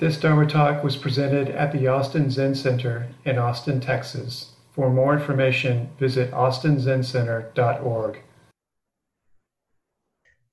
This 0.00 0.16
Dharma 0.16 0.46
talk 0.46 0.82
was 0.82 0.96
presented 0.96 1.50
at 1.50 1.72
the 1.72 1.86
Austin 1.86 2.30
Zen 2.30 2.54
Center 2.54 3.08
in 3.26 3.36
Austin, 3.36 3.80
Texas. 3.80 4.52
For 4.72 4.88
more 4.88 5.12
information, 5.12 5.90
visit 5.98 6.30
austinzencenter.org. 6.30 8.22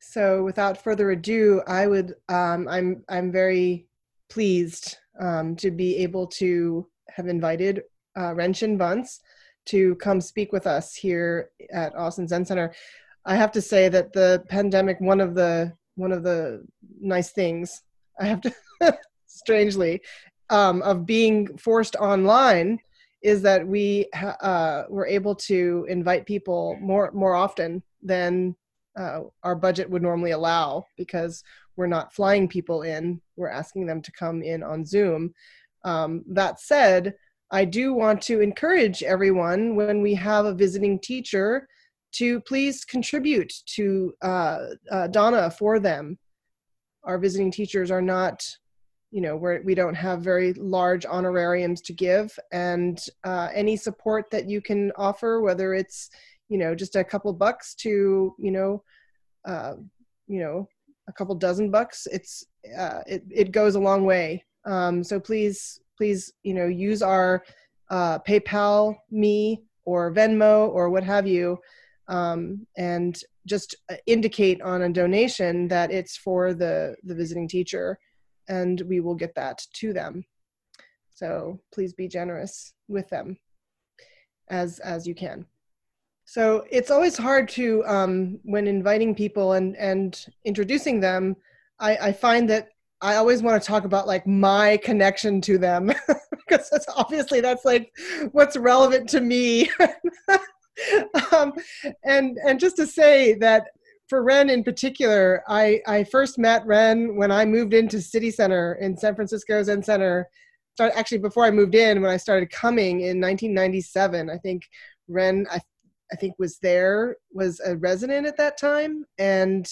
So, 0.02 0.44
without 0.44 0.84
further 0.84 1.12
ado, 1.12 1.62
I 1.66 1.88
would 1.88 2.16
um, 2.28 2.68
I'm 2.68 3.06
I'm 3.08 3.32
very 3.32 3.88
pleased 4.30 4.98
um, 5.18 5.56
to 5.56 5.72
be 5.72 5.96
able 6.00 6.28
to 6.28 6.86
have 7.08 7.28
invited 7.28 7.84
uh, 8.18 8.34
Renshin 8.34 8.78
Bunce 8.78 9.22
to 9.68 9.96
come 9.96 10.20
speak 10.20 10.52
with 10.52 10.68
us 10.68 10.94
here 10.94 11.52
at 11.72 11.96
Austin 11.96 12.28
Zen 12.28 12.44
Center. 12.44 12.74
I 13.24 13.38
have 13.38 13.54
to 13.54 13.62
say 13.62 13.88
that 13.88 14.12
the 14.12 14.44
pandemic, 14.50 15.00
one 15.00 15.22
of 15.22 15.36
the 15.36 15.72
one 15.96 16.12
of 16.12 16.24
the 16.24 16.66
nice 17.00 17.32
things 17.32 17.84
I 18.20 18.26
have 18.26 18.42
to 18.42 18.54
strangely, 19.28 20.02
um, 20.50 20.82
of 20.82 21.06
being 21.06 21.58
forced 21.58 21.96
online 21.96 22.80
is 23.22 23.42
that 23.42 23.68
we 23.68 24.08
uh, 24.42 24.84
were 24.90 25.08
able 25.08 25.36
to 25.36 25.86
invite 25.90 26.26
people 26.26 26.78
more 26.80 27.12
more 27.14 27.36
often 27.36 27.84
than 28.02 28.56
uh, 28.98 29.22
our 29.44 29.56
budget 29.56 29.90
would 29.90 30.02
normally 30.02 30.32
allow 30.32 30.86
because 30.98 31.44
we're 31.76 31.88
not 31.88 32.14
flying 32.14 32.48
people 32.48 32.82
in. 32.82 33.22
We're 33.36 33.50
asking 33.50 33.86
them 33.86 34.02
to 34.02 34.12
come 34.12 34.42
in 34.42 34.64
on 34.64 34.86
Zoom. 34.86 35.34
Um, 35.84 36.24
that 36.30 36.60
said, 36.60 37.14
I 37.52 37.66
do 37.66 37.94
want 37.94 38.22
to 38.24 38.42
encourage 38.42 39.04
everyone 39.04 39.76
when 39.76 40.02
we 40.02 40.14
have 40.16 40.46
a 40.46 40.54
visiting 40.54 41.00
teacher 41.00 41.68
to 42.14 42.42
please 42.42 42.84
contribute 42.84 43.54
to 43.76 44.14
uh, 44.22 44.60
uh, 44.92 45.08
Dana 45.08 45.52
for 45.52 45.80
them. 45.80 46.18
Our 47.04 47.20
visiting 47.20 47.52
teachers 47.52 47.92
are 47.92 48.02
not 48.02 48.44
you 49.12 49.22
know 49.22 49.36
we're, 49.36 49.62
we 49.64 49.74
don't 49.74 49.96
have 49.96 50.22
very 50.22 50.54
large 50.54 51.06
honorariums 51.06 51.82
to 51.82 51.94
give 51.94 52.38
and 52.52 53.06
uh, 53.24 53.50
any 53.54 53.78
support 53.78 54.30
that 54.32 54.50
you 54.50 54.62
can 54.62 54.92
offer 54.98 55.42
whether 55.42 55.74
it's 55.74 56.10
you 56.50 56.58
know 56.58 56.76
just 56.76 56.96
a 56.96 57.04
couple 57.04 57.32
bucks 57.34 57.74
to 57.76 58.36
you 58.38 58.52
know 58.52 58.84
uh, 59.46 59.74
you 60.28 60.40
know 60.40 60.68
a 61.08 61.14
couple 61.14 61.34
dozen 61.36 61.72
bucks 61.72 62.08
it's 62.12 62.46
uh, 62.78 63.02
it, 63.08 63.24
it 63.30 63.52
goes 63.52 63.76
a 63.76 63.80
long 63.80 64.04
way. 64.06 64.44
Um, 64.66 65.04
so 65.04 65.20
please 65.20 65.80
please 65.98 66.34
you 66.44 66.54
know 66.54 66.68
use 66.68 67.02
our 67.02 67.44
uh, 67.90 68.20
paypal 68.20 68.96
me 69.10 69.64
or 69.86 70.14
venmo 70.14 70.70
or 70.70 70.90
what 70.90 71.04
have 71.04 71.26
you 71.26 71.58
um, 72.10 72.66
and 72.78 73.22
just 73.46 73.76
uh, 73.90 73.96
indicate 74.06 74.62
on 74.62 74.82
a 74.82 74.90
donation 74.90 75.68
that 75.70 75.92
it's 75.92 76.18
for 76.18 76.54
the 76.54 76.96
the 77.04 77.16
visiting 77.16 77.48
teacher 77.48 77.98
and 78.48 78.82
we 78.82 79.00
will 79.00 79.16
get 79.16 79.36
that 79.36 79.66
to 79.74 79.94
them. 79.94 80.24
So 81.14 81.60
please 81.74 81.94
be 81.94 82.08
generous 82.08 82.74
with 82.88 83.10
them 83.10 83.38
as 84.50 84.80
as 84.80 85.08
you 85.08 85.16
can. 85.16 85.46
So 86.26 86.66
it's 86.70 86.92
always 86.92 87.18
hard 87.18 87.48
to 87.50 87.86
um, 87.86 88.40
when 88.44 88.68
inviting 88.68 89.16
people 89.16 89.54
and 89.54 89.76
and 89.78 90.26
introducing 90.46 91.00
them. 91.00 91.36
I, 91.80 91.98
I 91.98 92.12
find 92.12 92.50
that 92.50 92.70
I 93.02 93.16
always 93.16 93.42
want 93.42 93.62
to 93.62 93.68
talk 93.68 93.86
about 93.86 94.08
like 94.08 94.26
my 94.26 94.78
connection 94.78 95.40
to 95.42 95.58
them 95.58 95.92
because 96.32 96.70
that's 96.70 96.88
obviously 96.96 97.40
that's 97.40 97.66
like 97.66 97.92
what's 98.32 98.58
relevant 98.58 99.10
to 99.10 99.22
me. 99.22 99.70
um, 101.32 101.54
and 102.04 102.38
and 102.46 102.60
just 102.60 102.76
to 102.78 102.88
say 102.88 103.34
that 103.36 103.68
for 104.08 104.24
Ren 104.24 104.50
in 104.50 104.64
particular, 104.64 105.44
I, 105.48 105.82
I 105.86 106.04
first 106.06 106.38
met 106.38 106.66
Ren 106.66 107.16
when 107.16 107.32
I 107.32 107.46
moved 107.46 107.74
into 107.74 108.02
City 108.02 108.32
Center 108.32 108.76
in 108.76 108.98
San 108.98 109.16
Francisco 109.16 109.62
Zen 109.64 109.84
Center. 109.84 110.30
Start, 110.76 110.94
actually, 110.96 111.18
before 111.18 111.44
I 111.44 111.52
moved 111.52 111.76
in, 111.76 112.02
when 112.02 112.12
I 112.12 112.18
started 112.18 112.50
coming 112.50 113.02
in 113.02 113.20
1997, 113.20 114.30
I 114.30 114.38
think 114.38 114.64
Ren, 115.08 115.46
I, 115.52 115.60
I 116.12 116.16
think 116.16 116.36
was 116.40 116.58
there, 116.60 117.18
was 117.34 117.60
a 117.66 117.76
resident 117.78 118.28
at 118.28 118.38
that 118.38 118.58
time, 118.58 119.06
and 119.18 119.70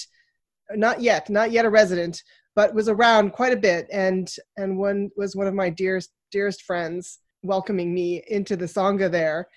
not 0.72 1.02
yet, 1.02 1.30
not 1.30 1.52
yet 1.52 1.66
a 1.66 1.70
resident, 1.70 2.22
but 2.56 2.74
was 2.74 2.90
around 2.90 3.32
quite 3.32 3.54
a 3.54 3.58
bit, 3.58 3.88
and 3.92 4.34
and 4.58 4.78
one 4.78 5.12
was 5.16 5.36
one 5.36 5.48
of 5.48 5.54
my 5.54 5.70
dearest 5.70 6.12
dearest 6.32 6.64
friends 6.64 7.20
welcoming 7.44 7.94
me 7.94 8.24
into 8.28 8.56
the 8.56 8.66
sangha 8.66 9.10
there, 9.12 9.48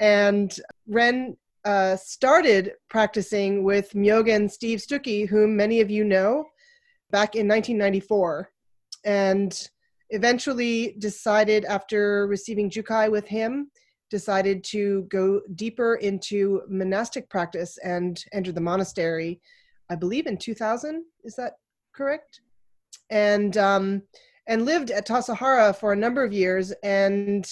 and 0.00 0.58
Ren 0.88 1.36
uh, 1.66 1.96
started 1.96 2.74
practicing 2.88 3.64
with 3.64 3.92
Myogen 3.92 4.48
Steve 4.48 4.78
Stuckey, 4.78 5.28
whom 5.28 5.56
many 5.56 5.80
of 5.80 5.90
you 5.90 6.04
know, 6.04 6.44
back 7.10 7.34
in 7.34 7.48
1994, 7.48 8.48
and 9.04 9.68
eventually 10.10 10.94
decided 11.00 11.64
after 11.64 12.28
receiving 12.28 12.70
Jukai 12.70 13.10
with 13.10 13.26
him, 13.26 13.68
decided 14.10 14.62
to 14.62 15.02
go 15.10 15.40
deeper 15.56 15.96
into 15.96 16.62
monastic 16.68 17.28
practice 17.28 17.78
and 17.78 18.24
entered 18.32 18.54
the 18.54 18.60
monastery, 18.60 19.40
I 19.90 19.96
believe 19.96 20.28
in 20.28 20.36
2000. 20.36 21.04
Is 21.24 21.34
that 21.34 21.54
correct? 21.92 22.42
And 23.10 23.56
um, 23.56 24.02
and 24.46 24.64
lived 24.64 24.92
at 24.92 25.08
Tassajara 25.08 25.74
for 25.74 25.92
a 25.92 25.96
number 25.96 26.22
of 26.22 26.32
years 26.32 26.70
and 26.84 27.44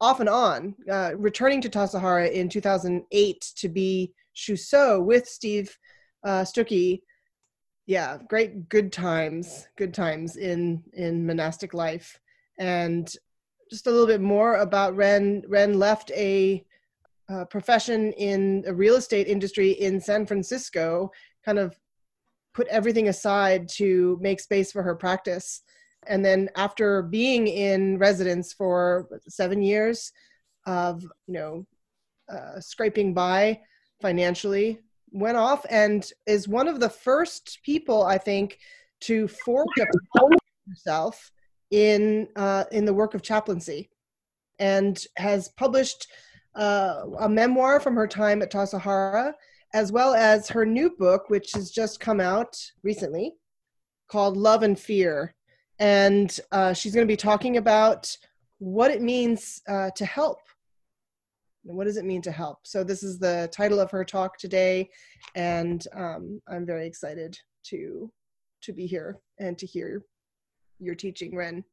off 0.00 0.20
and 0.20 0.28
on, 0.28 0.74
uh, 0.90 1.12
returning 1.16 1.60
to 1.60 1.68
Tassajara 1.68 2.30
in 2.30 2.48
2008 2.48 3.52
to 3.56 3.68
be 3.68 4.12
Shuso 4.34 5.04
with 5.04 5.26
Steve 5.26 5.76
uh, 6.24 6.42
Stuckey. 6.42 7.02
Yeah, 7.86 8.18
great, 8.28 8.68
good 8.68 8.92
times, 8.92 9.66
good 9.76 9.94
times 9.94 10.36
in 10.36 10.82
in 10.92 11.26
monastic 11.26 11.74
life. 11.74 12.20
And 12.58 13.12
just 13.70 13.86
a 13.86 13.90
little 13.90 14.06
bit 14.06 14.20
more 14.20 14.56
about 14.56 14.96
Ren. 14.96 15.42
Ren 15.48 15.78
left 15.78 16.10
a, 16.12 16.64
a 17.28 17.46
profession 17.46 18.12
in 18.12 18.62
the 18.62 18.74
real 18.74 18.96
estate 18.96 19.26
industry 19.26 19.72
in 19.72 20.00
San 20.00 20.26
Francisco, 20.26 21.10
kind 21.44 21.58
of 21.58 21.78
put 22.54 22.66
everything 22.68 23.08
aside 23.08 23.68
to 23.68 24.18
make 24.20 24.40
space 24.40 24.72
for 24.72 24.82
her 24.82 24.94
practice 24.94 25.62
and 26.06 26.24
then 26.24 26.48
after 26.56 27.02
being 27.02 27.46
in 27.48 27.98
residence 27.98 28.52
for 28.52 29.08
seven 29.28 29.62
years 29.62 30.12
of 30.66 31.02
you 31.02 31.34
know 31.34 31.66
uh, 32.32 32.60
scraping 32.60 33.14
by 33.14 33.58
financially 34.00 34.78
went 35.10 35.36
off 35.36 35.64
and 35.70 36.12
is 36.26 36.46
one 36.46 36.68
of 36.68 36.80
the 36.80 36.88
first 36.88 37.58
people 37.64 38.02
i 38.04 38.18
think 38.18 38.58
to 39.00 39.28
forge 39.28 39.66
a 39.80 39.86
herself 40.68 41.30
in 41.70 42.28
uh, 42.36 42.64
in 42.72 42.84
the 42.84 42.92
work 42.92 43.14
of 43.14 43.22
chaplaincy 43.22 43.88
and 44.58 45.04
has 45.16 45.48
published 45.50 46.08
uh, 46.54 47.04
a 47.20 47.28
memoir 47.28 47.78
from 47.78 47.94
her 47.94 48.08
time 48.08 48.42
at 48.42 48.50
Tassajara, 48.50 49.32
as 49.74 49.92
well 49.92 50.14
as 50.14 50.48
her 50.48 50.66
new 50.66 50.90
book, 50.98 51.28
which 51.28 51.52
has 51.52 51.70
just 51.70 52.00
come 52.00 52.20
out 52.20 52.56
recently, 52.82 53.34
called 54.08 54.36
Love 54.36 54.62
and 54.62 54.78
Fear 54.78 55.34
and 55.78 56.38
uh, 56.52 56.72
she's 56.72 56.94
going 56.94 57.06
to 57.06 57.12
be 57.12 57.16
talking 57.16 57.56
about 57.56 58.16
what 58.58 58.90
it 58.90 59.02
means 59.02 59.62
uh, 59.68 59.90
to 59.96 60.04
help. 60.04 60.40
What 61.62 61.84
does 61.84 61.96
it 61.96 62.04
mean 62.04 62.22
to 62.22 62.32
help? 62.32 62.60
So 62.64 62.82
this 62.82 63.02
is 63.02 63.18
the 63.18 63.48
title 63.52 63.78
of 63.78 63.90
her 63.90 64.04
talk 64.04 64.38
today, 64.38 64.88
and 65.34 65.84
um, 65.94 66.40
I'm 66.48 66.64
very 66.64 66.86
excited 66.86 67.38
to 67.64 68.10
to 68.60 68.72
be 68.72 68.86
here 68.86 69.18
and 69.38 69.56
to 69.58 69.66
hear 69.66 70.02
your 70.80 70.94
teaching, 70.94 71.36
Ren. 71.36 71.64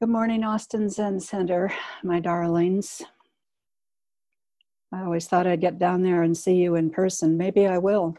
Good 0.00 0.08
morning, 0.08 0.44
Austin 0.44 0.88
Zen 0.88 1.20
Center, 1.20 1.72
my 2.02 2.20
darlings. 2.20 3.02
I 4.92 5.02
always 5.02 5.26
thought 5.26 5.46
I'd 5.46 5.60
get 5.60 5.78
down 5.78 6.02
there 6.02 6.22
and 6.22 6.36
see 6.36 6.54
you 6.54 6.76
in 6.76 6.90
person. 6.90 7.36
Maybe 7.36 7.66
I 7.66 7.78
will. 7.78 8.16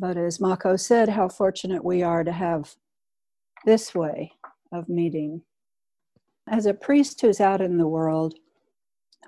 But 0.00 0.16
as 0.16 0.40
Mako 0.40 0.76
said, 0.76 1.08
how 1.08 1.28
fortunate 1.28 1.84
we 1.84 2.02
are 2.02 2.22
to 2.22 2.32
have 2.32 2.76
this 3.64 3.94
way 3.94 4.32
of 4.72 4.88
meeting. 4.88 5.42
As 6.48 6.66
a 6.66 6.74
priest 6.74 7.20
who's 7.20 7.40
out 7.40 7.60
in 7.60 7.78
the 7.78 7.88
world, 7.88 8.34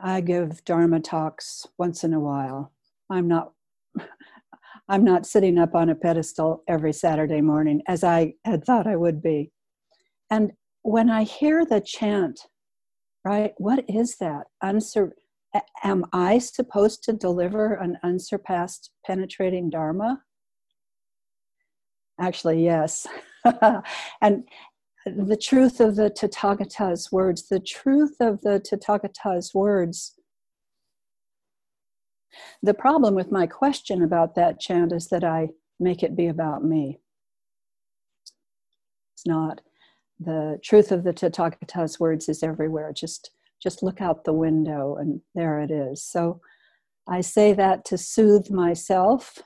I 0.02 0.20
give 0.20 0.64
Dharma 0.64 1.00
talks 1.00 1.66
once 1.76 2.04
in 2.04 2.14
a 2.14 2.20
while. 2.20 2.72
I'm 3.10 3.28
not 3.28 3.52
I'm 4.88 5.04
not 5.04 5.26
sitting 5.26 5.58
up 5.58 5.74
on 5.74 5.90
a 5.90 5.94
pedestal 5.94 6.64
every 6.66 6.92
Saturday 6.92 7.40
morning 7.40 7.82
as 7.86 8.02
I 8.02 8.34
had 8.44 8.64
thought 8.64 8.86
I 8.86 8.96
would 8.96 9.22
be. 9.22 9.52
And 10.30 10.52
when 10.82 11.10
I 11.10 11.24
hear 11.24 11.64
the 11.64 11.80
chant, 11.80 12.40
right, 13.24 13.52
what 13.58 13.84
is 13.88 14.16
that? 14.18 14.46
Unsur- 14.62 15.14
am 15.84 16.06
I 16.12 16.38
supposed 16.38 17.04
to 17.04 17.12
deliver 17.12 17.74
an 17.74 17.98
unsurpassed 18.02 18.90
penetrating 19.06 19.70
Dharma? 19.70 20.22
Actually, 22.20 22.62
yes. 22.62 23.06
and 24.20 24.44
the 25.06 25.36
truth 25.36 25.80
of 25.80 25.96
the 25.96 26.10
Tathagata's 26.10 27.10
words, 27.10 27.48
the 27.48 27.60
truth 27.60 28.16
of 28.20 28.42
the 28.42 28.60
Tathagata's 28.60 29.54
words. 29.54 30.14
The 32.62 32.74
problem 32.74 33.14
with 33.14 33.32
my 33.32 33.46
question 33.46 34.02
about 34.02 34.34
that 34.34 34.60
chant 34.60 34.92
is 34.92 35.08
that 35.08 35.24
I 35.24 35.48
make 35.80 36.02
it 36.02 36.14
be 36.14 36.26
about 36.26 36.62
me. 36.62 37.00
It's 39.14 39.26
not. 39.26 39.62
The 40.18 40.58
truth 40.62 40.92
of 40.92 41.02
the 41.04 41.14
Tathagata's 41.14 41.98
words 41.98 42.28
is 42.28 42.42
everywhere. 42.42 42.92
Just 42.92 43.30
just 43.62 43.82
look 43.82 44.00
out 44.00 44.24
the 44.24 44.32
window 44.32 44.96
and 44.96 45.20
there 45.34 45.60
it 45.60 45.70
is. 45.70 46.02
So 46.02 46.40
I 47.06 47.20
say 47.20 47.52
that 47.52 47.84
to 47.86 47.98
soothe 47.98 48.50
myself. 48.50 49.38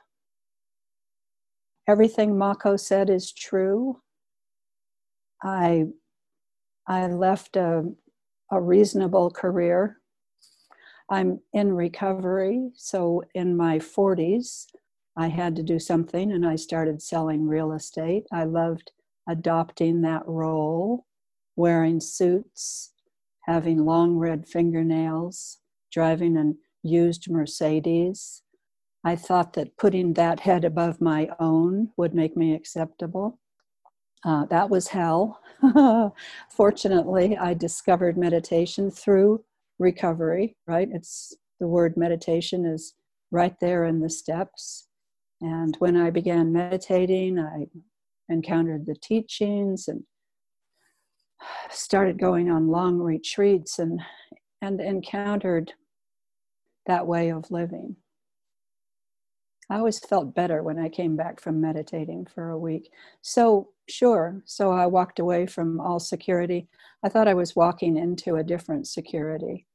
Everything 1.87 2.39
Mako 2.39 2.77
said 2.77 3.11
is 3.11 3.33
true. 3.33 4.01
I 5.43 5.87
I 6.87 7.07
left 7.07 7.57
a, 7.57 7.85
a 8.51 8.61
reasonable 8.61 9.31
career. 9.31 10.01
I'm 11.11 11.41
in 11.53 11.73
recovery, 11.73 12.71
so 12.75 13.23
in 13.35 13.57
my 13.57 13.79
40s, 13.79 14.67
I 15.17 15.29
had 15.29 15.57
to 15.57 15.63
do 15.63 15.79
something 15.79 16.33
and 16.33 16.47
I 16.47 16.57
started 16.57 17.03
selling 17.03 17.47
real 17.47 17.73
estate. 17.73 18.25
I 18.33 18.45
loved 18.45 18.93
adopting 19.29 20.03
that 20.03 20.27
role, 20.27 21.07
wearing 21.57 22.01
suits, 22.01 22.93
having 23.43 23.85
long 23.85 24.17
red 24.17 24.47
fingernails, 24.49 25.59
driving 25.93 26.37
an 26.37 26.59
used 26.83 27.31
Mercedes. 27.31 28.43
I 29.05 29.17
thought 29.17 29.53
that 29.55 29.77
putting 29.77 30.15
that 30.15 30.41
head 30.41 30.65
above 30.65 31.01
my 31.01 31.29
own 31.39 31.91
would 31.97 32.15
make 32.15 32.37
me 32.37 32.55
acceptable. 32.55 33.39
Uh, 34.25 34.47
that 34.47 34.71
was 34.71 34.89
hell. 34.89 35.41
Fortunately, 36.51 37.37
I 37.37 37.53
discovered 37.53 38.17
meditation 38.17 38.91
through 38.91 39.45
recovery, 39.79 40.57
right? 40.67 40.89
It's 40.91 41.37
the 41.61 41.67
word 41.67 41.97
meditation 41.97 42.65
is 42.65 42.95
right 43.31 43.55
there 43.61 43.85
in 43.85 44.01
the 44.01 44.09
steps. 44.09 44.89
And 45.43 45.77
when 45.79 45.97
I 45.97 46.09
began 46.09 46.53
meditating, 46.53 47.39
I 47.39 47.67
encountered 48.31 48.87
the 48.87 48.95
teachings 48.95 49.89
and 49.89 50.05
started 51.69 52.19
going 52.19 52.51
on 52.51 52.69
long 52.69 52.99
retreats 52.99 53.79
and 53.79 54.01
and 54.63 54.81
encountered 54.81 55.73
that 56.87 57.07
way 57.07 57.31
of 57.31 57.51
living. 57.51 57.97
I 59.71 59.77
always 59.79 59.99
felt 59.99 60.35
better 60.35 60.63
when 60.63 60.79
I 60.79 60.89
came 60.89 61.17
back 61.17 61.41
from 61.41 61.61
meditating 61.61 62.27
for 62.27 62.51
a 62.51 62.59
week. 62.59 62.91
So, 63.23 63.71
sure, 63.89 64.43
so 64.45 64.73
I 64.73 64.87
walked 64.87 65.19
away 65.19 65.47
from 65.47 65.81
all 65.81 65.99
security. 65.99 66.69
I 67.03 67.09
thought 67.09 67.29
I 67.29 67.35
was 67.35 67.57
walking 67.57 67.97
into 67.97 68.37
a 68.37 68.45
different 68.45 68.87
security 68.87 69.67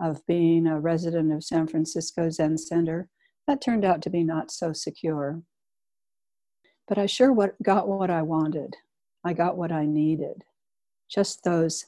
of 0.00 0.26
being 0.26 0.66
a 0.66 0.80
resident 0.80 1.32
of 1.32 1.44
San 1.44 1.66
Francisco 1.66 2.30
Zen 2.30 2.58
Center. 2.58 3.08
That 3.46 3.60
turned 3.60 3.84
out 3.84 4.02
to 4.02 4.10
be 4.10 4.24
not 4.24 4.50
so 4.50 4.72
secure. 4.72 5.42
But 6.88 6.98
I 6.98 7.06
sure 7.06 7.32
what, 7.32 7.60
got 7.62 7.86
what 7.88 8.10
I 8.10 8.22
wanted. 8.22 8.76
I 9.24 9.32
got 9.32 9.56
what 9.56 9.72
I 9.72 9.86
needed. 9.86 10.44
Just 11.08 11.44
those. 11.44 11.86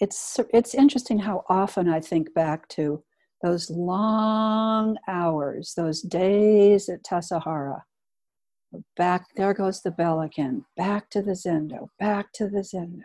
It's 0.00 0.38
it's 0.54 0.74
interesting 0.74 1.18
how 1.18 1.44
often 1.48 1.88
I 1.88 2.00
think 2.00 2.32
back 2.32 2.68
to 2.70 3.02
those 3.42 3.70
long 3.70 4.96
hours, 5.06 5.74
those 5.76 6.02
days 6.02 6.88
at 6.88 7.02
Tassajara. 7.04 7.82
Back 8.96 9.26
there 9.36 9.54
goes 9.54 9.80
the 9.80 9.90
bell 9.90 10.20
again. 10.20 10.64
Back 10.76 11.08
to 11.10 11.22
the 11.22 11.32
Zendo. 11.32 11.88
Back 11.98 12.32
to 12.34 12.48
the 12.48 12.60
Zendo. 12.60 13.02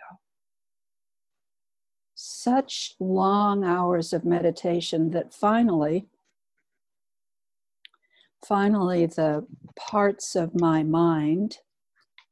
Such 2.16 2.96
long 3.00 3.64
hours 3.64 4.12
of 4.14 4.26
meditation 4.26 5.12
that 5.12 5.34
finally 5.34 6.08
finally, 8.46 9.06
the 9.06 9.46
parts 9.76 10.36
of 10.36 10.60
my 10.60 10.84
mind, 10.84 11.58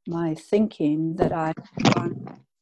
my 0.07 0.35
thinking 0.35 1.15
that 1.15 1.31
I 1.31 1.53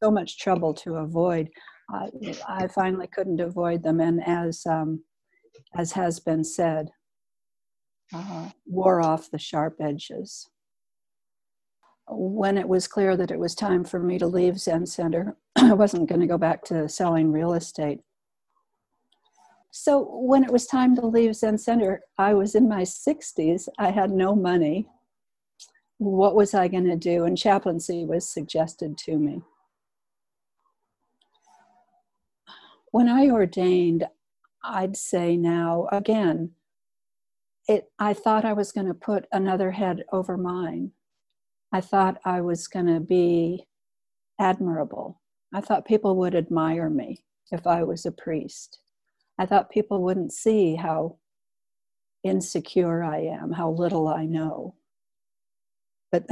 so 0.02 0.12
much 0.12 0.40
trouble 0.40 0.74
to 0.74 0.96
avoid, 0.96 1.50
I, 1.90 2.10
I 2.48 2.68
finally 2.68 3.08
couldn't 3.08 3.42
avoid 3.42 3.84
them. 3.84 4.00
And 4.00 4.22
as, 4.26 4.66
um, 4.66 5.04
as 5.76 5.94
has 5.94 6.20
been 6.20 6.44
said, 6.44 6.92
uh, 8.14 8.50
wore 8.66 9.02
off 9.02 9.32
the 9.32 9.38
sharp 9.38 9.78
edges. 9.80 10.50
When 12.08 12.58
it 12.58 12.68
was 12.68 12.88
clear 12.88 13.16
that 13.16 13.32
it 13.32 13.40
was 13.40 13.54
time 13.54 13.84
for 13.84 14.00
me 14.00 14.18
to 14.18 14.28
leave 14.28 14.60
Zen 14.60 14.86
Center, 14.86 15.38
I 15.56 15.74
wasn't 15.74 16.10
going 16.10 16.22
to 16.22 16.28
go 16.28 16.38
back 16.38 16.64
to 16.66 16.90
selling 16.90 17.32
real 17.32 17.54
estate. 17.54 18.00
So 19.72 20.10
when 20.12 20.44
it 20.44 20.52
was 20.52 20.66
time 20.66 20.96
to 20.96 21.06
leave 21.06 21.36
Zen 21.36 21.60
Center, 21.60 22.02
I 22.18 22.34
was 22.34 22.56
in 22.56 22.68
my 22.68 22.82
60s. 22.82 23.68
I 23.78 23.92
had 23.92 24.10
no 24.10 24.36
money. 24.36 24.88
What 26.00 26.36
was 26.36 26.54
I 26.54 26.68
going 26.68 26.86
to 26.86 26.96
do? 26.96 27.26
And 27.26 27.38
chaplaincy 27.38 28.06
was 28.06 28.28
suggested 28.28 28.98
to 29.00 29.18
me. 29.18 29.42
When 32.92 33.08
I 33.08 33.30
ordained, 33.30 34.08
I'd 34.64 34.98
say 34.98 35.38
now, 35.38 35.88
again, 35.92 36.52
it, 37.68 37.92
I 38.00 38.14
thought 38.14 38.46
I 38.46 38.54
was 38.54 38.72
going 38.72 38.88
to 38.88 38.94
put 38.94 39.26
another 39.32 39.72
head 39.72 40.04
over 40.12 40.38
mine. 40.38 40.92
I 41.72 41.82
thought 41.82 42.20
I 42.26 42.42
was 42.42 42.68
going 42.68 42.88
to 42.88 43.00
be 43.00 43.68
admirable. 44.40 45.22
I 45.54 45.62
thought 45.62 45.86
people 45.86 46.16
would 46.18 46.36
admire 46.36 46.90
me 46.90 47.24
if 47.52 47.68
I 47.68 47.84
was 47.84 48.06
a 48.06 48.12
priest. 48.12 48.80
I 49.38 49.46
thought 49.46 49.70
people 49.70 50.02
wouldn't 50.02 50.34
see 50.34 50.76
how 50.76 51.18
insecure 52.24 53.04
I 53.04 53.20
am, 53.20 53.52
how 53.54 53.72
little 53.72 54.08
I 54.08 54.26
know. 54.26 54.76
But, 56.12 56.26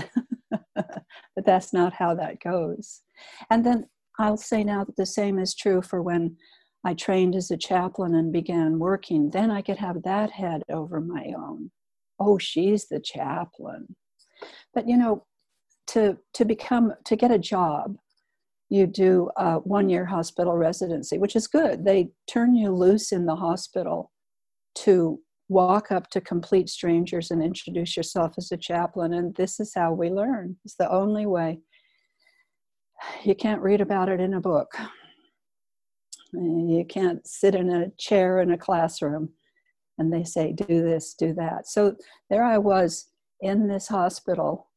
but 0.76 1.46
that's 1.46 1.72
not 1.72 1.94
how 1.94 2.16
that 2.16 2.42
goes. 2.42 3.02
And 3.50 3.66
then 3.66 3.88
I'll 4.20 4.38
say 4.38 4.64
now 4.64 4.84
that 4.84 4.96
the 4.96 5.06
same 5.06 5.38
is 5.38 5.56
true 5.56 5.82
for 5.82 6.02
when 6.02 6.38
I 6.88 6.94
trained 6.94 7.36
as 7.36 7.52
a 7.52 7.58
chaplain 7.58 8.16
and 8.16 8.32
began 8.32 8.80
working. 8.80 9.30
Then 9.30 9.52
I 9.52 9.62
could 9.62 9.76
have 9.76 10.04
that 10.04 10.32
head 10.32 10.64
over 10.70 11.02
my 11.02 11.34
own. 11.38 11.70
Oh, 12.18 12.38
she's 12.38 12.88
the 12.88 13.02
chaplain. 13.02 13.94
But 14.74 14.88
you 14.88 14.96
know, 14.96 15.26
to 15.88 16.18
to 16.36 16.46
become 16.46 16.94
to 17.04 17.18
get 17.18 17.30
a 17.30 17.38
job 17.38 17.98
you 18.70 18.88
do 18.88 19.30
a 19.36 19.60
one 19.60 19.90
year 19.90 20.06
hospital 20.06 20.56
residency, 20.56 21.18
which 21.18 21.36
is 21.36 21.48
good. 21.48 21.84
They 21.84 22.12
turn 22.26 22.56
you 22.56 22.72
loose 22.72 23.12
in 23.12 23.26
the 23.26 23.36
hospital 23.36 24.14
to 24.76 25.20
walk 25.50 25.92
up 25.92 26.10
to 26.12 26.22
complete 26.22 26.70
strangers 26.70 27.32
and 27.32 27.44
introduce 27.44 27.98
yourself 27.98 28.36
as 28.38 28.50
a 28.54 28.58
chaplain. 28.58 29.14
And 29.14 29.36
this 29.36 29.60
is 29.60 29.74
how 29.76 29.92
we 29.92 30.10
learn. 30.10 30.56
It's 30.64 30.76
the 30.76 30.90
only 30.90 31.26
way. 31.26 31.60
You 33.24 33.36
can't 33.36 33.62
read 33.62 33.82
about 33.82 34.08
it 34.08 34.22
in 34.22 34.34
a 34.34 34.42
book. 34.42 34.72
You 36.34 36.86
can't 36.88 37.26
sit 37.28 37.56
in 37.56 37.70
a 37.70 37.90
chair 37.98 38.42
in 38.42 38.52
a 38.52 38.58
classroom 38.58 39.30
and 39.98 40.14
they 40.14 40.24
say, 40.24 40.52
do 40.52 40.66
this, 40.66 41.14
do 41.14 41.34
that. 41.34 41.68
So 41.68 41.96
there 42.30 42.44
I 42.44 42.58
was 42.58 43.08
in 43.42 43.68
this 43.68 43.88
hospital 43.88 44.68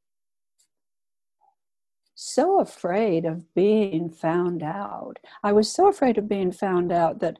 so 2.14 2.60
afraid 2.60 3.24
of 3.24 3.54
being 3.54 4.10
found 4.10 4.62
out. 4.62 5.18
I 5.42 5.52
was 5.52 5.72
so 5.72 5.88
afraid 5.88 6.18
of 6.18 6.28
being 6.28 6.52
found 6.52 6.92
out 6.92 7.20
that 7.20 7.38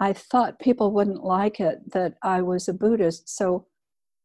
I 0.00 0.14
thought 0.14 0.58
people 0.58 0.90
wouldn't 0.90 1.22
like 1.22 1.60
it 1.60 1.92
that 1.92 2.14
I 2.22 2.40
was 2.40 2.66
a 2.66 2.72
Buddhist. 2.72 3.28
So 3.28 3.66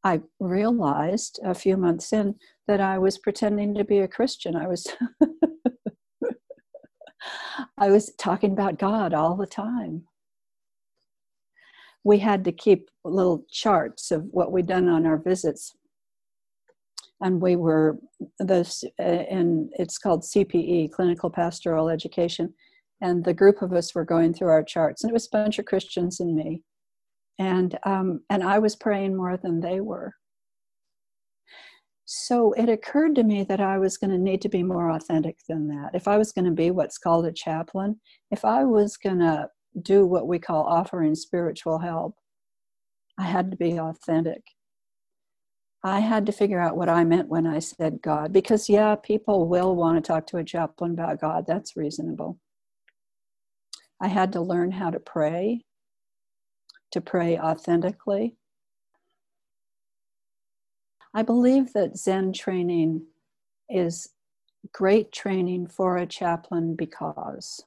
I 0.05 0.21
realized 0.39 1.39
a 1.43 1.53
few 1.53 1.75
months 1.75 2.13
in 2.13 2.35
that 2.67 2.79
I 2.79 2.97
was 2.97 3.17
pretending 3.17 3.75
to 3.75 3.83
be 3.83 3.99
a 3.99 4.07
Christian. 4.07 4.55
I 4.55 4.67
was 4.67 4.87
I 7.77 7.89
was 7.89 8.13
talking 8.17 8.51
about 8.51 8.79
God 8.79 9.13
all 9.13 9.35
the 9.35 9.47
time. 9.47 10.03
We 12.03 12.19
had 12.19 12.43
to 12.45 12.51
keep 12.51 12.89
little 13.03 13.45
charts 13.51 14.11
of 14.11 14.25
what 14.31 14.51
we'd 14.51 14.67
done 14.67 14.87
on 14.87 15.05
our 15.05 15.17
visits. 15.17 15.75
And 17.19 17.41
we 17.41 17.55
were 17.55 17.97
this 18.39 18.83
and 18.99 19.71
it's 19.79 19.97
called 19.97 20.21
cpe 20.21 20.91
clinical 20.91 21.29
pastoral 21.29 21.89
education. 21.89 22.53
And 23.01 23.25
the 23.25 23.33
group 23.33 23.61
of 23.61 23.73
us 23.73 23.93
were 23.93 24.05
going 24.05 24.33
through 24.33 24.49
our 24.49 24.63
charts. 24.63 25.03
And 25.03 25.09
it 25.09 25.13
was 25.13 25.27
a 25.27 25.35
bunch 25.35 25.59
of 25.59 25.65
christians 25.65 26.19
and 26.19 26.35
me. 26.35 26.61
And 27.39 27.77
um, 27.83 28.21
and 28.29 28.43
i 28.43 28.59
was 28.59 28.75
praying 28.75 29.15
more 29.15 29.35
than 29.35 29.59
they 29.59 29.81
were 29.81 30.13
so 32.09 32.53
it 32.53 32.69
occurred 32.69 33.13
to 33.13 33.23
me 33.23 33.43
that 33.43 33.59
i 33.59 33.77
was 33.77 33.97
going 33.97 34.09
to 34.09 34.17
need 34.17 34.41
to 34.41 34.49
be 34.49 34.63
more 34.63 34.91
authentic 34.91 35.37
than 35.49 35.67
that 35.67 35.91
if 35.93 36.07
i 36.07 36.17
was 36.17 36.31
going 36.31 36.45
to 36.45 36.51
be 36.51 36.71
what's 36.71 36.97
called 36.97 37.25
a 37.25 37.31
chaplain 37.31 37.99
if 38.31 38.45
i 38.45 38.63
was 38.63 38.95
going 38.95 39.19
to 39.19 39.47
do 39.81 40.05
what 40.05 40.27
we 40.27 40.39
call 40.39 40.63
offering 40.63 41.13
spiritual 41.13 41.79
help 41.79 42.15
i 43.19 43.23
had 43.23 43.51
to 43.51 43.57
be 43.57 43.77
authentic 43.77 44.41
I 45.83 45.99
had 45.99 46.25
to 46.25 46.31
figure 46.31 46.59
out 46.59 46.75
what 46.75 46.89
I 46.89 47.03
meant 47.03 47.29
when 47.29 47.45
I 47.45 47.59
said 47.59 48.01
God, 48.01 48.33
because 48.33 48.67
yeah, 48.67 48.95
people 48.95 49.47
will 49.47 49.75
want 49.75 50.03
to 50.03 50.05
talk 50.05 50.25
to 50.27 50.37
a 50.37 50.43
chaplain 50.43 50.91
about 50.91 51.21
God. 51.21 51.45
That's 51.47 51.77
reasonable. 51.77 52.39
I 54.01 54.07
had 54.07 54.31
to 54.33 54.41
learn 54.41 54.71
how 54.71 54.89
to 54.89 54.99
pray, 54.99 55.65
to 56.91 57.01
pray 57.01 57.39
authentically. 57.39 58.35
I 61.17 61.23
believe 61.23 61.73
that 61.73 61.97
Zen 61.97 62.31
training 62.31 63.07
is 63.71 64.09
great 64.71 65.11
training 65.11 65.65
for 65.65 65.97
a 65.97 66.05
chaplain 66.05 66.75
because 66.75 67.63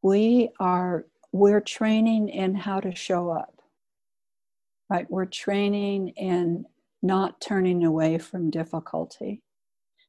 we 0.00 0.48
are 0.58 1.04
we're 1.30 1.60
training 1.60 2.30
in 2.30 2.54
how 2.54 2.80
to 2.80 2.94
show 2.94 3.30
up 3.30 3.58
right? 4.90 5.10
We're 5.10 5.26
training 5.26 6.08
in 6.16 6.64
not 7.02 7.42
turning 7.42 7.84
away 7.84 8.16
from 8.16 8.50
difficulty. 8.50 9.42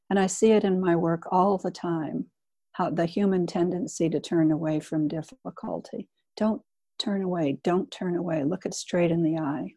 And 0.08 0.18
i 0.18 0.26
see 0.26 0.52
it 0.52 0.64
in 0.64 0.80
my 0.80 0.96
work 0.96 1.24
all 1.30 1.58
the 1.58 1.70
time 1.70 2.26
how 2.72 2.88
the 2.88 3.04
human 3.04 3.46
tendency 3.46 4.08
to 4.08 4.18
turn 4.18 4.50
away 4.50 4.80
from 4.80 5.08
difficulty. 5.08 6.08
Don't 6.38 6.62
turn 6.98 7.22
away 7.22 7.58
don't 7.62 7.90
turn 7.90 8.14
away 8.14 8.44
look 8.44 8.66
it 8.66 8.74
straight 8.74 9.10
in 9.10 9.22
the 9.22 9.38
eye 9.38 9.74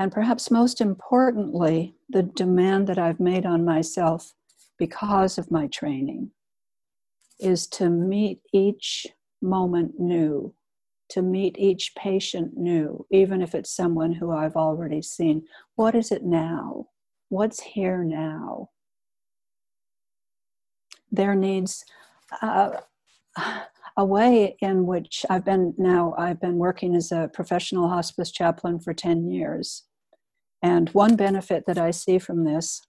and 0.00 0.10
perhaps 0.10 0.50
most 0.50 0.80
importantly, 0.80 1.94
the 2.08 2.22
demand 2.22 2.86
that 2.86 2.98
I've 2.98 3.20
made 3.20 3.44
on 3.44 3.66
myself 3.66 4.32
because 4.78 5.36
of 5.36 5.50
my 5.50 5.66
training 5.66 6.30
is 7.38 7.66
to 7.66 7.90
meet 7.90 8.40
each 8.50 9.06
moment 9.42 10.00
new, 10.00 10.54
to 11.10 11.20
meet 11.20 11.54
each 11.58 11.94
patient 11.96 12.56
new, 12.56 13.04
even 13.10 13.42
if 13.42 13.54
it's 13.54 13.76
someone 13.76 14.14
who 14.14 14.32
I've 14.32 14.56
already 14.56 15.02
seen. 15.02 15.42
What 15.76 15.94
is 15.94 16.10
it 16.10 16.24
now? 16.24 16.86
What's 17.28 17.60
here 17.60 18.02
now? 18.02 18.70
There 21.12 21.34
needs 21.34 21.84
uh, 22.40 22.70
a 23.98 24.04
way 24.06 24.56
in 24.62 24.86
which 24.86 25.26
I've 25.28 25.44
been 25.44 25.74
now, 25.76 26.14
I've 26.16 26.40
been 26.40 26.56
working 26.56 26.96
as 26.96 27.12
a 27.12 27.30
professional 27.34 27.90
hospice 27.90 28.30
chaplain 28.30 28.80
for 28.80 28.94
10 28.94 29.30
years. 29.30 29.84
And 30.62 30.90
one 30.90 31.16
benefit 31.16 31.64
that 31.66 31.78
I 31.78 31.90
see 31.90 32.18
from 32.18 32.44
this 32.44 32.82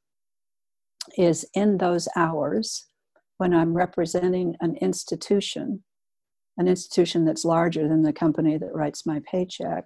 is 1.18 1.46
in 1.54 1.78
those 1.78 2.08
hours 2.16 2.88
when 3.38 3.54
I'm 3.54 3.74
representing 3.74 4.56
an 4.62 4.76
institution, 4.78 5.84
an 6.58 6.68
institution 6.68 7.26
that's 7.26 7.46
larger 7.46 7.88
than 7.88 8.04
the 8.04 8.14
company 8.14 8.58
that 8.58 8.74
writes 8.74 9.06
my 9.06 9.22
paycheck, 9.26 9.86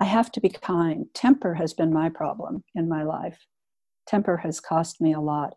I 0.00 0.04
have 0.04 0.30
to 0.32 0.40
be 0.40 0.48
kind. 0.48 1.06
Temper 1.12 1.54
has 1.54 1.74
been 1.74 1.92
my 1.92 2.08
problem 2.08 2.62
in 2.74 2.88
my 2.88 3.02
life. 3.02 3.46
Temper 4.06 4.36
has 4.38 4.60
cost 4.60 5.00
me 5.00 5.12
a 5.12 5.20
lot. 5.20 5.54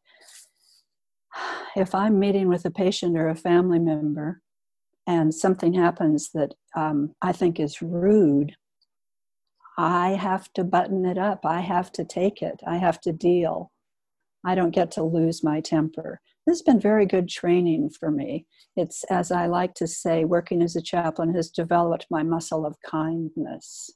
If 1.75 1.93
I'm 1.95 2.19
meeting 2.19 2.49
with 2.49 2.65
a 2.65 2.71
patient 2.71 3.17
or 3.17 3.29
a 3.29 3.35
family 3.35 3.79
member 3.79 4.41
and 5.07 5.33
something 5.33 5.73
happens 5.73 6.31
that 6.33 6.53
um, 6.75 7.13
I 7.21 7.31
think 7.31 7.59
is 7.59 7.81
rude, 7.81 8.55
I 9.77 10.09
have 10.11 10.51
to 10.53 10.63
button 10.63 11.05
it 11.05 11.17
up. 11.17 11.45
I 11.45 11.61
have 11.61 11.91
to 11.93 12.05
take 12.05 12.41
it. 12.41 12.61
I 12.67 12.77
have 12.77 12.99
to 13.01 13.11
deal. 13.11 13.71
I 14.45 14.55
don't 14.55 14.75
get 14.75 14.91
to 14.91 15.03
lose 15.03 15.43
my 15.43 15.61
temper. 15.61 16.19
This 16.45 16.57
has 16.57 16.61
been 16.63 16.79
very 16.79 17.05
good 17.05 17.29
training 17.29 17.91
for 17.91 18.09
me. 18.09 18.47
It's, 18.75 19.03
as 19.05 19.31
I 19.31 19.45
like 19.45 19.75
to 19.75 19.87
say, 19.87 20.25
working 20.25 20.61
as 20.61 20.75
a 20.75 20.81
chaplain 20.81 21.33
has 21.35 21.51
developed 21.51 22.07
my 22.09 22.23
muscle 22.23 22.65
of 22.65 22.75
kindness. 22.85 23.91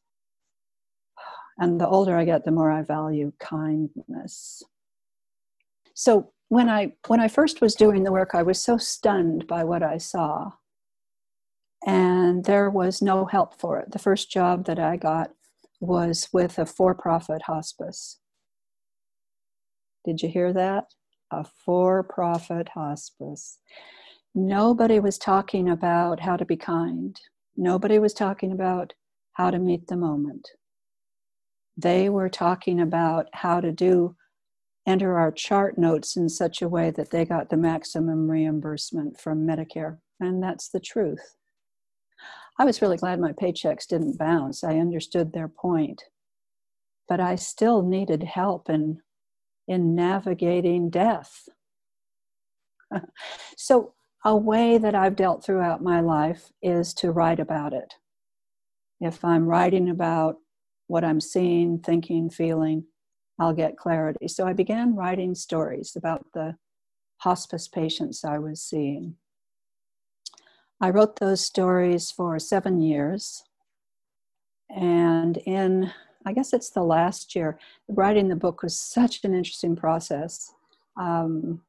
And 1.58 1.79
the 1.79 1.88
older 1.88 2.15
I 2.15 2.25
get, 2.25 2.46
the 2.46 2.51
more 2.51 2.72
I 2.72 2.84
value 2.84 3.32
kindness. 3.39 4.62
So 5.94 6.32
when 6.50 6.70
I 6.70 6.94
when 7.08 7.20
I 7.20 7.27
first 7.27 7.62
was 7.62 7.75
doing 7.75 8.03
the 8.03 8.12
work, 8.12 8.32
I 8.34 8.44
was 8.44 8.62
so 8.62 8.77
stunned 8.77 9.48
by 9.48 9.63
what 9.63 9.82
I 9.82 9.98
saw. 9.98 10.51
And 11.88 12.44
there 12.46 12.70
was 12.70 13.01
no 13.01 13.25
help 13.25 13.60
for 13.60 13.79
it. 13.79 13.91
The 13.91 14.00
first 14.00 14.29
job 14.29 14.65
that 14.65 14.79
I 14.79 14.98
got 14.98 15.32
was 15.86 16.30
with 16.34 16.58
a 16.58 16.65
for 16.65 16.94
profit 16.94 17.44
hospice. 17.44 18.20
Did 20.04 20.22
you 20.22 20.30
hear 20.30 20.54
that? 20.54 20.86
A 21.32 21.44
for 21.44 22.04
profit 22.04 22.70
hospice. 22.70 23.60
Nobody 24.34 25.00
was 25.00 25.18
talking 25.18 25.70
about 25.70 26.20
how 26.20 26.38
to 26.38 26.46
be 26.46 26.58
kind. 26.58 27.20
Nobody 27.56 28.00
was 28.00 28.13
talking 28.13 28.51
about 28.51 28.94
how 29.34 29.50
to 29.50 29.60
meet 29.60 29.88
the 29.88 29.98
moment. 29.98 30.50
They 31.77 32.10
were 32.10 32.30
talking 32.30 32.80
about 32.80 33.27
how 33.34 33.62
to 33.62 33.72
do 33.72 34.15
enter 34.88 35.18
our 35.18 35.32
chart 35.32 35.77
notes 35.77 36.15
in 36.15 36.30
such 36.30 36.62
a 36.62 36.70
way 36.70 36.92
that 36.92 37.10
they 37.10 37.25
got 37.25 37.50
the 37.50 37.58
maximum 37.58 38.30
reimbursement 38.30 39.20
from 39.20 39.46
Medicare. 39.46 39.98
And 40.20 40.44
that's 40.44 40.70
the 40.70 40.80
truth. 40.80 41.36
I 42.57 42.65
was 42.65 42.81
really 42.81 42.97
glad 42.97 43.19
my 43.19 43.33
paychecks 43.33 43.88
didn't 43.88 44.17
bounce. 44.17 44.63
I 44.63 44.77
understood 44.77 45.33
their 45.33 45.47
point. 45.47 46.03
But 47.07 47.19
I 47.19 47.35
still 47.35 47.81
needed 47.81 48.24
help 48.24 48.69
in, 48.69 49.01
in 49.67 49.95
navigating 49.95 50.89
death. 50.89 51.47
so, 53.57 53.93
a 54.24 54.35
way 54.35 54.79
that 54.79 54.95
I've 54.95 55.15
dealt 55.15 55.45
throughout 55.45 55.83
my 55.83 56.00
life 56.00 56.51
is 56.63 56.95
to 56.95 57.12
write 57.12 57.39
about 57.39 57.74
it. 57.74 57.93
If 59.00 59.24
I'm 59.24 59.45
writing 59.45 59.88
about 59.88 60.38
what 60.88 61.03
I'm 61.03 61.21
seeing, 61.21 61.77
thinking, 61.77 62.31
feeling, 62.31 62.85
I'll 63.39 63.53
get 63.53 63.77
clarity. 63.77 64.27
So 64.27 64.47
I 64.47 64.53
began 64.53 64.95
writing 64.95 65.35
stories 65.35 65.93
about 65.95 66.25
the 66.33 66.55
hospice 67.17 67.67
patients 67.67 68.24
I 68.24 68.39
was 68.39 68.63
seeing. 68.63 69.15
I 70.82 70.89
wrote 70.89 71.20
those 71.20 71.41
stories 71.41 72.12
for 72.12 72.38
seven 72.39 72.82
years. 72.82 73.44
And 74.70 75.38
in, 75.38 75.91
I 76.25 76.34
guess 76.34 76.53
it's 76.53 76.70
the 76.70 76.84
last 76.84 77.36
year, 77.36 77.58
writing 77.88 78.27
the 78.27 78.36
book 78.36 78.62
was 78.62 78.77
such 78.77 79.24
an 79.24 79.34
interesting 79.34 79.75
process. 79.75 80.53
Um, 81.00 81.62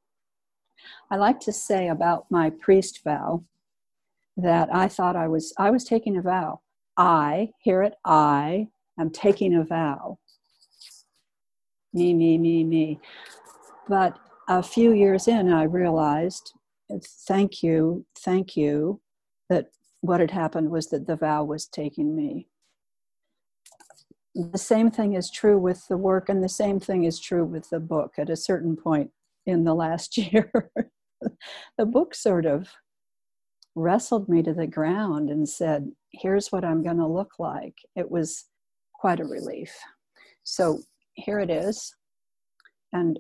I 1.11 1.17
like 1.17 1.41
to 1.41 1.53
say 1.53 1.89
about 1.89 2.27
my 2.31 2.51
priest 2.51 3.03
vow 3.05 3.45
that 4.37 4.69
I 4.75 4.89
thought 4.89 5.17
I 5.17 5.29
was 5.29 5.53
I 5.59 5.71
was 5.71 5.85
taking 5.85 6.17
a 6.17 6.23
vow. 6.23 6.61
I, 6.97 7.51
hear 7.59 7.83
it, 7.83 7.95
I 8.05 8.69
am 8.99 9.11
taking 9.11 9.55
a 9.55 9.65
vow. 9.65 10.19
Me, 11.93 12.13
me, 12.13 12.39
me, 12.39 12.65
me. 12.65 13.01
But 13.89 14.19
a 14.49 14.63
few 14.63 14.93
years 14.93 15.29
in, 15.29 15.53
I 15.53 15.65
realized 15.65 16.53
thank 17.27 17.63
you, 17.63 18.07
thank 18.19 18.57
you, 18.57 19.01
that 19.49 19.69
what 20.01 20.21
had 20.21 20.31
happened 20.31 20.71
was 20.71 20.89
that 20.89 21.07
the 21.07 21.17
vow 21.17 21.45
was 21.45 21.67
taking 21.67 22.15
me. 22.15 22.49
The 24.35 24.59
same 24.59 24.91
thing 24.91 25.15
is 25.15 25.31
true 25.31 25.59
with 25.59 25.87
the 25.89 25.97
work, 25.97 26.29
and 26.29 26.43
the 26.43 26.49
same 26.49 26.79
thing 26.79 27.05
is 27.05 27.19
true 27.19 27.45
with 27.45 27.71
the 27.71 27.81
book. 27.81 28.15
At 28.19 28.31
a 28.31 28.37
certain 28.37 28.77
point 28.77 29.11
in 29.47 29.65
the 29.65 29.75
last 29.75 30.17
year, 30.33 30.71
the 31.79 31.87
book 31.87 32.15
sort 32.15 32.47
of 32.47 32.69
wrestled 33.75 34.29
me 34.29 34.43
to 34.43 34.53
the 34.53 34.67
ground 34.67 35.31
and 35.31 35.49
said, 35.49 35.91
Here's 36.13 36.51
what 36.51 36.65
I'm 36.65 36.83
going 36.83 36.97
to 36.97 37.07
look 37.07 37.39
like. 37.39 37.77
It 37.95 38.11
was 38.11 38.45
quite 38.95 39.21
a 39.21 39.25
relief. 39.25 39.75
So 40.45 40.81
here 41.15 41.41
it 41.41 41.51
is. 41.51 41.95
And, 42.93 43.19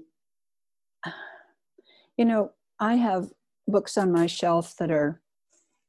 you 2.16 2.24
know, 2.24 2.52
I 2.78 2.94
have 2.94 3.30
books 3.66 3.96
on 3.96 4.12
my 4.12 4.26
shelf 4.26 4.74
that 4.78 4.90
are 4.90 5.20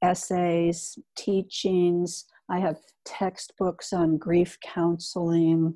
essays, 0.02 0.98
teachings. 1.16 2.26
I 2.50 2.60
have 2.60 2.78
textbooks 3.06 3.94
on 3.94 4.18
grief 4.18 4.58
counseling. 4.62 5.76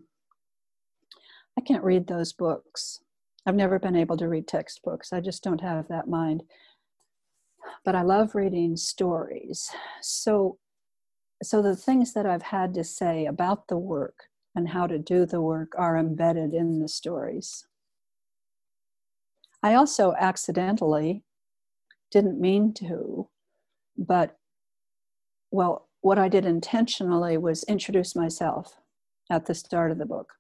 I 1.58 1.62
can't 1.62 1.84
read 1.84 2.08
those 2.08 2.34
books. 2.34 3.00
I've 3.46 3.56
never 3.56 3.80
been 3.80 3.96
able 3.96 4.18
to 4.18 4.30
read 4.30 4.48
textbooks. 4.48 5.12
I 5.12 5.20
just 5.20 5.44
don't 5.44 5.62
have 5.62 5.88
that 5.88 6.08
mind. 6.08 6.44
But 7.84 7.96
I 7.96 8.04
love 8.04 8.36
reading 8.36 8.78
stories. 8.78 9.70
So 10.02 10.58
so 11.44 11.62
the 11.64 11.76
things 11.76 12.14
that 12.14 12.28
I've 12.28 12.44
had 12.44 12.74
to 12.76 12.84
say 12.84 13.26
about 13.26 13.68
the 13.68 13.78
work 13.78 14.26
and 14.54 14.70
how 14.70 14.86
to 14.86 15.00
do 15.00 15.26
the 15.26 15.42
work 15.42 15.72
are 15.76 15.98
embedded 15.98 16.54
in 16.54 16.80
the 16.80 16.88
stories. 16.88 17.66
I 19.64 19.74
also 19.74 20.14
accidentally 20.20 21.24
didn't 22.12 22.40
mean 22.40 22.74
to 22.74 23.30
but, 23.98 24.38
well, 25.52 25.88
what 26.02 26.18
I 26.18 26.28
did 26.28 26.46
intentionally 26.46 27.38
was 27.38 27.64
introduce 27.66 28.16
myself 28.16 28.78
at 29.30 29.46
the 29.46 29.54
start 29.54 29.92
of 29.92 29.98
the 29.98 30.06
book. 30.06 30.34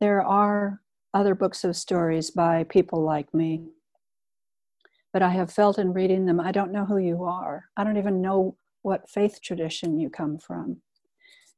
There 0.00 0.22
are 0.22 0.80
other 1.12 1.34
books 1.34 1.64
of 1.64 1.76
stories 1.76 2.30
by 2.30 2.64
people 2.64 3.02
like 3.02 3.32
me, 3.34 3.66
but 5.12 5.22
I 5.22 5.30
have 5.30 5.52
felt 5.52 5.78
in 5.78 5.92
reading 5.92 6.26
them, 6.26 6.40
I 6.40 6.52
don't 6.52 6.72
know 6.72 6.84
who 6.84 6.98
you 6.98 7.24
are. 7.24 7.64
I 7.76 7.84
don't 7.84 7.98
even 7.98 8.20
know 8.20 8.56
what 8.82 9.08
faith 9.08 9.40
tradition 9.42 9.98
you 9.98 10.10
come 10.10 10.38
from. 10.38 10.78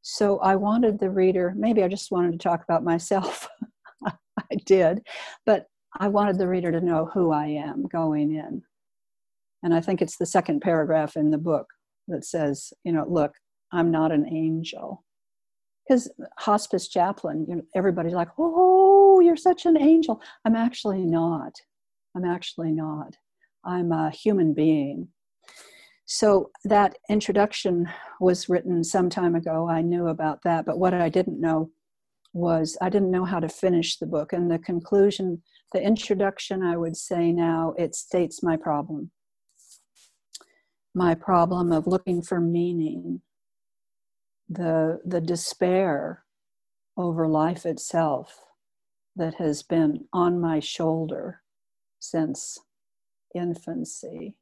So 0.03 0.39
I 0.39 0.57
wanted 0.57 0.99
the 0.99 1.11
reader, 1.11 1.53
maybe 1.57 1.83
I 1.83 1.89
just 1.89 2.11
wanted 2.11 2.33
to 2.33 2.39
talk 2.39 2.63
about 2.63 2.85
myself. 2.85 3.49
I 4.07 4.55
did, 4.65 5.07
but 5.45 5.67
I 5.99 6.09
wanted 6.09 6.39
the 6.39 6.49
reader 6.49 6.71
to 6.71 6.81
know 6.81 7.07
who 7.13 7.33
I 7.33 7.47
am 7.47 7.87
going 7.87 8.37
in. 8.37 8.63
And 9.67 9.75
I 9.75 9.81
think 9.81 10.01
it's 10.01 10.17
the 10.17 10.27
second 10.27 10.61
paragraph 10.61 11.17
in 11.17 11.33
the 11.33 11.39
book 11.39 11.67
that 12.07 12.25
says, 12.25 12.73
you 12.85 12.93
know, 12.93 13.05
look, 13.09 13.33
I'm 13.73 13.91
not 13.91 14.13
an 14.13 14.25
angel. 14.33 15.05
because 15.89 16.09
hospice 16.39 16.87
chaplain, 16.89 17.47
you 17.49 17.57
know, 17.57 17.63
everybody's 17.75 18.13
like, 18.15 18.29
"Oh, 18.39 19.19
you're 19.19 19.37
such 19.37 19.67
an 19.67 19.77
angel." 19.77 20.23
I'm 20.45 20.55
actually 20.55 21.05
not. 21.05 21.55
I'm 22.15 22.25
actually 22.25 22.71
not. 22.71 23.17
I'm 23.65 23.91
a 23.91 24.11
human 24.11 24.55
being. 24.55 25.09
So 26.05 26.51
that 26.65 26.97
introduction 27.11 27.89
was 28.21 28.49
written 28.49 28.85
some 28.85 29.11
time 29.11 29.35
ago. 29.35 29.69
I 29.69 29.83
knew 29.83 30.07
about 30.07 30.43
that, 30.45 30.65
but 30.65 30.79
what 30.79 30.95
I 30.95 31.09
didn't 31.09 31.41
know 31.41 31.71
was 32.33 32.79
I 32.81 32.89
didn't 32.89 33.11
know 33.11 33.25
how 33.25 33.41
to 33.41 33.49
finish 33.49 33.97
the 33.97 34.07
book. 34.07 34.33
And 34.33 34.49
the 34.49 34.61
conclusion, 34.61 35.43
the 35.73 35.83
introduction, 35.83 36.63
I 36.63 36.77
would 36.77 36.97
say 36.97 37.33
now, 37.33 37.75
it 37.77 37.97
states 37.97 38.45
my 38.45 38.57
problem. 38.57 39.11
My 40.97 41.15
problem 41.15 41.73
of 41.73 41.87
looking 41.87 42.23
for 42.23 42.41
meaning, 42.41 43.21
the, 44.49 44.99
the 45.05 45.21
despair 45.21 46.25
over 46.97 47.29
life 47.29 47.67
itself 47.67 48.47
that 49.15 49.35
has 49.35 49.63
been 49.63 50.07
on 50.11 50.41
my 50.41 50.59
shoulder 50.59 51.43
since 51.99 52.59
infancy. 53.35 54.37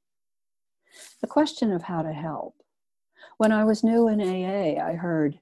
The 1.21 1.27
question 1.27 1.73
of 1.73 1.83
how 1.83 2.03
to 2.03 2.13
help. 2.13 2.55
When 3.37 3.51
I 3.51 3.65
was 3.65 3.83
new 3.83 4.07
in 4.07 4.21
AA, 4.21 4.81
I 4.81 4.93
heard 4.93 5.41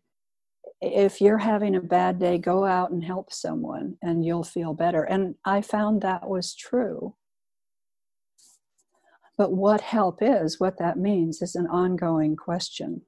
if 0.80 1.20
you're 1.20 1.36
having 1.36 1.74
a 1.76 1.80
bad 1.82 2.20
day, 2.20 2.38
go 2.38 2.64
out 2.64 2.90
and 2.90 3.04
help 3.04 3.34
someone 3.34 3.98
and 4.00 4.24
you'll 4.24 4.44
feel 4.44 4.72
better. 4.72 5.02
And 5.02 5.34
I 5.44 5.60
found 5.60 6.00
that 6.00 6.26
was 6.26 6.54
true. 6.54 7.16
But 9.38 9.52
what 9.52 9.80
help 9.80 10.18
is, 10.20 10.60
what 10.60 10.78
that 10.78 10.98
means, 10.98 11.42
is 11.42 11.54
an 11.54 11.66
ongoing 11.66 12.36
question. 12.36 13.02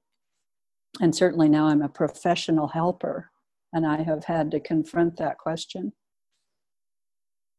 And 1.00 1.14
certainly 1.14 1.48
now 1.48 1.66
I'm 1.66 1.82
a 1.82 1.88
professional 1.88 2.68
helper 2.68 3.30
and 3.72 3.86
I 3.86 4.02
have 4.02 4.24
had 4.24 4.50
to 4.52 4.60
confront 4.60 5.16
that 5.16 5.38
question. 5.38 5.92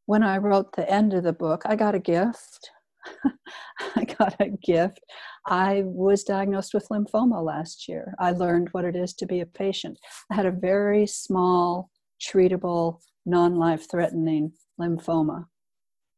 When 0.06 0.24
I 0.24 0.38
wrote 0.38 0.76
the 0.76 0.90
end 0.90 1.14
of 1.14 1.24
the 1.24 1.34
book, 1.34 1.64
I 1.66 1.76
got 1.76 1.96
a 1.96 2.00
gift. 2.00 2.72
I 3.96 4.06
got 4.06 4.36
a 4.40 4.50
gift. 4.50 5.02
I 5.46 5.84
was 5.86 6.24
diagnosed 6.24 6.74
with 6.74 6.88
lymphoma 6.90 7.44
last 7.44 7.88
year. 7.88 8.16
I 8.20 8.32
learned 8.32 8.70
what 8.72 8.86
it 8.86 8.96
is 8.96 9.14
to 9.16 9.26
be 9.26 9.42
a 9.42 9.46
patient. 9.46 10.00
I 10.32 10.36
had 10.36 10.46
a 10.46 10.52
very 10.52 11.06
small, 11.06 11.90
treatable, 12.22 13.00
non 13.26 13.56
life 13.56 13.90
threatening 13.90 14.54
lymphoma. 14.80 15.46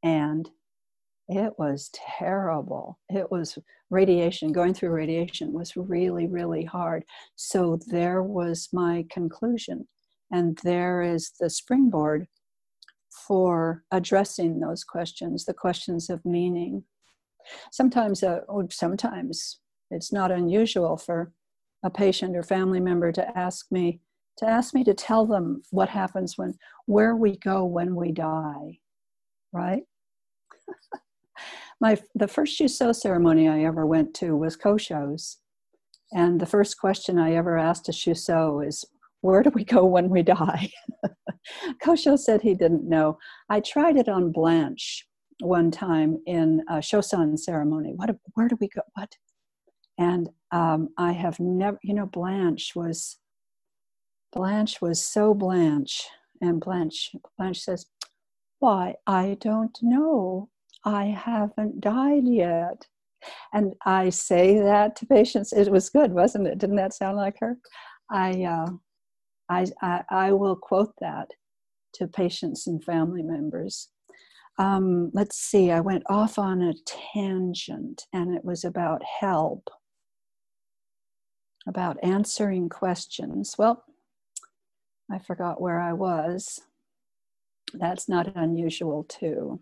And 0.03 0.49
it 1.29 1.53
was 1.57 1.89
terrible. 1.93 2.99
It 3.09 3.29
was 3.31 3.57
radiation, 3.89 4.51
going 4.51 4.73
through 4.73 4.91
radiation 4.91 5.51
was 5.51 5.75
really, 5.75 6.27
really 6.27 6.63
hard. 6.63 7.03
So 7.35 7.79
there 7.87 8.23
was 8.23 8.69
my 8.71 9.05
conclusion. 9.09 9.87
And 10.31 10.57
there 10.63 11.01
is 11.01 11.31
the 11.39 11.49
springboard 11.49 12.27
for 13.27 13.83
addressing 13.91 14.59
those 14.59 14.83
questions, 14.83 15.45
the 15.45 15.53
questions 15.53 16.09
of 16.09 16.25
meaning. 16.25 16.83
Sometimes, 17.71 18.23
uh, 18.23 18.41
sometimes 18.69 19.59
it's 19.91 20.13
not 20.13 20.31
unusual 20.31 20.97
for 20.97 21.31
a 21.83 21.89
patient 21.89 22.35
or 22.35 22.43
family 22.43 22.79
member 22.79 23.11
to 23.11 23.37
ask 23.37 23.67
me 23.71 24.01
to 24.37 24.45
ask 24.45 24.75
me 24.75 24.83
to 24.83 24.93
tell 24.93 25.25
them 25.25 25.63
what 25.71 25.89
happens 25.89 26.37
when 26.37 26.53
where 26.85 27.15
we 27.15 27.37
go 27.37 27.65
when 27.65 27.95
we 27.95 28.11
die 28.11 28.79
right 29.51 29.83
my 31.79 31.97
the 32.15 32.27
first 32.27 32.59
Shuso 32.59 32.95
ceremony 32.95 33.47
I 33.47 33.63
ever 33.63 33.85
went 33.85 34.13
to 34.15 34.35
was 34.35 34.57
Kosho's, 34.57 35.37
and 36.11 36.39
the 36.39 36.45
first 36.45 36.79
question 36.79 37.19
I 37.19 37.33
ever 37.33 37.57
asked 37.57 37.89
a 37.89 37.91
Shuso 37.91 38.65
is, 38.65 38.85
"Where 39.21 39.43
do 39.43 39.51
we 39.53 39.63
go 39.63 39.85
when 39.85 40.09
we 40.09 40.23
die?" 40.23 40.69
Kosho 41.83 42.17
said 42.17 42.41
he 42.41 42.55
didn't 42.55 42.87
know. 42.87 43.17
I 43.49 43.59
tried 43.59 43.97
it 43.97 44.09
on 44.09 44.31
Blanche 44.31 45.07
one 45.41 45.71
time 45.71 46.19
in 46.25 46.63
a 46.69 46.75
Shosan 46.75 47.37
ceremony. 47.37 47.93
What? 47.95 48.15
Where 48.33 48.47
do 48.47 48.57
we 48.59 48.69
go? 48.69 48.81
What? 48.93 49.15
And 49.99 50.29
um, 50.51 50.89
I 50.97 51.11
have 51.11 51.39
never, 51.39 51.79
you 51.83 51.93
know, 51.93 52.05
Blanche 52.05 52.75
was 52.75 53.17
Blanche 54.33 54.81
was 54.81 55.03
so 55.03 55.33
Blanche, 55.33 56.07
and 56.41 56.59
Blanche 56.59 57.15
Blanche 57.37 57.61
says, 57.61 57.85
"Why? 58.59 58.95
I 59.05 59.37
don't 59.39 59.77
know. 59.81 60.49
I 60.87 61.05
haven't 61.07 61.81
died 61.81 62.27
yet." 62.27 62.87
And 63.53 63.73
I 63.85 64.09
say 64.09 64.59
that 64.59 64.95
to 64.97 65.05
patients. 65.05 65.51
It 65.53 65.69
was 65.71 65.89
good, 65.89 66.11
wasn't 66.11 66.47
it? 66.47 66.59
Didn't 66.59 66.77
that 66.77 66.93
sound 66.93 67.17
like 67.17 67.37
her? 67.39 67.57
I 68.09 68.43
uh, 68.43 68.67
I, 69.49 69.65
I, 69.81 70.03
I 70.09 70.31
will 70.33 70.55
quote 70.55 70.93
that 70.99 71.29
to 71.95 72.07
patients 72.07 72.67
and 72.67 72.83
family 72.83 73.23
members. 73.23 73.89
Um, 74.59 75.11
let's 75.13 75.37
see, 75.37 75.71
I 75.71 75.81
went 75.81 76.03
off 76.09 76.39
on 76.39 76.61
a 76.61 76.73
tangent 77.13 78.03
and 78.11 78.35
it 78.35 78.43
was 78.43 78.63
about 78.63 79.03
help, 79.19 79.69
about 81.67 81.97
answering 82.03 82.69
questions. 82.69 83.55
Well, 83.57 83.83
I 85.11 85.19
forgot 85.19 85.61
where 85.61 85.79
I 85.79 85.93
was. 85.93 86.61
That's 87.73 88.09
not 88.09 88.35
unusual, 88.35 89.03
too. 89.03 89.59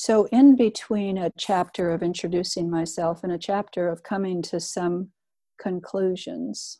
So, 0.00 0.26
in 0.26 0.54
between 0.54 1.18
a 1.18 1.32
chapter 1.36 1.90
of 1.90 2.04
introducing 2.04 2.70
myself 2.70 3.24
and 3.24 3.32
a 3.32 3.36
chapter 3.36 3.88
of 3.88 4.04
coming 4.04 4.42
to 4.42 4.60
some 4.60 5.08
conclusions, 5.58 6.78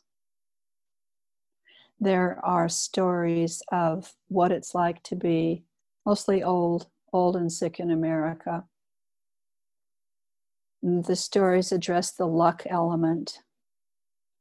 there 1.99 2.39
are 2.45 2.69
stories 2.69 3.61
of 3.73 4.13
what 4.29 4.53
it's 4.53 4.73
like 4.73 5.03
to 5.03 5.17
be 5.17 5.65
mostly 6.05 6.41
old, 6.41 6.87
old 7.11 7.35
and 7.35 7.51
sick 7.51 7.77
in 7.77 7.91
America. 7.91 8.63
Mm, 10.81 11.05
the 11.05 11.17
stories 11.17 11.73
address 11.73 12.11
the 12.11 12.25
luck 12.25 12.63
element. 12.69 13.39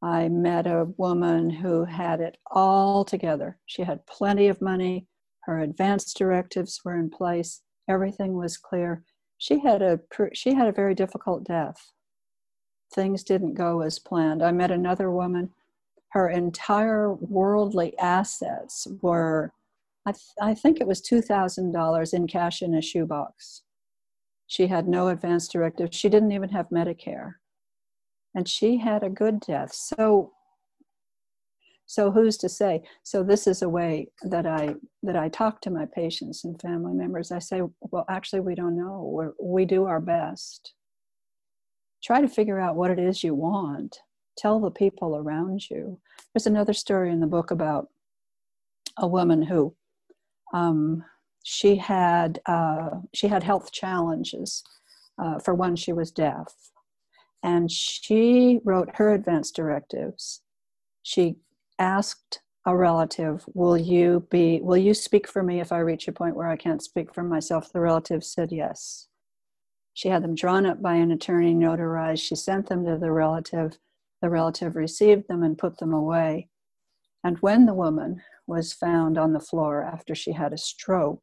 I 0.00 0.28
met 0.28 0.68
a 0.68 0.92
woman 0.96 1.50
who 1.50 1.84
had 1.84 2.20
it 2.20 2.36
all 2.46 3.04
together. 3.04 3.58
She 3.66 3.82
had 3.82 4.06
plenty 4.06 4.46
of 4.46 4.62
money, 4.62 5.08
her 5.46 5.58
advance 5.58 6.14
directives 6.14 6.82
were 6.84 6.96
in 6.96 7.10
place, 7.10 7.62
everything 7.88 8.34
was 8.34 8.56
clear. 8.56 9.02
She 9.38 9.60
had 9.60 9.82
a 9.82 10.00
she 10.32 10.54
had 10.54 10.68
a 10.68 10.72
very 10.72 10.94
difficult 10.94 11.44
death. 11.44 11.92
Things 12.92 13.22
didn't 13.22 13.54
go 13.54 13.82
as 13.82 13.98
planned. 13.98 14.42
I 14.42 14.50
met 14.52 14.70
another 14.70 15.10
woman 15.10 15.50
her 16.10 16.28
entire 16.28 17.12
worldly 17.12 17.96
assets 17.98 18.86
were, 19.02 19.52
I, 20.06 20.12
th- 20.12 20.22
I 20.40 20.54
think 20.54 20.80
it 20.80 20.86
was 20.86 21.02
$2,000 21.02 22.14
in 22.14 22.26
cash 22.26 22.62
in 22.62 22.74
a 22.74 22.82
shoebox. 22.82 23.62
She 24.46 24.68
had 24.68 24.88
no 24.88 25.08
advance 25.08 25.48
directive. 25.48 25.90
She 25.92 26.08
didn't 26.08 26.32
even 26.32 26.48
have 26.50 26.70
Medicare. 26.70 27.34
And 28.34 28.48
she 28.48 28.78
had 28.78 29.02
a 29.02 29.10
good 29.10 29.40
death. 29.40 29.74
So 29.74 30.32
so 31.88 32.12
who's 32.12 32.36
to 32.36 32.48
say 32.48 32.80
so 33.02 33.24
this 33.24 33.48
is 33.48 33.62
a 33.62 33.68
way 33.68 34.06
that 34.22 34.46
i 34.46 34.72
that 35.02 35.16
i 35.16 35.28
talk 35.28 35.60
to 35.60 35.70
my 35.70 35.84
patients 35.86 36.44
and 36.44 36.60
family 36.60 36.94
members 36.94 37.32
i 37.32 37.38
say 37.40 37.60
well 37.80 38.04
actually 38.08 38.40
we 38.40 38.54
don't 38.54 38.76
know 38.76 39.10
We're, 39.12 39.32
we 39.42 39.64
do 39.64 39.86
our 39.86 40.00
best 40.00 40.74
try 42.04 42.20
to 42.20 42.28
figure 42.28 42.60
out 42.60 42.76
what 42.76 42.92
it 42.92 43.00
is 43.00 43.24
you 43.24 43.34
want 43.34 43.98
tell 44.38 44.60
the 44.60 44.70
people 44.70 45.16
around 45.16 45.68
you. 45.68 46.00
There's 46.32 46.46
another 46.46 46.72
story 46.72 47.10
in 47.10 47.20
the 47.20 47.26
book 47.26 47.50
about 47.50 47.88
a 48.96 49.06
woman 49.06 49.42
who 49.42 49.74
um, 50.54 51.04
she 51.42 51.76
had 51.76 52.40
uh, 52.46 52.90
she 53.12 53.28
had 53.28 53.42
health 53.42 53.72
challenges. 53.72 54.62
Uh, 55.18 55.38
for 55.40 55.52
one, 55.52 55.74
she 55.74 55.92
was 55.92 56.12
deaf, 56.12 56.54
and 57.42 57.70
she 57.70 58.60
wrote 58.64 58.88
her 58.94 59.12
advance 59.12 59.50
directives. 59.50 60.42
She 61.02 61.36
asked 61.78 62.40
a 62.66 62.76
relative, 62.76 63.44
"Will 63.54 63.76
you 63.76 64.26
be? 64.30 64.60
Will 64.60 64.76
you 64.76 64.94
speak 64.94 65.26
for 65.26 65.42
me 65.42 65.60
if 65.60 65.72
I 65.72 65.78
reach 65.78 66.08
a 66.08 66.12
point 66.12 66.36
where 66.36 66.48
I 66.48 66.56
can't 66.56 66.82
speak 66.82 67.14
for 67.14 67.22
myself?" 67.22 67.72
The 67.72 67.80
relative 67.80 68.24
said 68.24 68.52
yes. 68.52 69.08
She 69.94 70.08
had 70.08 70.22
them 70.22 70.34
drawn 70.34 70.64
up 70.66 70.80
by 70.80 70.94
an 70.94 71.10
attorney, 71.10 71.54
notarized. 71.54 72.22
She 72.22 72.36
sent 72.36 72.68
them 72.68 72.84
to 72.84 72.96
the 72.96 73.10
relative. 73.10 73.78
The 74.22 74.30
relative 74.30 74.76
received 74.76 75.28
them 75.28 75.42
and 75.42 75.58
put 75.58 75.78
them 75.78 75.92
away. 75.92 76.48
And 77.24 77.38
when 77.38 77.66
the 77.66 77.74
woman 77.74 78.22
was 78.46 78.72
found 78.72 79.18
on 79.18 79.32
the 79.32 79.40
floor 79.40 79.82
after 79.82 80.14
she 80.14 80.32
had 80.32 80.52
a 80.52 80.58
stroke, 80.58 81.22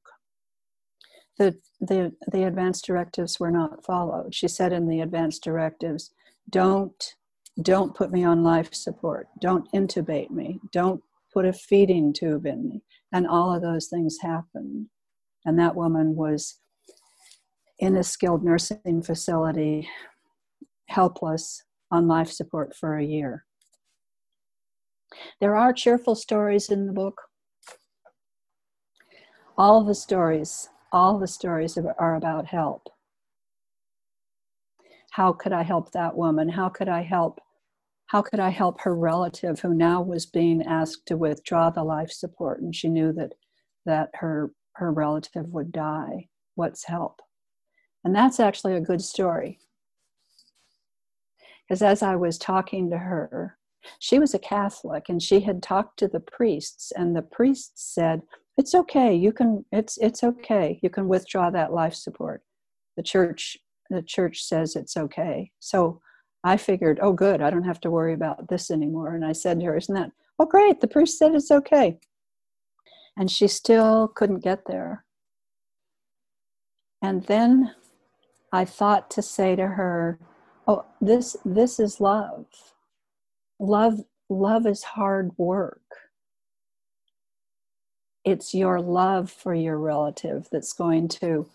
the, 1.37 1.57
the, 1.79 2.15
the 2.31 2.43
advance 2.43 2.81
directives 2.81 3.39
were 3.39 3.51
not 3.51 3.85
followed. 3.85 4.35
She 4.35 4.47
said 4.47 4.73
in 4.73 4.87
the 4.87 5.01
advance 5.01 5.39
directives, 5.39 6.11
don't, 6.49 7.15
don't 7.61 7.95
put 7.95 8.11
me 8.11 8.23
on 8.23 8.43
life 8.43 8.73
support, 8.73 9.27
don't 9.39 9.71
intubate 9.71 10.29
me, 10.29 10.59
don't 10.71 11.01
put 11.33 11.45
a 11.45 11.53
feeding 11.53 12.13
tube 12.13 12.45
in 12.45 12.67
me. 12.67 12.81
And 13.11 13.27
all 13.27 13.53
of 13.53 13.61
those 13.61 13.87
things 13.87 14.17
happened. 14.21 14.87
And 15.45 15.57
that 15.59 15.75
woman 15.75 16.15
was 16.15 16.59
in 17.79 17.95
a 17.95 18.03
skilled 18.03 18.43
nursing 18.43 19.01
facility, 19.03 19.87
helpless, 20.87 21.63
on 21.91 22.07
life 22.07 22.31
support 22.31 22.75
for 22.75 22.97
a 22.97 23.05
year. 23.05 23.45
There 25.39 25.55
are 25.55 25.71
cheerful 25.71 26.15
stories 26.15 26.69
in 26.69 26.87
the 26.87 26.93
book. 26.93 27.21
All 29.57 29.83
the 29.83 29.95
stories, 29.95 30.69
all 30.91 31.19
the 31.19 31.27
stories 31.27 31.77
are 31.77 32.15
about 32.15 32.47
help. 32.47 32.89
How 35.11 35.31
could 35.31 35.53
I 35.53 35.63
help 35.63 35.91
that 35.91 36.17
woman? 36.17 36.49
How 36.49 36.67
could 36.67 36.89
I 36.89 37.01
help? 37.01 37.39
How 38.07 38.21
could 38.21 38.39
I 38.39 38.49
help 38.49 38.81
her 38.81 38.95
relative 38.95 39.59
who 39.59 39.73
now 39.73 40.01
was 40.01 40.25
being 40.25 40.61
asked 40.63 41.07
to 41.07 41.17
withdraw 41.17 41.69
the 41.69 41.83
life 41.83 42.11
support 42.11 42.61
and 42.61 42.75
she 42.75 42.87
knew 42.87 43.11
that 43.13 43.33
that 43.85 44.09
her 44.15 44.51
her 44.73 44.91
relative 44.91 45.47
would 45.53 45.71
die? 45.71 46.27
What's 46.55 46.85
help? 46.85 47.21
And 48.03 48.15
that's 48.15 48.39
actually 48.39 48.75
a 48.75 48.81
good 48.81 49.01
story. 49.01 49.59
Because 51.67 51.81
as 51.81 52.03
I 52.03 52.15
was 52.15 52.37
talking 52.37 52.89
to 52.91 52.97
her, 52.97 53.57
she 53.99 54.19
was 54.19 54.33
a 54.33 54.39
Catholic 54.39 55.09
and 55.09 55.21
she 55.21 55.39
had 55.39 55.63
talked 55.63 55.97
to 55.99 56.07
the 56.07 56.19
priests, 56.19 56.91
and 56.91 57.15
the 57.15 57.21
priests 57.21 57.93
said, 57.93 58.21
It's 58.57 58.75
okay, 58.75 59.15
you 59.15 59.31
can 59.31 59.65
it's 59.71 59.97
it's 59.97 60.23
okay, 60.23 60.79
you 60.83 60.89
can 60.89 61.07
withdraw 61.07 61.49
that 61.49 61.73
life 61.73 61.95
support. 61.95 62.43
The 62.97 63.03
church 63.03 63.57
the 63.89 64.01
church 64.01 64.43
says 64.43 64.75
it's 64.75 64.97
okay. 64.97 65.51
So 65.59 66.01
I 66.45 66.57
figured, 66.57 66.99
oh 67.01 67.11
good, 67.11 67.41
I 67.41 67.49
don't 67.49 67.63
have 67.63 67.81
to 67.81 67.91
worry 67.91 68.13
about 68.13 68.47
this 68.47 68.71
anymore. 68.71 69.15
And 69.15 69.25
I 69.25 69.33
said 69.33 69.59
to 69.59 69.65
her, 69.65 69.77
Isn't 69.77 69.95
that 69.95 70.11
oh 70.39 70.45
great, 70.45 70.79
the 70.79 70.87
priest 70.87 71.17
said 71.17 71.35
it's 71.35 71.51
okay. 71.51 71.97
And 73.17 73.29
she 73.31 73.47
still 73.47 74.07
couldn't 74.07 74.43
get 74.43 74.65
there. 74.67 75.03
And 77.01 77.23
then 77.23 77.73
I 78.51 78.63
thought 78.63 79.09
to 79.11 79.21
say 79.21 79.55
to 79.55 79.67
her, 79.67 80.19
oh 80.67 80.85
this 81.01 81.37
this 81.45 81.79
is 81.79 81.99
love 81.99 82.45
love 83.59 84.01
love 84.29 84.65
is 84.65 84.83
hard 84.83 85.31
work 85.37 85.81
it's 88.23 88.53
your 88.53 88.81
love 88.81 89.31
for 89.31 89.53
your 89.53 89.77
relative 89.77 90.47
that's 90.51 90.73
going 90.73 91.07
to 91.07 91.47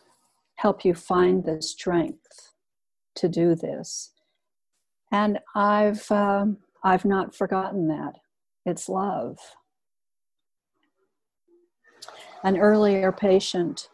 help 0.57 0.85
you 0.85 0.94
find 0.94 1.44
the 1.44 1.61
strength 1.61 2.53
to 3.16 3.29
do 3.29 3.55
this 3.55 4.12
and 5.12 5.38
i've 5.55 6.11
um, 6.11 6.57
i've 6.85 7.05
not 7.05 7.35
forgotten 7.35 7.88
that 7.88 8.14
it's 8.64 8.88
love 8.88 9.38
an 12.44 12.57
earlier 12.57 13.12
patient 13.12 13.88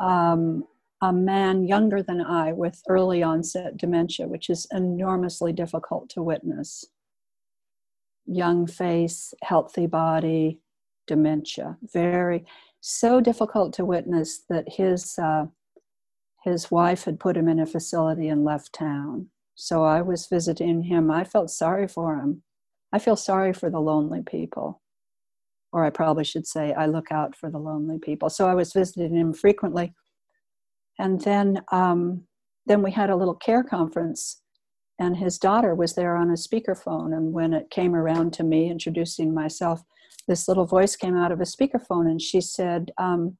um, 0.00 0.64
a 1.02 1.12
man 1.12 1.64
younger 1.64 2.02
than 2.02 2.20
I 2.20 2.52
with 2.52 2.82
early 2.88 3.22
onset 3.22 3.76
dementia, 3.76 4.26
which 4.26 4.48
is 4.48 4.66
enormously 4.72 5.52
difficult 5.52 6.08
to 6.10 6.22
witness. 6.22 6.86
Young 8.26 8.66
face, 8.66 9.34
healthy 9.42 9.86
body, 9.86 10.60
dementia. 11.06 11.76
Very, 11.92 12.46
so 12.80 13.20
difficult 13.20 13.72
to 13.74 13.84
witness 13.84 14.42
that 14.48 14.68
his, 14.68 15.18
uh, 15.18 15.46
his 16.44 16.70
wife 16.70 17.04
had 17.04 17.20
put 17.20 17.36
him 17.36 17.48
in 17.48 17.60
a 17.60 17.66
facility 17.66 18.28
and 18.28 18.44
left 18.44 18.72
town. 18.72 19.28
So 19.56 19.82
I 19.82 20.02
was 20.02 20.26
visiting 20.26 20.82
him. 20.84 21.10
I 21.10 21.24
felt 21.24 21.50
sorry 21.50 21.88
for 21.88 22.16
him. 22.16 22.42
I 22.92 22.98
feel 22.98 23.16
sorry 23.16 23.52
for 23.52 23.68
the 23.68 23.80
lonely 23.80 24.22
people. 24.22 24.80
Or 25.72 25.84
I 25.84 25.90
probably 25.90 26.24
should 26.24 26.46
say, 26.46 26.72
I 26.72 26.86
look 26.86 27.10
out 27.10 27.34
for 27.34 27.50
the 27.50 27.58
lonely 27.58 27.98
people. 27.98 28.30
So 28.30 28.48
I 28.48 28.54
was 28.54 28.72
visiting 28.72 29.16
him 29.16 29.32
frequently 29.32 29.92
and 30.98 31.20
then 31.20 31.62
um, 31.72 32.22
then 32.66 32.82
we 32.82 32.90
had 32.90 33.10
a 33.10 33.16
little 33.16 33.34
care 33.34 33.62
conference 33.62 34.40
and 34.98 35.16
his 35.16 35.38
daughter 35.38 35.74
was 35.74 35.94
there 35.94 36.16
on 36.16 36.30
a 36.30 36.34
speakerphone 36.34 37.16
and 37.16 37.32
when 37.32 37.52
it 37.52 37.70
came 37.70 37.94
around 37.94 38.32
to 38.32 38.42
me 38.42 38.70
introducing 38.70 39.32
myself 39.34 39.82
this 40.28 40.48
little 40.48 40.66
voice 40.66 40.96
came 40.96 41.16
out 41.16 41.32
of 41.32 41.40
a 41.40 41.44
speakerphone 41.44 42.06
and 42.10 42.20
she 42.20 42.40
said 42.40 42.90
um, 42.98 43.36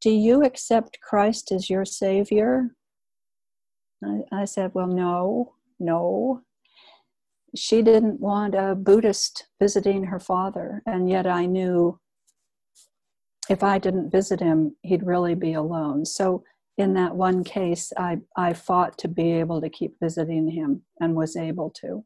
do 0.00 0.10
you 0.10 0.42
accept 0.42 0.98
christ 1.00 1.52
as 1.52 1.70
your 1.70 1.84
savior 1.84 2.74
I, 4.04 4.42
I 4.42 4.44
said 4.44 4.72
well 4.74 4.86
no 4.86 5.54
no 5.78 6.42
she 7.54 7.82
didn't 7.82 8.20
want 8.20 8.54
a 8.54 8.74
buddhist 8.74 9.46
visiting 9.60 10.04
her 10.04 10.20
father 10.20 10.82
and 10.86 11.08
yet 11.08 11.26
i 11.26 11.46
knew 11.46 11.98
if 13.50 13.62
i 13.62 13.78
didn't 13.78 14.10
visit 14.10 14.40
him 14.40 14.76
he'd 14.82 15.06
really 15.06 15.34
be 15.34 15.52
alone 15.52 16.04
so 16.04 16.44
in 16.78 16.94
that 16.94 17.14
one 17.14 17.44
case, 17.44 17.92
I, 17.98 18.18
I 18.36 18.54
fought 18.54 18.96
to 18.98 19.08
be 19.08 19.32
able 19.32 19.60
to 19.60 19.68
keep 19.68 19.98
visiting 20.00 20.48
him 20.48 20.82
and 21.00 21.14
was 21.14 21.36
able 21.36 21.70
to. 21.82 22.04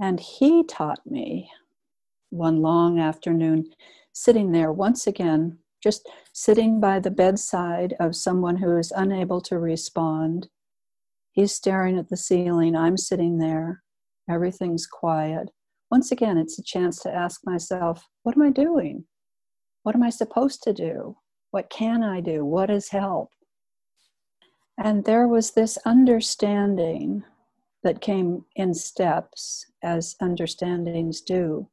And 0.00 0.20
he 0.20 0.64
taught 0.64 1.06
me 1.06 1.50
one 2.30 2.62
long 2.62 2.98
afternoon, 2.98 3.72
sitting 4.12 4.52
there 4.52 4.72
once 4.72 5.06
again, 5.06 5.58
just 5.82 6.08
sitting 6.38 6.78
by 6.78 7.00
the 7.00 7.10
bedside 7.10 7.94
of 7.98 8.14
someone 8.14 8.56
who 8.56 8.76
is 8.76 8.92
unable 8.94 9.40
to 9.40 9.58
respond. 9.58 10.46
He's 11.32 11.54
staring 11.54 11.96
at 11.98 12.10
the 12.10 12.16
ceiling, 12.18 12.76
I'm 12.76 12.98
sitting 12.98 13.38
there, 13.38 13.82
everything's 14.28 14.86
quiet. 14.86 15.48
Once 15.90 16.12
again, 16.12 16.36
it's 16.36 16.58
a 16.58 16.62
chance 16.62 17.00
to 17.00 17.10
ask 17.10 17.40
myself, 17.46 18.06
what 18.22 18.36
am 18.36 18.42
I 18.42 18.50
doing? 18.50 19.04
What 19.82 19.94
am 19.94 20.02
I 20.02 20.10
supposed 20.10 20.62
to 20.64 20.74
do? 20.74 21.16
What 21.52 21.70
can 21.70 22.02
I 22.02 22.20
do? 22.20 22.44
What 22.44 22.68
is 22.68 22.90
help? 22.90 23.30
And 24.76 25.06
there 25.06 25.26
was 25.26 25.52
this 25.52 25.78
understanding 25.86 27.24
that 27.82 28.02
came 28.02 28.44
in 28.54 28.74
steps, 28.74 29.64
as 29.82 30.16
understandings 30.20 31.22
do. 31.22 31.70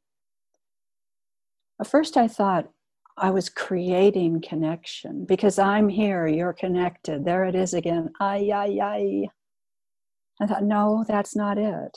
At 1.78 1.86
first, 1.86 2.16
I 2.16 2.28
thought 2.28 2.70
I 3.16 3.30
was 3.30 3.48
creating 3.48 4.42
connection 4.42 5.24
because 5.24 5.58
I'm 5.58 5.88
here, 5.88 6.26
you're 6.26 6.52
connected. 6.52 7.24
There 7.24 7.44
it 7.44 7.54
is 7.54 7.72
again. 7.72 8.10
Ay, 8.20 8.50
ay, 8.52 8.78
ay. 8.82 9.28
I 10.40 10.46
thought, 10.46 10.64
no, 10.64 11.04
that's 11.06 11.36
not 11.36 11.58
it. 11.58 11.96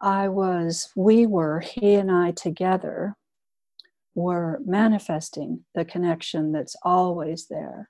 I 0.00 0.28
was, 0.28 0.90
we 0.94 1.26
were, 1.26 1.60
he 1.60 1.94
and 1.94 2.10
I 2.10 2.32
together, 2.32 3.16
were 4.14 4.60
manifesting 4.64 5.64
the 5.74 5.84
connection 5.84 6.52
that's 6.52 6.76
always 6.82 7.46
there. 7.48 7.88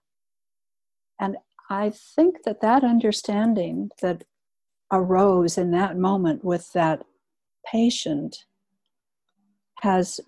And 1.21 1.37
I 1.69 1.91
think 1.91 2.45
that 2.45 2.61
that 2.61 2.85
understanding 2.85 3.91
that 4.01 4.25
arose 4.93 5.59
in 5.59 5.71
that 5.73 5.99
moment 5.99 6.45
with 6.45 6.73
that 6.75 7.05
patient 7.71 8.45
has 9.81 10.21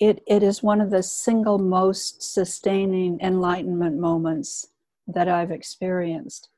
it, 0.00 0.22
it 0.26 0.42
is 0.42 0.62
one 0.62 0.80
of 0.80 0.90
the 0.90 1.02
single 1.02 1.58
most 1.58 2.22
sustaining 2.22 3.18
enlightenment 3.20 3.98
moments 3.98 4.66
that 5.06 5.28
I've 5.28 5.50
experienced. 5.50 6.48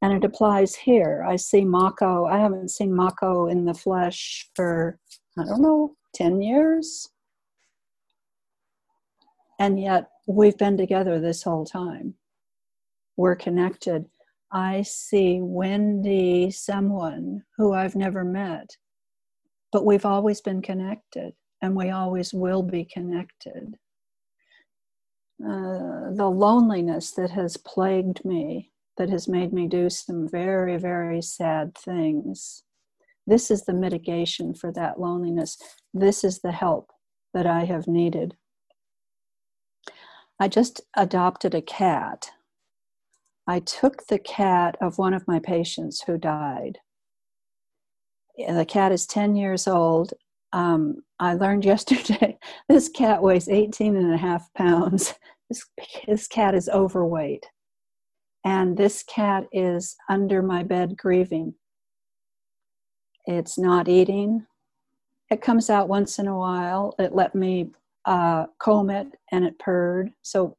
And 0.00 0.12
it 0.12 0.24
applies 0.24 0.74
here. 0.74 1.24
I 1.26 1.36
see 1.36 1.64
Mako, 1.64 2.26
I 2.26 2.38
haven't 2.38 2.70
seen 2.70 2.94
Mako 2.94 3.46
in 3.46 3.64
the 3.64 3.74
flesh 3.74 4.50
for, 4.54 4.98
I 5.38 5.44
don't 5.44 5.62
know, 5.62 5.96
10 6.14 6.42
years 6.42 7.08
and 9.62 9.78
yet 9.78 10.10
we've 10.26 10.58
been 10.58 10.76
together 10.76 11.20
this 11.20 11.44
whole 11.44 11.64
time. 11.64 12.14
We're 13.16 13.36
connected. 13.36 14.06
I 14.50 14.82
see 14.82 15.38
Wendy, 15.40 16.50
someone 16.50 17.44
who 17.56 17.72
I've 17.72 17.94
never 17.94 18.24
met, 18.24 18.76
but 19.70 19.86
we've 19.86 20.04
always 20.04 20.40
been 20.40 20.62
connected 20.62 21.34
and 21.62 21.76
we 21.76 21.90
always 21.90 22.34
will 22.34 22.62
be 22.62 22.84
connected. 22.84 23.76
Uh, 25.42 26.10
the 26.12 26.28
loneliness 26.28 27.12
that 27.12 27.30
has 27.30 27.56
plagued 27.56 28.24
me, 28.24 28.72
that 28.96 29.08
has 29.08 29.28
made 29.28 29.52
me 29.52 29.68
do 29.68 29.88
some 29.88 30.28
very, 30.28 30.76
very 30.76 31.22
sad 31.22 31.74
things. 31.76 32.64
This 33.26 33.50
is 33.50 33.64
the 33.64 33.72
mitigation 33.72 34.54
for 34.54 34.72
that 34.72 35.00
loneliness. 35.00 35.56
This 35.94 36.24
is 36.24 36.40
the 36.40 36.52
help 36.52 36.90
that 37.32 37.46
I 37.46 37.64
have 37.64 37.86
needed. 37.86 38.36
I 40.38 40.48
just 40.48 40.80
adopted 40.96 41.54
a 41.54 41.62
cat. 41.62 42.30
I 43.46 43.60
took 43.60 44.06
the 44.06 44.18
cat 44.18 44.76
of 44.80 44.98
one 44.98 45.14
of 45.14 45.28
my 45.28 45.38
patients 45.38 46.02
who 46.02 46.18
died. 46.18 46.78
The 48.36 48.66
cat 48.66 48.92
is 48.92 49.06
10 49.06 49.36
years 49.36 49.68
old. 49.68 50.14
Um, 50.52 51.02
I 51.22 51.34
learned 51.34 51.64
yesterday 51.64 52.36
this 52.68 52.88
cat 52.88 53.22
weighs 53.22 53.48
18 53.48 53.94
and 53.96 54.12
a 54.12 54.18
half 54.18 54.52
pounds. 54.54 55.14
This, 55.48 55.66
this 56.08 56.28
cat 56.28 56.54
is 56.54 56.70
overweight. 56.70 57.44
And 58.42 58.74
this 58.74 59.02
cat 59.02 59.44
is 59.52 59.96
under 60.08 60.40
my 60.40 60.62
bed 60.62 60.96
grieving. 60.96 61.52
It's 63.26 63.58
not 63.58 63.86
eating. 63.86 64.46
It 65.30 65.42
comes 65.42 65.68
out 65.68 65.90
once 65.90 66.18
in 66.18 66.26
a 66.26 66.38
while. 66.38 66.94
It 66.98 67.14
let 67.14 67.34
me 67.34 67.72
uh, 68.06 68.46
comb 68.58 68.88
it 68.88 69.08
and 69.30 69.44
it 69.44 69.58
purred. 69.58 70.14
So, 70.22 70.56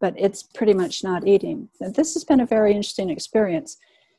but 0.00 0.14
it's 0.18 0.42
pretty 0.42 0.74
much 0.74 1.04
not 1.04 1.24
eating. 1.24 1.68
This 1.78 2.14
has 2.14 2.24
been 2.24 2.40
a 2.40 2.46
very 2.46 2.72
interesting 2.72 3.10
experience 3.10 3.76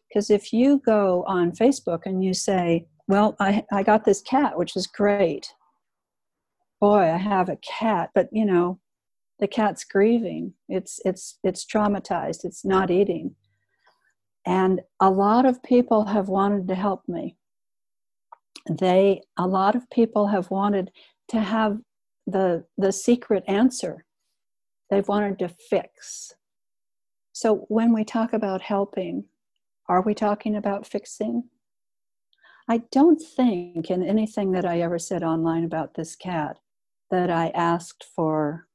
Because 0.07 0.29
if 0.29 0.53
you 0.53 0.81
go 0.85 1.25
on 1.27 1.51
Facebook 1.51 2.03
and 2.05 2.23
you 2.23 2.33
say, 2.33 2.85
Well, 3.07 3.35
I, 3.39 3.63
I 3.71 3.83
got 3.83 4.05
this 4.05 4.21
cat, 4.21 4.57
which 4.57 4.75
is 4.75 4.87
great. 4.87 5.53
Boy, 6.81 7.11
I 7.11 7.17
have 7.17 7.49
a 7.49 7.57
cat, 7.57 8.09
but 8.15 8.29
you 8.31 8.45
know, 8.45 8.79
the 9.39 9.47
cat's 9.47 9.83
grieving. 9.83 10.53
It's 10.69 10.99
it's 11.05 11.39
it's 11.43 11.65
traumatized. 11.65 12.45
It's 12.45 12.65
not 12.65 12.91
eating. 12.91 13.35
And 14.45 14.81
a 14.99 15.09
lot 15.09 15.45
of 15.45 15.63
people 15.63 16.05
have 16.05 16.29
wanted 16.29 16.67
to 16.67 16.75
help 16.75 17.03
me. 17.07 17.37
They 18.69 19.21
a 19.37 19.47
lot 19.47 19.75
of 19.75 19.89
people 19.89 20.27
have 20.27 20.49
wanted 20.49 20.91
to 21.29 21.39
have 21.39 21.79
the 22.27 22.65
the 22.77 22.91
secret 22.91 23.43
answer. 23.47 24.05
They've 24.89 25.07
wanted 25.07 25.39
to 25.39 25.49
fix. 25.49 26.33
So 27.33 27.65
when 27.67 27.93
we 27.93 28.03
talk 28.05 28.33
about 28.33 28.61
helping, 28.61 29.25
are 29.89 30.01
we 30.01 30.13
talking 30.13 30.55
about 30.55 30.87
fixing? 30.87 31.49
I 32.67 32.77
don't 32.91 33.21
think 33.21 33.89
in 33.91 34.03
anything 34.03 34.51
that 34.53 34.65
I 34.65 34.81
ever 34.81 34.97
said 34.97 35.23
online 35.23 35.63
about 35.63 35.93
this 35.93 36.15
cat 36.15 36.57
that 37.11 37.29
I 37.29 37.49
asked 37.49 38.05
for. 38.15 38.67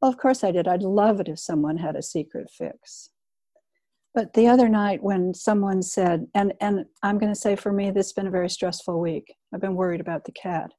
Well, 0.00 0.10
of 0.10 0.16
course 0.16 0.42
I 0.42 0.52
did. 0.52 0.66
I'd 0.66 0.82
love 0.82 1.20
it 1.20 1.28
if 1.28 1.38
someone 1.38 1.76
had 1.76 1.96
a 1.96 2.02
secret 2.02 2.50
fix. 2.50 3.10
But 4.14 4.32
the 4.32 4.48
other 4.48 4.68
night 4.68 5.02
when 5.02 5.34
someone 5.34 5.82
said, 5.82 6.26
and, 6.34 6.54
and 6.60 6.86
I'm 7.02 7.18
going 7.18 7.32
to 7.32 7.38
say 7.38 7.54
for 7.54 7.72
me, 7.72 7.90
this 7.90 8.06
has 8.06 8.12
been 8.12 8.26
a 8.26 8.30
very 8.30 8.48
stressful 8.48 8.98
week. 8.98 9.34
I've 9.54 9.60
been 9.60 9.76
worried 9.76 10.00
about 10.00 10.24
the 10.24 10.32
cat. 10.32 10.72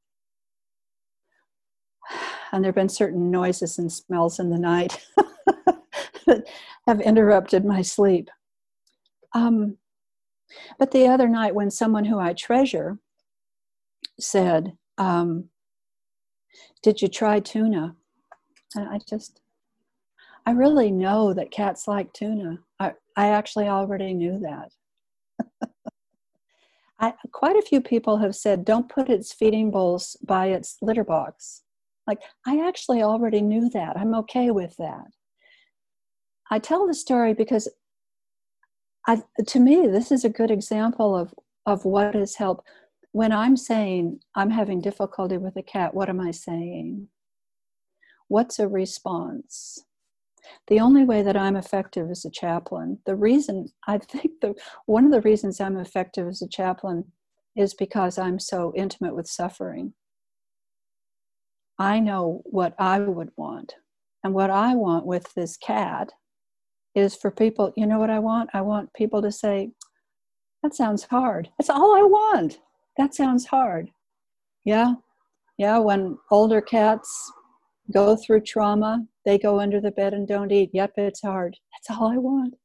And 2.54 2.62
there 2.62 2.68
have 2.68 2.76
been 2.76 2.90
certain 2.90 3.32
noises 3.32 3.78
and 3.78 3.90
smells 3.90 4.38
in 4.38 4.50
the 4.50 4.60
night 4.60 5.00
that 6.28 6.44
have 6.86 7.00
interrupted 7.00 7.64
my 7.64 7.82
sleep. 7.82 8.30
Um, 9.34 9.78
but 10.78 10.92
the 10.92 11.08
other 11.08 11.28
night, 11.28 11.56
when 11.56 11.72
someone 11.72 12.06
who 12.06 12.20
I 12.20 12.34
treasure 12.34 13.00
said, 14.20 14.74
um, 14.98 15.50
Did 16.82 17.02
you 17.02 17.08
try 17.08 17.40
tuna? 17.40 17.96
And 18.76 18.88
I 18.88 19.00
just, 19.08 19.42
I 20.46 20.52
really 20.52 20.92
know 20.92 21.34
that 21.34 21.52
cats 21.52 21.88
like 21.88 22.14
tuna. 22.14 22.60
I, 22.80 22.94
I 23.16 23.28
actually 23.30 23.68
already 23.68 24.14
knew 24.14 24.40
that. 24.40 24.72
I, 27.00 27.14
quite 27.32 27.58
a 27.58 27.62
few 27.62 27.82
people 27.82 28.18
have 28.18 28.36
said, 28.36 28.64
don't 28.64 28.88
put 28.88 29.10
its 29.10 29.34
feeding 29.34 29.72
bowls 29.72 30.16
by 30.24 30.48
its 30.48 30.78
litter 30.82 31.04
box. 31.04 31.64
Like, 32.08 32.20
I 32.46 32.66
actually 32.66 33.02
already 33.02 33.42
knew 33.42 33.70
that. 33.72 33.98
I'm 33.98 34.14
okay 34.16 34.52
with 34.52 34.76
that. 34.78 35.08
I 36.50 36.60
tell 36.60 36.86
the 36.86 36.94
story 36.94 37.34
because 37.34 37.68
I, 39.08 39.22
to 39.48 39.60
me, 39.60 39.88
this 39.88 40.12
is 40.12 40.24
a 40.24 40.30
good 40.30 40.52
example 40.52 41.18
of, 41.18 41.34
of 41.66 41.86
what 41.86 42.16
has 42.16 42.36
helped. 42.36 42.68
When 43.12 43.32
I'm 43.32 43.58
saying 43.58 44.20
I'm 44.36 44.52
having 44.52 44.82
difficulty 44.82 45.38
with 45.38 45.56
a 45.58 45.64
cat, 45.64 45.94
what 45.94 46.10
am 46.10 46.20
I 46.20 46.32
saying? 46.32 47.08
What's 48.28 48.60
a 48.60 48.68
response? 48.68 49.84
The 50.68 50.80
only 50.80 51.04
way 51.04 51.22
that 51.22 51.38
I'm 51.38 51.56
effective 51.56 52.10
as 52.10 52.26
a 52.26 52.32
chaplain, 52.32 53.00
the 53.06 53.16
reason 53.16 53.68
I 53.88 53.98
think 53.98 54.32
the 54.42 54.56
one 54.86 55.06
of 55.06 55.12
the 55.12 55.22
reasons 55.22 55.60
I'm 55.60 55.78
effective 55.78 56.28
as 56.28 56.42
a 56.42 56.48
chaplain 56.48 57.12
is 57.56 57.74
because 57.74 58.18
I'm 58.18 58.40
so 58.40 58.72
intimate 58.76 59.16
with 59.16 59.28
suffering. 59.28 59.94
I 61.78 62.00
know 62.00 62.42
what 62.46 62.76
I 62.80 63.00
would 63.00 63.32
want. 63.36 63.76
And 64.24 64.34
what 64.34 64.52
I 64.52 64.76
want 64.76 65.06
with 65.06 65.34
this 65.34 65.58
cat 65.58 66.12
is 66.96 67.16
for 67.16 67.32
people, 67.32 67.72
you 67.76 67.86
know 67.86 68.00
what 68.00 68.10
I 68.10 68.20
want? 68.20 68.50
I 68.54 68.62
want 68.62 68.94
people 68.94 69.22
to 69.22 69.32
say, 69.32 69.72
that 70.64 70.76
sounds 70.76 71.04
hard. 71.04 71.50
That's 71.58 71.70
all 71.70 71.96
I 71.96 72.02
want. 72.02 72.60
That 72.98 73.16
sounds 73.16 73.46
hard. 73.46 73.90
Yeah. 74.64 74.96
Yeah. 75.58 75.80
When 75.80 76.18
older 76.30 76.62
cats 76.62 77.32
go 77.92 78.16
through 78.16 78.42
trauma, 78.42 79.06
they 79.26 79.38
go 79.38 79.60
under 79.60 79.80
the 79.82 79.92
bed 79.92 80.14
and 80.14 80.28
don't 80.28 80.52
eat. 80.52 80.70
Yep, 80.74 80.94
it's 80.98 81.22
hard. 81.22 81.58
That's 81.74 81.98
all 81.98 82.12
I 82.12 82.18
want. 82.18 82.56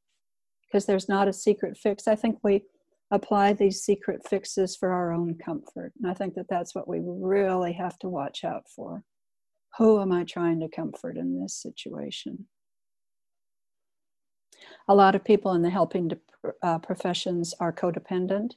Because 0.65 0.85
there's 0.85 1.09
not 1.09 1.27
a 1.27 1.33
secret 1.33 1.77
fix. 1.77 2.07
I 2.07 2.15
think 2.15 2.37
we 2.43 2.63
apply 3.11 3.53
these 3.53 3.81
secret 3.81 4.21
fixes 4.27 4.75
for 4.75 4.91
our 4.91 5.13
own 5.13 5.37
comfort. 5.43 5.93
And 6.01 6.11
I 6.11 6.13
think 6.13 6.33
that 6.35 6.47
that's 6.49 6.75
what 6.75 6.87
we 6.87 6.99
really 7.01 7.73
have 7.73 7.97
to 7.99 8.09
watch 8.09 8.43
out 8.43 8.63
for. 8.75 9.03
Who 9.77 10.01
am 10.01 10.11
I 10.11 10.23
trying 10.23 10.59
to 10.59 10.67
comfort 10.67 11.17
in 11.17 11.39
this 11.41 11.55
situation? 11.55 12.47
A 14.87 14.95
lot 14.95 15.15
of 15.15 15.23
people 15.23 15.53
in 15.53 15.61
the 15.61 15.69
helping 15.69 16.11
uh, 16.61 16.79
professions 16.79 17.53
are 17.59 17.73
codependent. 17.73 18.53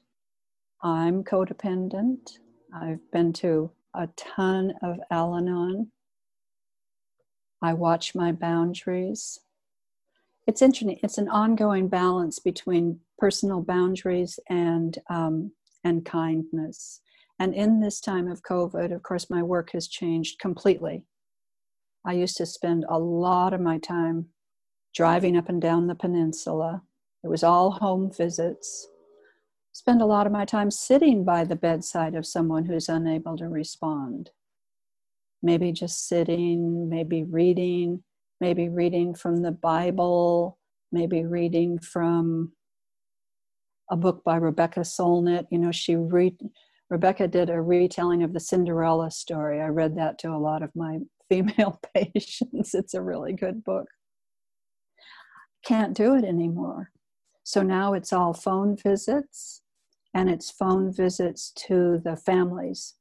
I'm 0.82 1.24
codependent. 1.24 2.38
I've 2.74 3.00
been 3.10 3.32
to 3.34 3.70
a 3.94 4.08
ton 4.16 4.74
of 4.82 5.00
Al 5.10 5.36
Anon. 5.36 5.90
I 7.62 7.74
watch 7.74 8.14
my 8.14 8.32
boundaries. 8.32 9.40
It's 10.46 10.62
interesting. 10.62 10.98
It's 11.02 11.18
an 11.18 11.28
ongoing 11.28 11.88
balance 11.88 12.38
between 12.38 13.00
personal 13.18 13.60
boundaries 13.60 14.38
and 14.48 14.96
um, 15.10 15.52
and 15.84 16.04
kindness. 16.04 17.00
And 17.38 17.54
in 17.54 17.80
this 17.80 18.00
time 18.00 18.28
of 18.28 18.42
COVID, 18.42 18.94
of 18.94 19.02
course, 19.02 19.30
my 19.30 19.42
work 19.42 19.70
has 19.72 19.88
changed 19.88 20.38
completely. 20.38 21.04
I 22.04 22.12
used 22.12 22.36
to 22.36 22.46
spend 22.46 22.84
a 22.88 22.98
lot 22.98 23.52
of 23.52 23.60
my 23.60 23.78
time 23.78 24.26
driving 24.94 25.36
up 25.36 25.48
and 25.48 25.60
down 25.60 25.86
the 25.86 25.94
peninsula. 25.94 26.82
It 27.22 27.28
was 27.28 27.44
all 27.44 27.70
home 27.70 28.10
visits. 28.10 28.88
Spend 29.72 30.02
a 30.02 30.06
lot 30.06 30.26
of 30.26 30.32
my 30.32 30.44
time 30.44 30.70
sitting 30.70 31.24
by 31.24 31.44
the 31.44 31.56
bedside 31.56 32.14
of 32.14 32.26
someone 32.26 32.64
who's 32.64 32.88
unable 32.88 33.36
to 33.36 33.48
respond. 33.48 34.30
Maybe 35.42 35.72
just 35.72 36.08
sitting, 36.08 36.88
maybe 36.88 37.22
reading, 37.22 38.02
maybe 38.40 38.68
reading 38.68 39.14
from 39.14 39.42
the 39.42 39.52
Bible, 39.52 40.58
maybe 40.92 41.24
reading 41.24 41.78
from 41.78 42.52
a 43.90 43.96
book 43.96 44.24
by 44.24 44.36
Rebecca 44.36 44.80
Solnit. 44.80 45.46
You 45.50 45.58
know, 45.58 45.72
she 45.72 45.96
read 45.96 46.36
Rebecca 46.90 47.28
did 47.28 47.50
a 47.50 47.62
retelling 47.62 48.24
of 48.24 48.32
the 48.32 48.40
Cinderella 48.40 49.12
story. 49.12 49.60
I 49.60 49.68
read 49.68 49.96
that 49.96 50.18
to 50.20 50.30
a 50.30 50.36
lot 50.38 50.62
of 50.62 50.74
my 50.74 50.98
female 51.28 51.80
patients. 51.94 52.74
It's 52.74 52.94
a 52.94 53.02
really 53.02 53.32
good 53.32 53.62
book 53.62 53.86
can't 55.64 55.96
do 55.96 56.14
it 56.14 56.24
anymore. 56.24 56.90
So 57.44 57.62
now 57.62 57.94
it's 57.94 58.12
all 58.12 58.32
phone 58.32 58.76
visits 58.76 59.62
and 60.14 60.28
it's 60.28 60.50
phone 60.50 60.92
visits 60.92 61.52
to 61.68 62.00
the 62.04 62.16
families 62.16 62.94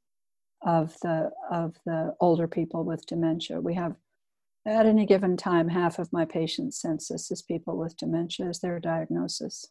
of 0.62 0.96
the 1.00 1.30
of 1.50 1.76
the 1.86 2.14
older 2.20 2.46
people 2.46 2.84
with 2.84 3.06
dementia. 3.06 3.60
We 3.60 3.74
have 3.74 3.96
at 4.66 4.86
any 4.86 5.06
given 5.06 5.36
time 5.36 5.68
half 5.68 5.98
of 5.98 6.12
my 6.12 6.24
patient 6.24 6.74
census 6.74 7.30
is 7.30 7.42
people 7.42 7.76
with 7.76 7.96
dementia 7.96 8.46
as 8.46 8.60
their 8.60 8.78
diagnosis. 8.78 9.66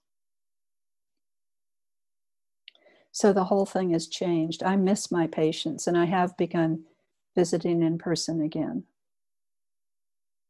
So 3.11 3.33
the 3.33 3.45
whole 3.45 3.65
thing 3.65 3.91
has 3.91 4.07
changed. 4.07 4.63
I 4.63 4.75
miss 4.75 5.11
my 5.11 5.27
patients 5.27 5.87
and 5.87 5.97
I 5.97 6.05
have 6.05 6.37
begun 6.37 6.85
visiting 7.35 7.83
in 7.83 7.97
person 7.97 8.41
again. 8.41 8.83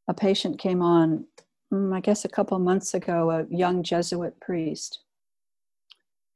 A 0.08 0.14
patient 0.14 0.58
came 0.60 0.82
on 0.82 1.26
Mm, 1.72 1.96
I 1.96 2.00
guess 2.00 2.26
a 2.26 2.30
couple 2.30 2.58
months 2.60 2.94
ago, 2.94 3.30
a 3.30 3.46
young 3.50 3.84
Jesuit 3.84 4.40
priest. 4.40 5.00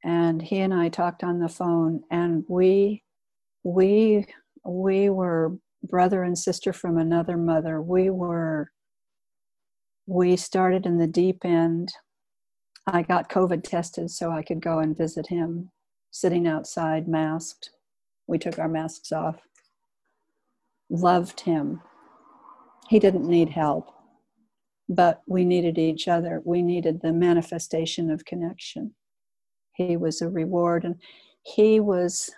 And 0.04 0.42
he 0.42 0.60
and 0.60 0.72
I 0.72 0.88
talked 0.88 1.24
on 1.24 1.40
the 1.40 1.48
phone, 1.48 2.02
and 2.10 2.44
we, 2.48 3.02
we, 3.62 4.26
we 4.64 5.08
were 5.08 5.56
brother 5.82 6.22
and 6.22 6.38
sister 6.38 6.72
from 6.72 6.98
another 6.98 7.36
mother. 7.36 7.80
We 7.80 8.10
were, 8.10 8.70
we 10.06 10.36
started 10.36 10.86
in 10.86 10.98
the 10.98 11.06
deep 11.06 11.44
end. 11.44 11.92
I 12.86 13.02
got 13.02 13.30
COVID 13.30 13.64
tested 13.64 14.10
so 14.10 14.30
I 14.30 14.42
could 14.42 14.60
go 14.60 14.78
and 14.78 14.96
visit 14.96 15.26
him, 15.28 15.70
sitting 16.10 16.46
outside, 16.46 17.08
masked. 17.08 17.70
We 18.26 18.38
took 18.38 18.58
our 18.58 18.68
masks 18.68 19.10
off. 19.10 19.40
Loved 20.90 21.40
him. 21.40 21.80
He 22.90 22.98
didn't 22.98 23.26
need 23.26 23.48
help 23.48 23.93
but 24.88 25.22
we 25.26 25.44
needed 25.44 25.78
each 25.78 26.08
other. 26.08 26.42
We 26.44 26.62
needed 26.62 27.00
the 27.00 27.12
manifestation 27.12 28.10
of 28.10 28.24
connection. 28.24 28.94
He 29.74 29.96
was 29.96 30.20
a 30.20 30.28
reward, 30.28 30.84
and 30.84 30.96
he 31.42 31.80
was. 31.80 32.30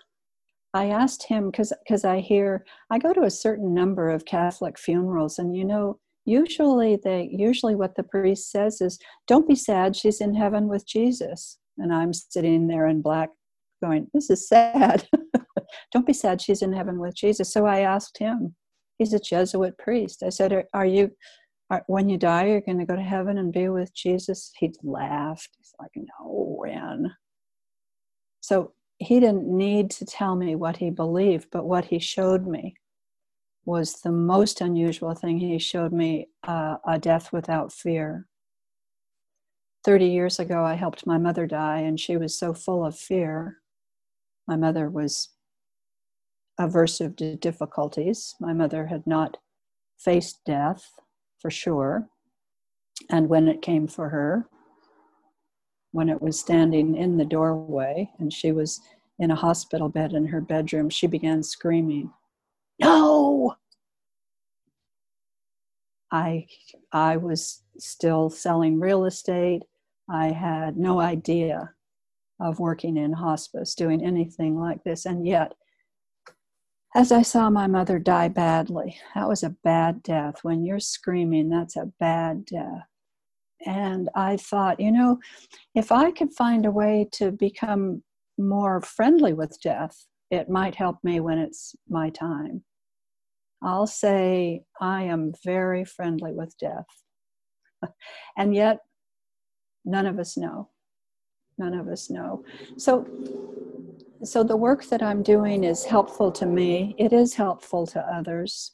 I 0.75 0.87
asked 0.87 1.23
him 1.23 1.51
because 1.51 2.05
I 2.05 2.21
hear 2.21 2.65
I 2.91 2.99
go 2.99 3.13
to 3.13 3.23
a 3.23 3.31
certain 3.31 3.73
number 3.73 4.11
of 4.11 4.25
Catholic 4.25 4.79
funerals, 4.79 5.39
and 5.39 5.57
you 5.57 5.65
know, 5.65 5.99
usually 6.25 6.99
they 7.03 7.29
usually 7.33 7.75
what 7.75 7.97
the 7.97 8.03
priest 8.03 8.51
says 8.51 8.81
is, 8.81 8.99
"Don't 9.27 9.49
be 9.49 9.57
sad, 9.57 9.97
she's 9.97 10.21
in 10.21 10.35
heaven 10.35 10.69
with 10.69 10.87
Jesus." 10.87 11.59
And 11.79 11.93
I'm 11.93 12.13
sitting 12.13 12.69
there 12.69 12.87
in 12.87 13.03
black, 13.03 13.31
going, 13.83 14.09
"This 14.15 14.31
is 14.31 14.49
sad." 14.49 15.09
Don't 15.93 16.07
be 16.07 16.13
sad, 16.13 16.41
she's 16.41 16.63
in 16.63 16.73
heaven 16.73 17.01
with 17.01 17.15
Jesus. 17.15 17.53
So 17.53 17.67
I 17.67 17.81
asked 17.81 18.19
him. 18.19 18.55
He's 18.99 19.13
a 19.13 19.21
Jesuit 19.21 19.77
priest. 19.79 20.23
I 20.23 20.31
said, 20.31 20.53
"Are, 20.53 20.65
are 20.73 20.87
you?" 20.87 21.11
When 21.87 22.09
you 22.09 22.17
die, 22.17 22.47
you're 22.47 22.61
going 22.61 22.79
to 22.79 22.87
go 22.87 22.97
to 22.97 23.03
heaven 23.03 23.39
and 23.39 23.53
be 23.53 23.69
with 23.69 23.95
Jesus. 23.95 24.53
He 24.57 24.73
laughed. 24.83 25.51
He's 25.59 25.75
like, 25.81 25.91
no, 25.97 26.59
Ren. 26.61 27.13
So 28.41 28.73
he 28.99 29.21
didn't 29.21 29.47
need 29.47 29.91
to 29.93 30.05
tell 30.05 30.37
me 30.37 30.55
what 30.55 30.77
he 30.77 30.91
believed, 30.91 31.49
but 31.51 31.67
what 31.67 31.87
he 31.87 31.99
showed 31.99 32.47
me 32.47 32.77
was 33.65 34.01
the 34.01 34.13
most 34.13 34.61
unusual 34.61 35.15
thing. 35.15 35.39
He 35.39 35.59
showed 35.59 35.93
me 35.93 36.29
uh, 36.47 36.77
a 36.87 36.99
death 36.99 37.33
without 37.33 37.73
fear. 37.73 38.27
30 39.85 40.07
years 40.07 40.39
ago, 40.39 40.65
I 40.65 40.75
helped 40.75 41.07
my 41.07 41.19
mother 41.19 41.47
die, 41.47 41.81
and 41.81 41.99
she 41.99 42.17
was 42.17 42.39
so 42.39 42.55
full 42.55 42.85
of 42.85 42.97
fear. 42.97 43.59
My 44.47 44.57
mother 44.57 44.89
was 44.89 45.31
aversive 46.59 47.17
to 47.17 47.37
difficulties. 47.37 48.35
My 48.41 48.53
mother 48.53 48.87
had 48.87 49.07
not 49.07 49.37
faced 49.99 50.41
death 50.47 50.93
for 51.39 51.51
sure. 51.51 52.09
And 53.11 53.29
when 53.29 53.49
it 53.49 53.63
came 53.63 53.87
for 53.87 54.09
her, 54.09 54.49
when 55.93 56.09
it 56.09 56.21
was 56.21 56.39
standing 56.39 56.97
in 56.97 57.17
the 57.17 57.25
doorway 57.25 58.11
and 58.19 58.33
she 58.33 58.53
was 58.53 58.81
in 59.19 59.31
a 59.31 59.37
hospital 59.37 59.89
bed 59.89 60.13
in 60.13 60.27
her 60.27 60.41
bedroom, 60.41 60.91
she 60.91 61.07
began 61.07 61.43
screaming, 61.43 62.13
No! 62.81 63.57
I, 66.11 66.47
I 66.93 67.17
was 67.17 67.63
still 67.79 68.31
selling 68.31 68.79
real 68.79 69.05
estate. 69.07 69.63
I 70.09 70.29
had 70.29 70.77
no 70.77 71.01
idea 71.01 71.71
of 72.41 72.61
working 72.61 72.97
in 72.97 73.13
hospice, 73.13 73.75
doing 73.75 74.05
anything 74.05 74.59
like 74.59 74.85
this. 74.85 75.07
And 75.07 75.27
yet, 75.27 75.55
as 76.95 77.13
I 77.13 77.23
saw 77.23 77.51
my 77.51 77.67
mother 77.67 77.99
die 77.99 78.29
badly, 78.29 78.97
that 79.15 79.29
was 79.29 79.43
a 79.43 79.57
bad 79.65 80.03
death. 80.03 80.37
When 80.43 80.65
you're 80.65 80.81
screaming, 80.81 81.49
that's 81.49 81.77
a 81.77 81.91
bad 82.01 82.47
death. 82.47 82.87
And 83.65 84.09
I 84.15 84.37
thought, 84.37 84.81
you 84.81 84.93
know, 84.93 85.19
if 85.75 85.91
I 85.91 86.11
could 86.11 86.33
find 86.33 86.65
a 86.65 86.71
way 86.71 87.09
to 87.13 87.33
become 87.33 88.03
more 88.39 88.81
friendly 88.81 89.33
with 89.33 89.61
death, 89.61 90.07
it 90.31 90.49
might 90.49 90.75
help 90.75 90.97
me 91.03 91.21
when 91.21 91.39
it's 91.39 91.75
my 91.89 92.11
time. 92.11 92.63
I'll 93.63 93.87
say 93.87 94.63
I 94.81 95.05
am 95.05 95.33
very 95.45 95.85
friendly 95.85 96.33
with 96.33 96.57
death. 96.59 96.87
and 98.37 98.55
yet, 98.55 98.79
none 99.85 100.07
of 100.07 100.19
us 100.19 100.37
know. 100.37 100.71
None 101.59 101.75
of 101.75 101.89
us 101.89 102.11
know. 102.11 102.45
So, 102.77 103.07
so 104.25 104.43
the 104.43 104.57
work 104.57 104.85
that 104.87 105.03
I'm 105.03 105.23
doing 105.23 105.65
is 105.65 105.85
helpful 105.85 106.33
to 106.33 106.47
me. 106.47 106.95
It 106.99 107.13
is 107.13 107.35
helpful 107.35 107.87
to 107.89 108.01
others. 108.01 108.73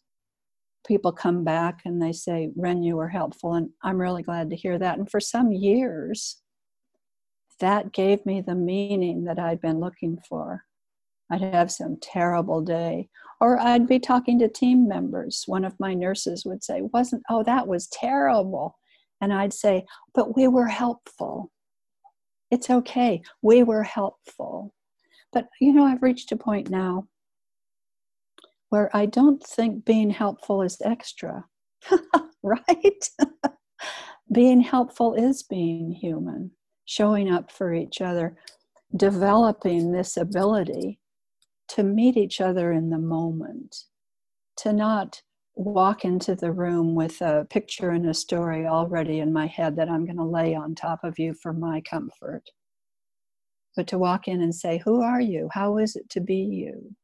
People 0.87 1.13
come 1.13 1.45
back 1.45 1.83
and 1.85 2.01
they 2.01 2.13
say, 2.13 2.51
Ren, 2.57 2.83
you 2.83 2.97
were 2.97 3.09
helpful. 3.09 3.55
And 3.55 3.71
I'm 3.83 4.01
really 4.01 4.23
glad 4.23 4.51
to 4.51 4.57
hear 4.57 4.79
that. 4.79 4.99
And 4.99 5.11
for 5.11 5.21
some 5.21 5.53
years, 5.53 6.41
that 7.61 7.93
gave 7.93 8.25
me 8.27 8.41
the 8.41 8.55
meaning 8.55 9.25
that 9.25 9.39
I'd 9.39 9.61
been 9.61 9.81
looking 9.81 10.19
for. 10.29 10.65
I'd 11.31 11.41
have 11.41 11.71
some 11.71 11.97
terrible 12.01 12.61
day. 12.61 13.09
Or 13.41 13.59
I'd 13.59 13.87
be 13.87 13.99
talking 13.99 14.39
to 14.41 14.49
team 14.49 14.87
members. 14.87 15.45
One 15.47 15.65
of 15.65 15.79
my 15.81 15.95
nurses 15.95 16.45
would 16.45 16.63
say, 16.63 16.83
Wasn't, 16.93 17.23
oh, 17.29 17.43
that 17.45 17.67
was 17.67 17.89
terrible. 17.89 18.79
And 19.21 19.33
I'd 19.33 19.53
say, 19.53 19.85
But 20.15 20.37
we 20.37 20.47
were 20.49 20.69
helpful. 20.69 21.51
It's 22.51 22.71
okay. 22.71 23.23
We 23.41 23.63
were 23.63 23.83
helpful. 23.83 24.75
But, 25.33 25.49
you 25.61 25.73
know, 25.73 25.85
I've 25.85 26.03
reached 26.03 26.33
a 26.33 26.37
point 26.37 26.71
now 26.71 27.09
where 28.69 28.95
I 28.97 29.07
don't 29.07 29.43
think 29.43 29.85
being 29.85 30.11
helpful 30.11 30.63
is 30.63 30.81
extra, 30.85 31.45
right? 32.43 33.09
being 34.33 34.61
helpful 34.61 35.15
is 35.15 35.43
being 35.43 35.93
human, 35.93 36.53
showing 36.87 37.31
up 37.31 37.51
for 37.51 37.75
each 37.75 38.01
other, 38.01 38.37
developing 38.97 39.93
this 39.93 40.17
ability 40.17 40.99
to 41.69 41.83
meet 41.83 42.17
each 42.17 42.41
other 42.41 42.73
in 42.73 42.91
the 42.91 42.99
moment, 42.99 43.77
to 44.57 44.73
not 44.73 45.23
walk 45.55 46.05
into 46.05 46.35
the 46.35 46.53
room 46.53 46.95
with 46.95 47.21
a 47.21 47.47
picture 47.51 47.91
and 47.91 48.09
a 48.09 48.15
story 48.15 48.67
already 48.67 49.21
in 49.21 49.33
my 49.33 49.47
head 49.47 49.77
that 49.77 49.89
I'm 49.89 50.07
going 50.07 50.17
to 50.17 50.25
lay 50.25 50.55
on 50.55 50.75
top 50.75 51.05
of 51.05 51.19
you 51.19 51.35
for 51.35 51.53
my 51.53 51.83
comfort, 51.83 52.49
but 53.77 53.87
to 53.89 53.99
walk 53.99 54.29
in 54.29 54.41
and 54.41 54.55
say, 54.55 54.79
Who 54.85 55.03
are 55.03 55.21
you? 55.21 55.49
How 55.53 55.79
is 55.79 55.97
it 55.97 56.09
to 56.11 56.21
be 56.21 56.37
you? 56.37 56.95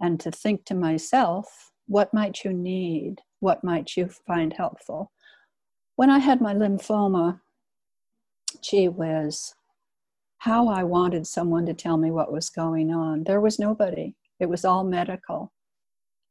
And 0.00 0.20
to 0.20 0.30
think 0.30 0.64
to 0.66 0.74
myself, 0.74 1.72
What 1.86 2.14
might 2.14 2.44
you 2.44 2.52
need? 2.52 3.20
What 3.40 3.64
might 3.64 3.96
you 3.96 4.08
find 4.26 4.52
helpful? 4.52 5.12
When 5.96 6.10
I 6.10 6.18
had 6.18 6.40
my 6.40 6.54
lymphoma, 6.54 7.40
gee 8.62 8.88
whiz, 8.88 9.54
how 10.38 10.68
I 10.68 10.84
wanted 10.84 11.26
someone 11.26 11.66
to 11.66 11.74
tell 11.74 11.96
me 11.96 12.10
what 12.10 12.32
was 12.32 12.50
going 12.50 12.92
on. 12.92 13.24
There 13.24 13.40
was 13.40 13.58
nobody, 13.58 14.14
it 14.38 14.46
was 14.46 14.64
all 14.64 14.84
medical. 14.84 15.52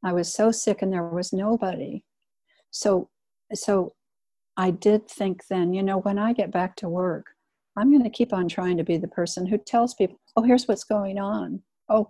I 0.03 0.13
was 0.13 0.31
so 0.33 0.51
sick 0.51 0.81
and 0.81 0.93
there 0.93 1.03
was 1.07 1.33
nobody. 1.33 2.03
So, 2.69 3.09
so 3.53 3.93
I 4.55 4.71
did 4.71 5.09
think 5.09 5.47
then, 5.47 5.73
you 5.73 5.81
know, 5.81 5.97
when 5.97 6.19
I 6.19 6.33
get 6.33 6.51
back 6.51 6.75
to 6.77 6.89
work, 6.89 7.34
I'm 7.77 7.91
going 7.91 8.03
to 8.03 8.09
keep 8.09 8.33
on 8.33 8.47
trying 8.47 8.77
to 8.77 8.83
be 8.83 8.97
the 8.97 9.07
person 9.07 9.45
who 9.45 9.57
tells 9.57 9.93
people, 9.93 10.19
oh, 10.35 10.43
here's 10.43 10.67
what's 10.67 10.83
going 10.83 11.17
on. 11.19 11.61
Oh, 11.89 12.09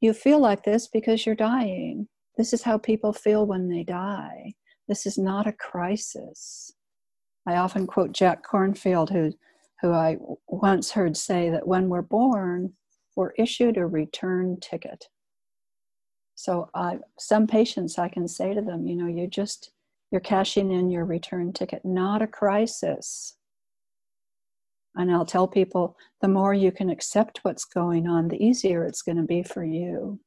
you 0.00 0.12
feel 0.12 0.38
like 0.38 0.64
this 0.64 0.88
because 0.88 1.26
you're 1.26 1.34
dying. 1.34 2.08
This 2.38 2.52
is 2.52 2.62
how 2.62 2.78
people 2.78 3.12
feel 3.12 3.46
when 3.46 3.68
they 3.68 3.84
die. 3.84 4.54
This 4.88 5.04
is 5.06 5.18
not 5.18 5.46
a 5.46 5.52
crisis. 5.52 6.72
I 7.46 7.56
often 7.56 7.86
quote 7.86 8.12
Jack 8.12 8.44
Kornfield, 8.46 9.10
who 9.10 9.32
who 9.80 9.92
I 9.92 10.18
once 10.46 10.90
heard 10.90 11.16
say 11.16 11.48
that 11.50 11.66
when 11.66 11.88
we're 11.88 12.02
born, 12.02 12.74
we're 13.16 13.32
issued 13.38 13.78
a 13.78 13.86
return 13.86 14.58
ticket. 14.60 15.06
So 16.34 16.70
I, 16.74 16.98
some 17.18 17.46
patients, 17.46 17.98
I 17.98 18.08
can 18.08 18.28
say 18.28 18.54
to 18.54 18.60
them, 18.60 18.86
you 18.86 18.94
know, 18.94 19.06
you 19.06 19.26
just, 19.26 19.72
you're 20.10 20.20
cashing 20.20 20.70
in 20.70 20.90
your 20.90 21.04
return 21.04 21.52
ticket, 21.52 21.84
not 21.84 22.22
a 22.22 22.26
crisis. 22.26 23.36
And 25.00 25.10
I'll 25.10 25.24
tell 25.24 25.48
people 25.48 25.96
the 26.20 26.28
more 26.28 26.52
you 26.52 26.70
can 26.70 26.90
accept 26.90 27.40
what's 27.42 27.64
going 27.64 28.06
on, 28.06 28.28
the 28.28 28.44
easier 28.44 28.84
it's 28.84 29.02
going 29.02 29.16
to 29.16 29.22
be 29.22 29.42
for 29.42 29.64
you. 29.64 30.20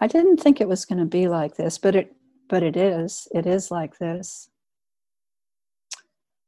I 0.00 0.06
didn't 0.06 0.36
think 0.36 0.60
it 0.60 0.68
was 0.68 0.84
going 0.84 0.98
to 0.98 1.06
be 1.06 1.26
like 1.26 1.56
this, 1.56 1.78
but 1.78 1.96
it 1.96 2.14
but 2.48 2.62
it 2.62 2.76
is. 2.76 3.28
It 3.32 3.46
is 3.46 3.70
like 3.70 3.98
this. 3.98 4.48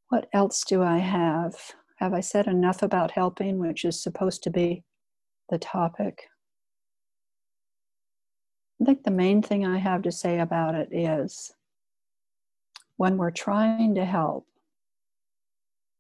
What 0.09 0.29
else 0.33 0.65
do 0.65 0.83
I 0.83 0.99
have? 0.99 1.55
Have 1.97 2.15
I 2.15 2.21
said 2.21 2.47
enough 2.47 2.83
about 2.83 3.11
helping, 3.11 3.59
which 3.59 3.85
is 3.85 4.03
supposed 4.03 4.43
to 4.45 4.51
be 4.51 4.85
the 5.51 5.59
topic? 5.59 6.29
I 8.81 8.87
think 8.87 9.03
the 9.05 9.11
main 9.11 9.43
thing 9.43 9.67
I 9.67 9.79
have 9.79 10.03
to 10.03 10.13
say 10.13 10.39
about 10.39 10.75
it 10.75 10.89
is 10.91 11.53
when 12.97 13.19
we're 13.19 13.31
trying 13.31 13.95
to 13.95 14.05
help, 14.07 14.47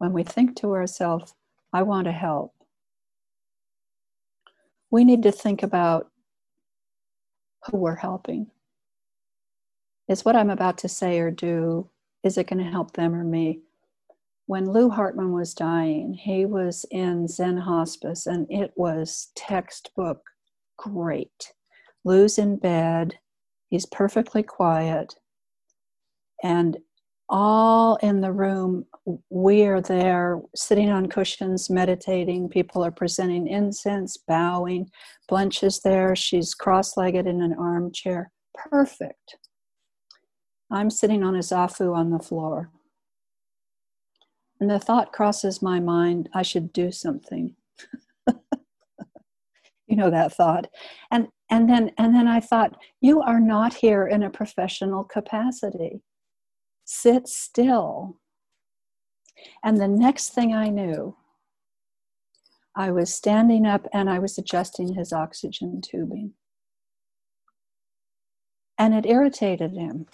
when 0.01 0.13
we 0.13 0.25
think 0.25 0.57
to 0.57 0.73
ourselves, 0.73 1.35
I 1.73 1.83
want 1.83 2.07
to 2.07 2.13
help, 2.13 2.53
we 4.91 5.05
need 5.05 5.23
to 5.23 5.31
think 5.31 5.63
about 5.63 6.11
who 7.67 7.77
we're 7.77 7.95
helping. 7.95 8.49
Is 10.09 10.25
what 10.25 10.35
I'm 10.35 10.51
about 10.51 10.79
to 10.79 10.89
say 10.89 11.21
or 11.21 11.31
do, 11.31 11.89
is 12.25 12.37
it 12.37 12.49
going 12.49 12.65
to 12.65 12.71
help 12.71 12.95
them 12.95 13.15
or 13.15 13.23
me? 13.23 13.61
when 14.51 14.73
Lou 14.73 14.91
Hartman 14.91 15.31
was 15.31 15.55
dying, 15.55 16.13
he 16.13 16.45
was 16.45 16.85
in 16.91 17.29
Zen 17.29 17.57
hospice 17.57 18.27
and 18.27 18.49
it 18.51 18.73
was 18.75 19.31
textbook 19.37 20.25
great. 20.77 21.53
Lou's 22.05 22.37
in 22.37 22.57
bed, 22.57 23.21
he's 23.69 23.87
perfectly 23.87 24.43
quiet, 24.43 25.15
and 26.43 26.79
all 27.31 27.97
in 27.97 28.21
the 28.21 28.33
room, 28.33 28.85
we 29.31 29.63
are 29.63 29.81
there 29.81 30.41
sitting 30.55 30.91
on 30.91 31.09
cushions, 31.09 31.71
meditating. 31.71 32.49
People 32.49 32.85
are 32.85 32.91
presenting 32.91 33.47
incense, 33.47 34.17
bowing. 34.17 34.91
Blanche 35.29 35.63
is 35.63 35.81
there, 35.81 36.15
she's 36.15 36.55
cross 36.55 36.97
legged 36.97 37.27
in 37.27 37.41
an 37.41 37.55
armchair. 37.59 38.31
Perfect. 38.55 39.37
I'm 40.71 40.91
sitting 40.91 41.23
on 41.23 41.35
a 41.35 41.41
zafu 41.41 41.95
on 41.97 42.11
the 42.11 42.19
floor 42.19 42.71
and 44.61 44.71
the 44.71 44.79
thought 44.79 45.13
crosses 45.13 45.63
my 45.63 45.81
mind 45.81 46.29
i 46.35 46.43
should 46.43 46.73
do 46.73 46.93
something 46.93 47.57
you 49.87 49.97
know 49.97 50.11
that 50.11 50.33
thought 50.33 50.67
and 51.11 51.29
and 51.51 51.69
then 51.69 51.91
and 51.99 52.15
then 52.15 52.29
i 52.29 52.39
thought 52.39 52.77
you 53.01 53.21
are 53.21 53.41
not 53.41 53.75
here 53.75 54.07
in 54.07 54.23
a 54.23 54.31
professional 54.31 55.03
capacity 55.03 56.03
sit 56.91 57.29
still 57.29 58.19
and 59.63 59.79
the 59.79 59.89
next 59.89 60.31
thing 60.31 60.55
i 60.55 60.69
knew 60.69 61.17
i 62.75 62.91
was 62.91 63.13
standing 63.13 63.67
up 63.67 63.87
and 63.93 64.11
i 64.11 64.19
was 64.19 64.37
adjusting 64.39 64.95
his 64.95 65.13
oxygen 65.13 65.81
tubing 65.81 66.33
and 68.81 68.95
it 68.95 69.05
irritated 69.05 69.73
him. 69.73 70.07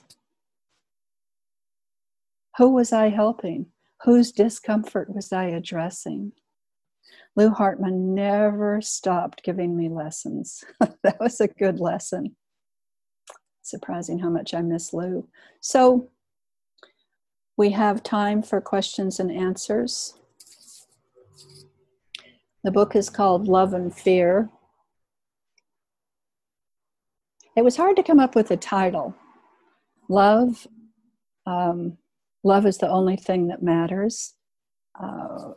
Who 2.59 2.71
was 2.71 2.93
I 2.93 3.11
helping? 3.11 3.67
Whose 4.03 4.33
discomfort 4.33 5.15
was 5.15 5.33
I 5.33 5.45
addressing? 5.45 6.33
Lou 7.37 7.51
Hartman 7.51 8.13
never 8.13 8.81
stopped 8.81 9.45
giving 9.45 9.77
me 9.77 9.89
lessons. 9.89 10.65
that 11.05 11.21
was 11.21 11.41
a 11.41 11.47
good 11.47 11.79
lesson. 11.79 12.35
Surprising 13.63 14.19
how 14.19 14.31
much 14.31 14.53
I 14.53 14.63
miss 14.63 14.93
Lou. 14.93 15.29
So 15.61 16.11
we 17.57 17.71
have 17.71 18.03
time 18.03 18.43
for 18.43 18.61
questions 18.61 19.19
and 19.19 19.31
answers. 19.31 20.15
The 22.65 22.71
book 22.71 22.95
is 22.95 23.09
called 23.09 23.49
Love 23.49 23.73
and 23.73 23.95
Fear. 23.95 24.51
It 27.57 27.65
was 27.65 27.77
hard 27.77 27.97
to 27.97 28.03
come 28.03 28.21
up 28.21 28.35
with 28.35 28.51
a 28.51 28.57
title. 28.57 29.15
Love, 30.09 30.67
um, 31.47 31.97
love 32.45 32.67
is 32.67 32.77
the 32.79 32.91
only 32.91 33.17
thing 33.17 33.49
that 33.49 33.63
matters. 33.63 34.35
Uh, 35.01 35.53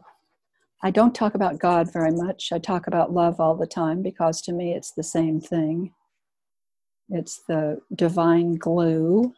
I 0.82 0.91
don't 0.91 1.14
talk 1.14 1.36
about 1.36 1.60
God 1.60 1.91
very 1.91 2.12
much. 2.12 2.54
I 2.54 2.60
talk 2.60 2.88
about 2.88 3.12
love 3.12 3.41
all 3.41 3.56
the 3.56 3.68
time 3.68 4.02
because 4.02 4.41
to 4.43 4.54
me 4.54 4.74
it's 4.74 4.91
the 4.91 5.04
same 5.04 5.41
thing. 5.41 5.93
It's 7.10 7.41
the 7.47 7.82
divine 7.93 8.56
glue 8.56 9.34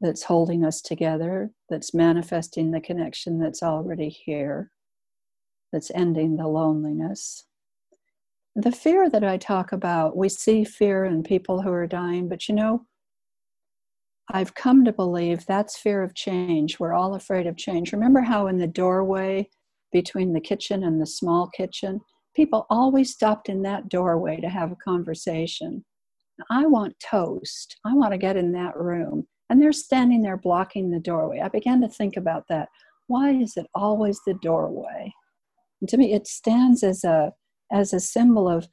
that's 0.00 0.22
holding 0.22 0.64
us 0.64 0.80
together, 0.80 1.50
that's 1.68 1.94
manifesting 1.94 2.70
the 2.70 2.80
connection 2.80 3.38
that's 3.38 3.62
already 3.62 4.08
here, 4.08 4.70
that's 5.72 5.90
ending 5.94 6.36
the 6.36 6.48
loneliness. 6.48 7.44
The 8.54 8.72
fear 8.72 9.08
that 9.10 9.24
I 9.24 9.36
talk 9.36 9.72
about, 9.72 10.16
we 10.16 10.28
see 10.28 10.64
fear 10.64 11.04
in 11.04 11.22
people 11.22 11.62
who 11.62 11.70
are 11.70 11.86
dying, 11.86 12.28
but 12.28 12.48
you 12.48 12.54
know, 12.54 12.86
I've 14.30 14.54
come 14.54 14.84
to 14.84 14.92
believe 14.92 15.46
that's 15.46 15.78
fear 15.78 16.02
of 16.02 16.14
change. 16.14 16.78
We're 16.78 16.92
all 16.92 17.14
afraid 17.14 17.46
of 17.46 17.56
change. 17.56 17.92
Remember 17.92 18.20
how 18.20 18.46
in 18.46 18.58
the 18.58 18.66
doorway, 18.66 19.48
between 19.92 20.32
the 20.32 20.40
kitchen 20.40 20.84
and 20.84 21.00
the 21.00 21.06
small 21.06 21.48
kitchen. 21.48 22.00
People 22.34 22.66
always 22.70 23.12
stopped 23.12 23.48
in 23.48 23.62
that 23.62 23.88
doorway 23.88 24.40
to 24.40 24.48
have 24.48 24.72
a 24.72 24.76
conversation. 24.76 25.84
I 26.50 26.66
want 26.66 27.00
toast. 27.00 27.78
I 27.84 27.94
want 27.94 28.12
to 28.12 28.18
get 28.18 28.36
in 28.36 28.52
that 28.52 28.76
room. 28.76 29.26
And 29.50 29.60
they're 29.60 29.72
standing 29.72 30.22
there 30.22 30.36
blocking 30.36 30.90
the 30.90 31.00
doorway. 31.00 31.40
I 31.40 31.48
began 31.48 31.80
to 31.80 31.88
think 31.88 32.16
about 32.16 32.44
that. 32.48 32.68
Why 33.06 33.30
is 33.30 33.56
it 33.56 33.66
always 33.74 34.20
the 34.26 34.34
doorway? 34.34 35.12
And 35.80 35.88
to 35.88 35.96
me, 35.96 36.12
it 36.12 36.26
stands 36.26 36.82
as 36.82 37.04
a 37.04 37.32
as 37.70 37.92
a 37.92 38.00
symbol 38.00 38.48
of 38.48 38.66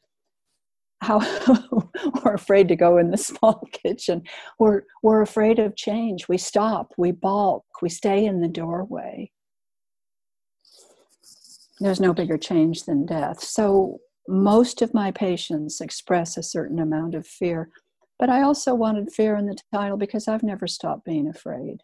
how 1.01 1.19
we're 2.23 2.33
afraid 2.33 2.67
to 2.69 2.75
go 2.75 2.97
in 2.97 3.11
the 3.11 3.17
small 3.29 3.67
kitchen. 3.71 4.23
We're 4.59 4.83
we're 5.03 5.21
afraid 5.21 5.59
of 5.59 5.75
change. 5.75 6.27
We 6.27 6.37
stop, 6.37 6.93
we 6.97 7.11
balk, 7.11 7.63
we 7.81 7.89
stay 7.89 8.25
in 8.25 8.41
the 8.41 8.47
doorway 8.49 9.31
there's 11.79 11.99
no 11.99 12.13
bigger 12.13 12.37
change 12.37 12.83
than 12.83 13.05
death. 13.05 13.41
So 13.41 13.99
most 14.27 14.81
of 14.81 14.93
my 14.93 15.11
patients 15.11 15.81
express 15.81 16.37
a 16.37 16.43
certain 16.43 16.79
amount 16.79 17.15
of 17.15 17.27
fear. 17.27 17.69
But 18.17 18.29
I 18.29 18.41
also 18.41 18.73
wanted 18.73 19.11
fear 19.11 19.35
in 19.35 19.45
the 19.45 19.57
title 19.73 19.97
because 19.97 20.27
I've 20.27 20.43
never 20.43 20.67
stopped 20.67 21.05
being 21.05 21.27
afraid. 21.27 21.81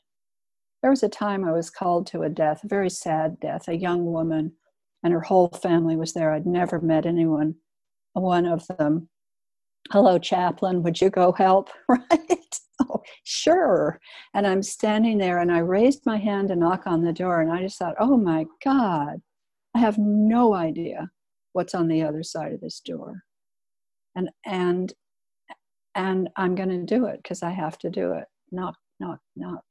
There 0.81 0.89
was 0.89 1.03
a 1.03 1.09
time 1.09 1.43
I 1.43 1.51
was 1.51 1.69
called 1.69 2.07
to 2.07 2.23
a 2.23 2.29
death, 2.29 2.63
a 2.63 2.67
very 2.67 2.89
sad 2.89 3.39
death, 3.39 3.67
a 3.67 3.77
young 3.77 4.05
woman, 4.05 4.53
and 5.03 5.13
her 5.13 5.21
whole 5.21 5.49
family 5.49 5.95
was 5.95 6.13
there. 6.13 6.31
I'd 6.31 6.45
never 6.45 6.79
met 6.79 7.05
anyone, 7.05 7.55
one 8.13 8.45
of 8.45 8.65
them. 8.67 9.09
Hello, 9.91 10.17
chaplain, 10.17 10.83
would 10.83 11.01
you 11.01 11.09
go 11.09 11.31
help? 11.31 11.69
Right? 11.87 12.59
Oh, 12.89 13.03
sure. 13.23 13.99
And 14.33 14.47
I'm 14.47 14.63
standing 14.63 15.19
there 15.19 15.37
and 15.39 15.51
I 15.51 15.59
raised 15.59 16.05
my 16.05 16.17
hand 16.17 16.47
to 16.47 16.55
knock 16.55 16.87
on 16.87 17.03
the 17.03 17.13
door 17.13 17.41
and 17.41 17.51
I 17.51 17.61
just 17.61 17.77
thought, 17.77 17.95
oh 17.99 18.17
my 18.17 18.45
God, 18.63 19.21
I 19.75 19.79
have 19.79 19.97
no 19.99 20.55
idea 20.55 21.11
what's 21.53 21.75
on 21.75 21.87
the 21.87 22.01
other 22.01 22.23
side 22.23 22.53
of 22.53 22.61
this 22.61 22.79
door. 22.79 23.23
And 24.15 24.29
and 24.45 24.93
and 25.95 26.29
I'm 26.35 26.55
going 26.55 26.69
to 26.69 26.83
do 26.85 27.05
it 27.05 27.17
because 27.21 27.43
I 27.43 27.51
have 27.51 27.77
to 27.79 27.89
do 27.89 28.13
it. 28.13 28.25
Knock, 28.51 28.77
knock, 28.99 29.19
knock. 29.35 29.63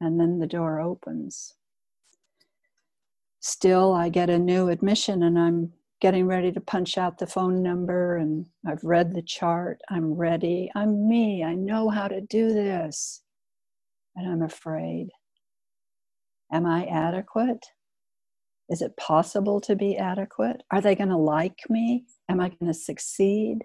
And 0.00 0.20
then 0.20 0.38
the 0.38 0.46
door 0.46 0.80
opens. 0.80 1.54
Still, 3.40 3.92
I 3.92 4.08
get 4.08 4.30
a 4.30 4.38
new 4.38 4.68
admission 4.68 5.22
and 5.22 5.38
I'm 5.38 5.72
getting 6.00 6.26
ready 6.26 6.52
to 6.52 6.60
punch 6.60 6.98
out 6.98 7.18
the 7.18 7.26
phone 7.26 7.62
number 7.62 8.16
and 8.16 8.46
I've 8.66 8.84
read 8.84 9.14
the 9.14 9.22
chart. 9.22 9.80
I'm 9.88 10.12
ready. 10.12 10.70
I'm 10.74 11.08
me. 11.08 11.42
I 11.42 11.54
know 11.54 11.88
how 11.88 12.08
to 12.08 12.20
do 12.20 12.52
this. 12.52 13.22
And 14.14 14.28
I'm 14.28 14.42
afraid. 14.42 15.08
Am 16.52 16.66
I 16.66 16.86
adequate? 16.86 17.66
Is 18.68 18.82
it 18.82 18.96
possible 18.96 19.60
to 19.62 19.76
be 19.76 19.96
adequate? 19.96 20.62
Are 20.70 20.80
they 20.80 20.94
going 20.94 21.10
to 21.10 21.16
like 21.16 21.60
me? 21.68 22.06
Am 22.28 22.40
I 22.40 22.48
going 22.48 22.66
to 22.66 22.74
succeed? 22.74 23.64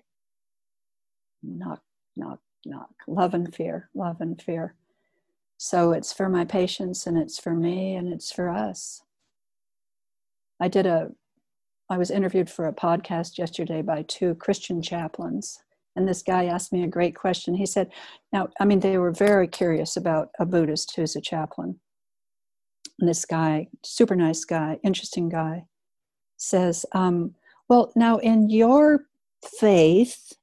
Knock, 1.43 1.81
knock, 2.15 2.39
knock. 2.65 2.89
Love 3.07 3.33
and 3.33 3.53
fear, 3.53 3.89
love 3.93 4.21
and 4.21 4.41
fear. 4.41 4.75
So 5.57 5.91
it's 5.91 6.11
for 6.11 6.27
my 6.27 6.45
patients 6.45 7.05
and 7.05 7.17
it's 7.17 7.39
for 7.39 7.53
me 7.53 7.95
and 7.95 8.11
it's 8.11 8.31
for 8.31 8.49
us. 8.49 9.03
I 10.59 10.67
did 10.67 10.85
a, 10.85 11.11
I 11.89 11.97
was 11.97 12.09
interviewed 12.09 12.49
for 12.49 12.67
a 12.67 12.73
podcast 12.73 13.37
yesterday 13.37 13.81
by 13.81 14.03
two 14.03 14.35
Christian 14.35 14.81
chaplains. 14.81 15.59
And 15.95 16.07
this 16.07 16.23
guy 16.23 16.45
asked 16.45 16.71
me 16.71 16.83
a 16.83 16.87
great 16.87 17.15
question. 17.15 17.53
He 17.53 17.65
said, 17.65 17.91
Now, 18.31 18.49
I 18.59 18.65
mean, 18.65 18.79
they 18.79 18.97
were 18.97 19.11
very 19.11 19.47
curious 19.47 19.97
about 19.97 20.29
a 20.39 20.45
Buddhist 20.45 20.95
who's 20.95 21.15
a 21.15 21.21
chaplain. 21.21 21.79
And 22.99 23.09
this 23.09 23.25
guy, 23.25 23.67
super 23.83 24.15
nice 24.15 24.45
guy, 24.45 24.79
interesting 24.83 25.29
guy, 25.29 25.65
says, 26.37 26.85
um, 26.93 27.35
Well, 27.67 27.91
now 27.95 28.17
in 28.17 28.49
your 28.49 29.05
faith, 29.59 30.33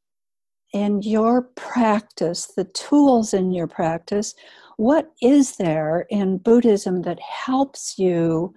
in 0.73 1.03
your 1.03 1.43
practice, 1.57 2.47
the 2.57 2.65
tools 2.65 3.33
in 3.33 3.53
your 3.53 3.67
practice, 3.67 4.35
what 4.77 5.11
is 5.23 5.57
there 5.57 6.07
in 6.11 6.39
Buddhism 6.39 7.03
that 7.03 7.19
helps 7.21 7.99
you 7.99 8.55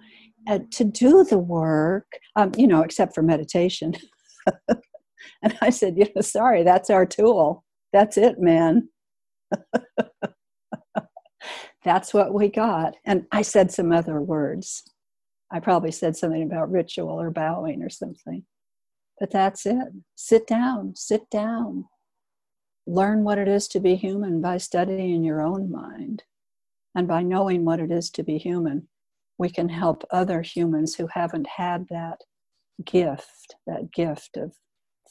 uh, 0.48 0.60
to 0.70 0.84
do 0.84 1.24
the 1.24 1.38
work, 1.38 2.06
um, 2.36 2.52
you 2.56 2.66
know, 2.66 2.82
except 2.82 3.14
for 3.14 3.22
meditation? 3.22 3.94
and 5.42 5.56
I 5.60 5.70
said, 5.70 5.96
you 5.96 6.06
know, 6.14 6.22
sorry, 6.22 6.62
that's 6.62 6.90
our 6.90 7.06
tool. 7.06 7.64
That's 7.92 8.16
it, 8.16 8.38
man. 8.38 8.88
that's 11.84 12.14
what 12.14 12.32
we 12.32 12.48
got. 12.48 12.94
And 13.04 13.26
I 13.32 13.42
said 13.42 13.72
some 13.72 13.92
other 13.92 14.20
words. 14.20 14.84
I 15.50 15.60
probably 15.60 15.92
said 15.92 16.16
something 16.16 16.42
about 16.42 16.70
ritual 16.70 17.20
or 17.20 17.30
bowing 17.30 17.82
or 17.82 17.90
something. 17.90 18.44
But 19.20 19.30
that's 19.30 19.66
it. 19.66 19.88
Sit 20.14 20.46
down, 20.46 20.94
sit 20.96 21.28
down. 21.30 21.84
Learn 22.86 23.24
what 23.24 23.38
it 23.38 23.48
is 23.48 23.68
to 23.68 23.80
be 23.80 23.96
human 23.96 24.40
by 24.40 24.56
studying 24.58 25.24
your 25.24 25.40
own 25.40 25.70
mind. 25.70 26.24
And 26.94 27.08
by 27.08 27.22
knowing 27.22 27.64
what 27.64 27.80
it 27.80 27.90
is 27.90 28.10
to 28.10 28.22
be 28.22 28.38
human, 28.38 28.88
we 29.38 29.48
can 29.48 29.68
help 29.68 30.04
other 30.10 30.42
humans 30.42 30.94
who 30.94 31.06
haven't 31.06 31.48
had 31.56 31.86
that 31.88 32.22
gift, 32.84 33.56
that 33.66 33.92
gift 33.92 34.36
of 34.36 34.52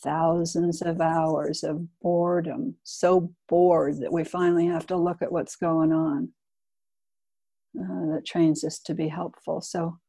thousands 0.04 0.82
of 0.82 1.00
hours 1.00 1.64
of 1.64 1.88
boredom, 2.02 2.76
so 2.84 3.32
bored 3.50 4.00
that 4.00 4.12
we 4.12 4.24
finally 4.24 4.68
have 4.68 4.88
to 4.88 4.98
look 4.98 5.22
at 5.22 5.32
what's 5.32 5.56
going 5.56 5.92
on 5.92 6.30
uh, 7.80 8.14
that 8.14 8.26
trains 8.26 8.64
us 8.64 8.80
to 8.80 8.94
be 8.94 9.08
helpful. 9.08 9.62
So 9.62 10.00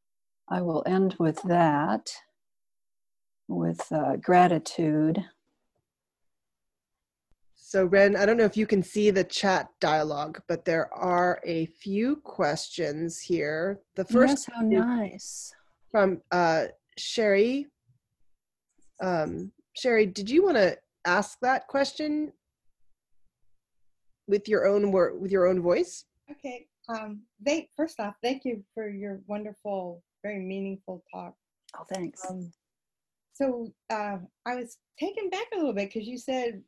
I 0.48 0.62
will 0.62 0.82
end 0.86 1.16
with 1.18 1.42
that, 1.42 2.10
with 3.48 3.90
uh, 3.92 4.16
gratitude. 4.16 5.24
So, 7.72 7.86
Ren, 7.86 8.16
I 8.16 8.26
don't 8.26 8.36
know 8.36 8.44
if 8.44 8.54
you 8.54 8.66
can 8.66 8.82
see 8.82 9.10
the 9.10 9.24
chat 9.24 9.66
dialogue, 9.80 10.42
but 10.46 10.66
there 10.66 10.92
are 10.92 11.40
a 11.42 11.64
few 11.64 12.16
questions 12.16 13.18
here. 13.18 13.80
The 13.96 14.04
first, 14.04 14.46
yes, 14.46 14.54
how 14.54 14.60
nice. 14.60 15.54
From 15.90 16.20
uh, 16.30 16.64
Sherry. 16.98 17.68
Um, 19.00 19.52
Sherry, 19.74 20.04
did 20.04 20.28
you 20.28 20.44
want 20.44 20.58
to 20.58 20.76
ask 21.06 21.38
that 21.40 21.66
question 21.66 22.34
with 24.28 24.50
your 24.50 24.66
own 24.66 24.92
word, 24.92 25.18
with 25.18 25.32
your 25.32 25.46
own 25.46 25.62
voice? 25.62 26.04
Okay. 26.30 26.66
Um, 26.90 27.22
thank 27.42 27.70
first 27.74 27.98
off, 28.00 28.16
thank 28.22 28.44
you 28.44 28.62
for 28.74 28.90
your 28.90 29.22
wonderful, 29.26 30.02
very 30.22 30.40
meaningful 30.40 31.02
talk. 31.10 31.34
Oh, 31.74 31.86
thanks. 31.90 32.20
Um, 32.28 32.52
so 33.32 33.72
uh, 33.88 34.18
I 34.44 34.56
was 34.56 34.76
taken 35.00 35.30
back 35.30 35.46
a 35.54 35.56
little 35.56 35.72
bit 35.72 35.88
because 35.90 36.06
you 36.06 36.18
said, 36.18 36.62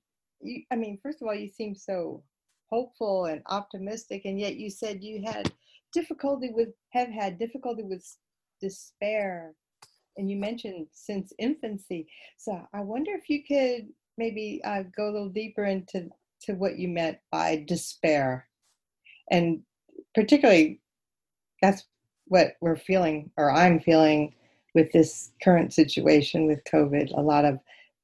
you, 0.44 0.62
I 0.70 0.76
mean, 0.76 0.98
first 1.02 1.20
of 1.20 1.28
all, 1.28 1.34
you 1.34 1.48
seem 1.48 1.74
so 1.74 2.22
hopeful 2.70 3.26
and 3.26 3.42
optimistic, 3.46 4.22
and 4.24 4.38
yet 4.38 4.56
you 4.56 4.70
said 4.70 5.02
you 5.02 5.22
had 5.24 5.52
difficulty 5.92 6.50
with, 6.52 6.68
have 6.90 7.08
had 7.08 7.38
difficulty 7.38 7.82
with 7.82 8.04
despair, 8.60 9.54
and 10.16 10.30
you 10.30 10.36
mentioned 10.36 10.86
since 10.92 11.32
infancy. 11.38 12.06
So 12.36 12.66
I 12.72 12.80
wonder 12.80 13.12
if 13.12 13.28
you 13.28 13.42
could 13.44 13.88
maybe 14.16 14.60
uh, 14.64 14.84
go 14.96 15.10
a 15.10 15.12
little 15.12 15.28
deeper 15.28 15.64
into 15.64 16.08
to 16.42 16.52
what 16.54 16.78
you 16.78 16.88
meant 16.88 17.18
by 17.32 17.64
despair. 17.66 18.46
And 19.30 19.62
particularly, 20.14 20.80
that's 21.62 21.84
what 22.26 22.56
we're 22.60 22.76
feeling, 22.76 23.30
or 23.36 23.50
I'm 23.50 23.80
feeling 23.80 24.34
with 24.74 24.92
this 24.92 25.32
current 25.42 25.72
situation 25.72 26.46
with 26.46 26.64
COVID 26.64 27.16
a 27.16 27.20
lot 27.20 27.44
of 27.44 27.58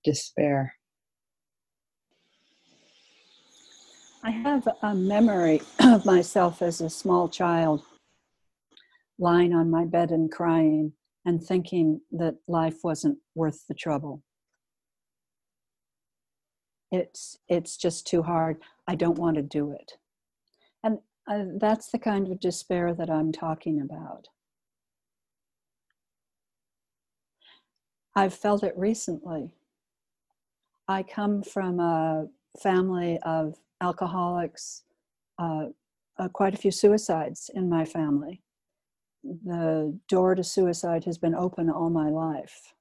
despair. 0.04 0.74
I 4.22 4.30
have 4.30 4.68
a 4.82 4.94
memory 4.94 5.62
of 5.80 6.04
myself 6.04 6.60
as 6.60 6.80
a 6.80 6.90
small 6.90 7.28
child 7.28 7.82
lying 9.18 9.54
on 9.54 9.70
my 9.70 9.84
bed 9.84 10.10
and 10.10 10.30
crying 10.30 10.92
and 11.24 11.42
thinking 11.42 12.00
that 12.12 12.36
life 12.46 12.84
wasn't 12.84 13.18
worth 13.34 13.66
the 13.66 13.74
trouble. 13.74 14.22
It's 16.92 17.38
it's 17.48 17.76
just 17.76 18.06
too 18.06 18.22
hard. 18.22 18.58
I 18.86 18.94
don't 18.94 19.18
want 19.18 19.36
to 19.36 19.42
do 19.42 19.72
it. 19.72 19.92
And 20.82 20.98
uh, 21.30 21.44
that's 21.58 21.90
the 21.90 21.98
kind 21.98 22.30
of 22.30 22.40
despair 22.40 22.92
that 22.94 23.08
I'm 23.08 23.32
talking 23.32 23.80
about. 23.80 24.28
I've 28.14 28.34
felt 28.34 28.64
it 28.64 28.74
recently. 28.76 29.52
I 30.88 31.04
come 31.04 31.42
from 31.42 31.78
a 31.78 32.26
family 32.60 33.18
of 33.22 33.54
alcoholics, 33.80 34.82
uh, 35.38 35.66
uh, 36.18 36.28
quite 36.28 36.54
a 36.54 36.58
few 36.58 36.70
suicides 36.70 37.50
in 37.54 37.68
my 37.68 37.84
family. 37.84 38.42
The 39.22 39.98
door 40.08 40.34
to 40.34 40.44
suicide 40.44 41.04
has 41.04 41.18
been 41.18 41.34
open 41.34 41.70
all 41.70 41.90
my 41.90 42.08
life. 42.08 42.74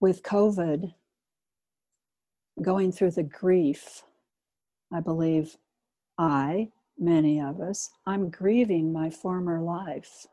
With 0.00 0.22
COVID, 0.22 0.92
going 2.62 2.92
through 2.92 3.12
the 3.12 3.22
grief, 3.22 4.02
I 4.92 5.00
believe 5.00 5.56
I, 6.18 6.70
many 6.98 7.40
of 7.40 7.60
us, 7.60 7.90
I'm 8.06 8.30
grieving 8.30 8.92
my 8.92 9.10
former 9.10 9.60
life. 9.60 10.26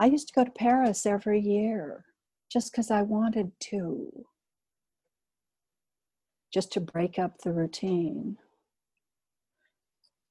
I 0.00 0.06
used 0.06 0.28
to 0.28 0.34
go 0.34 0.44
to 0.44 0.50
Paris 0.50 1.06
every 1.06 1.40
year 1.40 2.04
just 2.50 2.72
because 2.72 2.90
I 2.90 3.02
wanted 3.02 3.52
to 3.60 4.26
just 6.52 6.72
to 6.72 6.80
break 6.80 7.18
up 7.18 7.38
the 7.38 7.52
routine. 7.52 8.36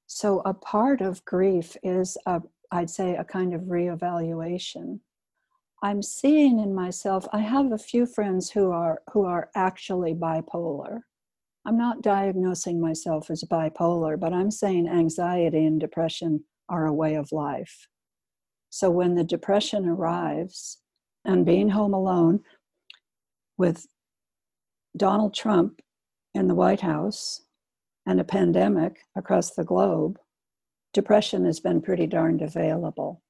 So, 0.06 0.42
a 0.44 0.54
part 0.54 1.00
of 1.00 1.24
grief 1.24 1.76
is, 1.82 2.16
a, 2.26 2.42
I'd 2.70 2.90
say, 2.90 3.16
a 3.16 3.24
kind 3.24 3.54
of 3.54 3.62
reevaluation. 3.62 5.00
I'm 5.82 6.02
seeing 6.02 6.60
in 6.60 6.74
myself, 6.74 7.26
I 7.32 7.40
have 7.40 7.72
a 7.72 7.78
few 7.78 8.06
friends 8.06 8.50
who 8.50 8.70
are, 8.70 9.02
who 9.12 9.24
are 9.24 9.50
actually 9.54 10.14
bipolar. 10.14 11.00
I'm 11.64 11.78
not 11.78 12.02
diagnosing 12.02 12.80
myself 12.80 13.30
as 13.30 13.42
bipolar, 13.44 14.18
but 14.18 14.32
I'm 14.32 14.50
saying 14.50 14.88
anxiety 14.88 15.64
and 15.64 15.80
depression 15.80 16.44
are 16.68 16.86
a 16.86 16.92
way 16.92 17.14
of 17.14 17.32
life. 17.32 17.88
So 18.70 18.90
when 18.90 19.14
the 19.14 19.24
depression 19.24 19.88
arrives 19.88 20.78
and 21.24 21.46
being 21.46 21.68
home 21.68 21.94
alone 21.94 22.40
with 23.58 23.86
Donald 24.96 25.34
Trump 25.34 25.80
in 26.34 26.48
the 26.48 26.54
White 26.54 26.80
House 26.80 27.42
and 28.06 28.20
a 28.20 28.24
pandemic 28.24 29.00
across 29.16 29.50
the 29.50 29.64
globe, 29.64 30.18
depression 30.92 31.44
has 31.44 31.60
been 31.60 31.80
pretty 31.80 32.06
darned 32.06 32.42
available. 32.42 33.22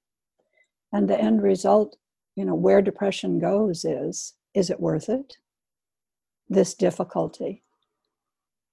And 0.93 1.09
the 1.09 1.21
end 1.21 1.43
result, 1.43 1.97
you 2.37 2.45
know, 2.45 2.55
where 2.55 2.83
depression 2.83 3.39
goes 3.39 3.85
is 3.85 4.35
is 4.55 4.71
it 4.71 4.81
worth 4.81 5.09
it? 5.09 5.37
This 6.49 6.75
difficulty. 6.75 7.63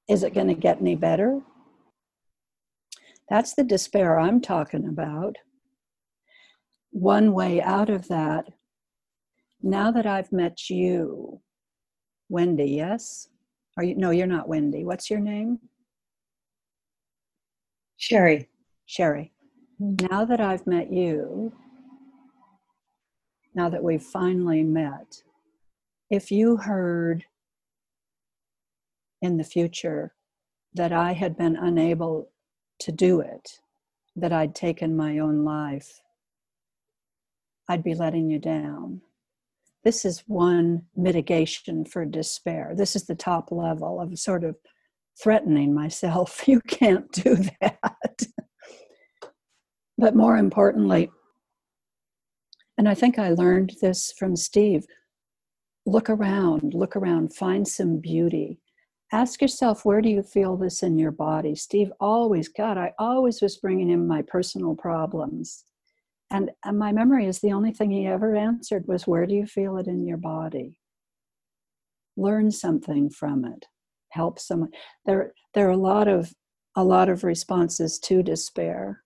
Is 0.10 0.24
it 0.24 0.34
going 0.34 0.48
to 0.48 0.54
get 0.54 0.82
any 0.82 0.96
better? 0.96 1.42
That's 3.30 3.54
the 3.54 3.64
despair 3.64 4.20
I'm 4.20 4.42
talking 4.42 4.88
about. 4.88 5.38
One 6.92 7.32
way 7.34 7.62
out 7.62 7.90
of 7.90 8.08
that, 8.08 8.46
now 9.62 9.92
that 9.92 10.06
I've 10.06 10.32
met 10.32 10.70
you, 10.70 11.42
Wendy, 12.28 12.72
yes? 12.72 13.30
Are 13.80 13.84
you 13.84 13.96
no, 13.96 14.12
you're 14.12 14.28
not 14.28 14.50
Wendy. 14.50 14.84
What's 14.84 15.10
your 15.10 15.22
name? 15.22 15.58
Sherry. 17.96 18.50
Sherry. 18.86 19.32
Mm-hmm. 19.82 20.06
Now 20.08 20.26
that 20.26 20.42
I've 20.42 20.68
met 20.68 20.92
you, 20.92 21.54
now 23.56 23.70
that 23.70 23.82
we've 23.82 24.04
finally 24.04 24.64
met, 24.64 25.24
if 26.10 26.30
you 26.30 26.58
heard 26.58 27.24
in 29.22 29.38
the 29.38 29.46
future 29.46 30.14
that 30.74 30.92
I 30.92 31.14
had 31.14 31.38
been 31.38 31.56
unable 31.56 32.32
to 32.80 32.92
do 32.92 33.22
it, 33.22 33.62
that 34.18 34.34
I'd 34.34 34.56
taken 34.56 34.98
my 34.98 35.20
own 35.20 35.46
life, 35.46 36.02
I'd 37.70 37.86
be 37.86 37.96
letting 37.96 38.30
you 38.30 38.40
down 38.40 39.04
this 39.84 40.06
is 40.06 40.24
one 40.28 40.84
mitigation 40.96 41.86
for 41.86 42.06
despair. 42.06 42.74
This 42.76 42.96
is 42.96 43.06
the 43.06 43.16
top 43.16 43.52
level 43.52 44.00
of 44.00 44.18
sort 44.20 44.44
of 44.44 44.56
threatening 45.22 45.74
myself. 45.74 46.44
You 46.48 46.62
can't 46.62 47.12
do 47.12 47.38
that. 47.62 48.24
but 49.98 50.16
more 50.16 50.38
importantly, 50.38 51.12
and 52.78 52.88
I 52.88 52.94
think 52.94 53.20
I 53.20 53.32
learned 53.32 53.74
this 53.82 54.14
from 54.18 54.36
Steve 54.36 54.86
look 55.86 56.10
around, 56.10 56.74
look 56.74 56.96
around, 56.96 57.34
find 57.34 57.68
some 57.68 57.98
beauty. 57.98 58.60
Ask 59.12 59.42
yourself, 59.42 59.86
where 59.86 60.02
do 60.02 60.10
you 60.10 60.22
feel 60.22 60.56
this 60.56 60.84
in 60.84 61.00
your 61.00 61.12
body? 61.12 61.56
Steve 61.56 61.92
always, 62.00 62.48
God, 62.48 62.78
I 62.78 62.94
always 63.00 63.42
was 63.42 63.58
bringing 63.58 63.90
in 63.90 64.08
my 64.08 64.22
personal 64.22 64.76
problems. 64.76 65.66
And, 66.32 66.52
my 66.74 66.92
memory 66.92 67.26
is 67.26 67.40
the 67.40 67.54
only 67.54 67.72
thing 67.72 67.92
he 67.92 68.06
ever 68.06 68.36
answered 68.36 68.88
was, 68.88 69.08
Where 69.08 69.26
do 69.26 69.34
you 69.34 69.46
feel 69.46 69.78
it 69.78 69.88
in 69.88 70.06
your 70.06 70.18
body? 70.18 70.80
Learn 72.18 72.52
something 72.52 73.10
from 73.10 73.46
it. 73.46 73.66
Help 74.10 74.40
someone. 74.40 74.72
There, 75.06 75.34
there 75.54 75.68
are 75.68 75.72
a 75.72 75.78
lot 75.78 76.08
of 76.08 76.34
a 76.76 76.84
lot 76.84 77.10
of 77.10 77.24
responses 77.24 78.00
to 78.00 78.24
despair. 78.24 79.04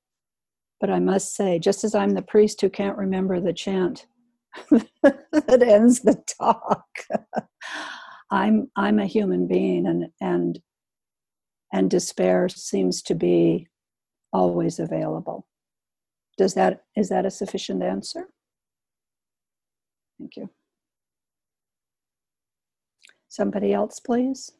But 0.80 0.89
I 0.89 0.99
must 0.99 1.36
say, 1.36 1.59
just 1.59 1.84
as 1.84 1.95
I'm 1.95 2.11
the 2.11 2.21
priest 2.21 2.59
who 2.61 2.69
can't 2.69 2.97
remember 2.97 3.39
the 3.39 3.53
chant 3.53 4.05
that 4.69 5.63
ends 5.65 6.01
the 6.01 6.21
talk, 6.39 6.86
I'm 8.32 8.69
I'm 8.76 8.99
a 8.99 9.05
human 9.05 9.47
being 9.47 9.88
and 9.88 10.07
and 10.21 10.59
and 11.71 11.89
despair 11.89 12.49
seems 12.49 13.01
to 13.03 13.15
be 13.15 13.67
always 14.32 14.80
available. 14.80 15.47
Does 16.38 16.54
that, 16.56 16.84
is 16.96 17.10
that 17.10 17.26
a 17.26 17.32
sufficient 17.32 17.84
answer? 17.84 18.28
Thank 20.20 20.36
you. 20.38 20.50
Somebody 23.28 23.74
else, 23.74 24.00
please. 24.00 24.52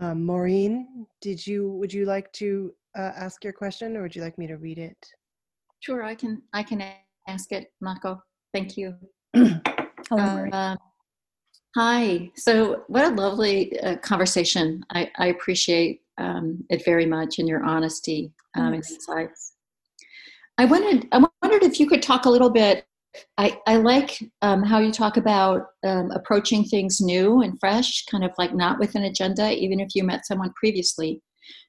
Um, 0.00 0.24
Maureen, 0.24 1.06
did 1.20 1.44
you, 1.46 1.70
would 1.72 1.92
you 1.92 2.04
like 2.04 2.32
to 2.34 2.72
uh, 2.96 3.12
ask 3.16 3.42
your 3.42 3.52
question 3.52 3.96
or 3.96 4.02
would 4.02 4.14
you 4.14 4.22
like 4.22 4.38
me 4.38 4.46
to 4.46 4.56
read 4.56 4.78
it? 4.78 4.96
Sure, 5.80 6.02
I 6.02 6.14
can, 6.14 6.42
I 6.52 6.62
can 6.62 6.82
ask 7.28 7.52
it, 7.52 7.72
Mako. 7.80 8.22
Thank 8.52 8.76
you. 8.76 8.94
Hello, 9.34 10.48
uh, 10.52 10.76
hi. 11.76 12.30
So, 12.36 12.84
what 12.86 13.04
a 13.04 13.14
lovely 13.14 13.78
uh, 13.80 13.96
conversation. 13.96 14.84
I, 14.90 15.10
I 15.18 15.26
appreciate 15.26 16.02
um, 16.16 16.64
it 16.70 16.84
very 16.84 17.06
much 17.06 17.38
and 17.38 17.48
your 17.48 17.64
honesty 17.64 18.32
um, 18.54 18.66
and 18.66 18.76
insights. 18.76 19.55
I 20.58 20.64
wanted 20.64 21.08
I 21.12 21.24
wondered 21.42 21.62
if 21.62 21.78
you 21.78 21.86
could 21.86 22.02
talk 22.02 22.24
a 22.24 22.30
little 22.30 22.50
bit. 22.50 22.86
I, 23.38 23.58
I 23.66 23.76
like 23.76 24.18
um, 24.42 24.62
how 24.62 24.78
you 24.78 24.92
talk 24.92 25.16
about 25.16 25.68
um, 25.86 26.10
approaching 26.10 26.64
things 26.64 27.00
new 27.00 27.40
and 27.40 27.58
fresh, 27.58 28.04
kind 28.10 28.24
of 28.24 28.32
like 28.36 28.54
not 28.54 28.78
with 28.78 28.94
an 28.94 29.04
agenda, 29.04 29.56
even 29.56 29.80
if 29.80 29.94
you 29.94 30.04
met 30.04 30.26
someone 30.26 30.52
previously. 30.54 31.22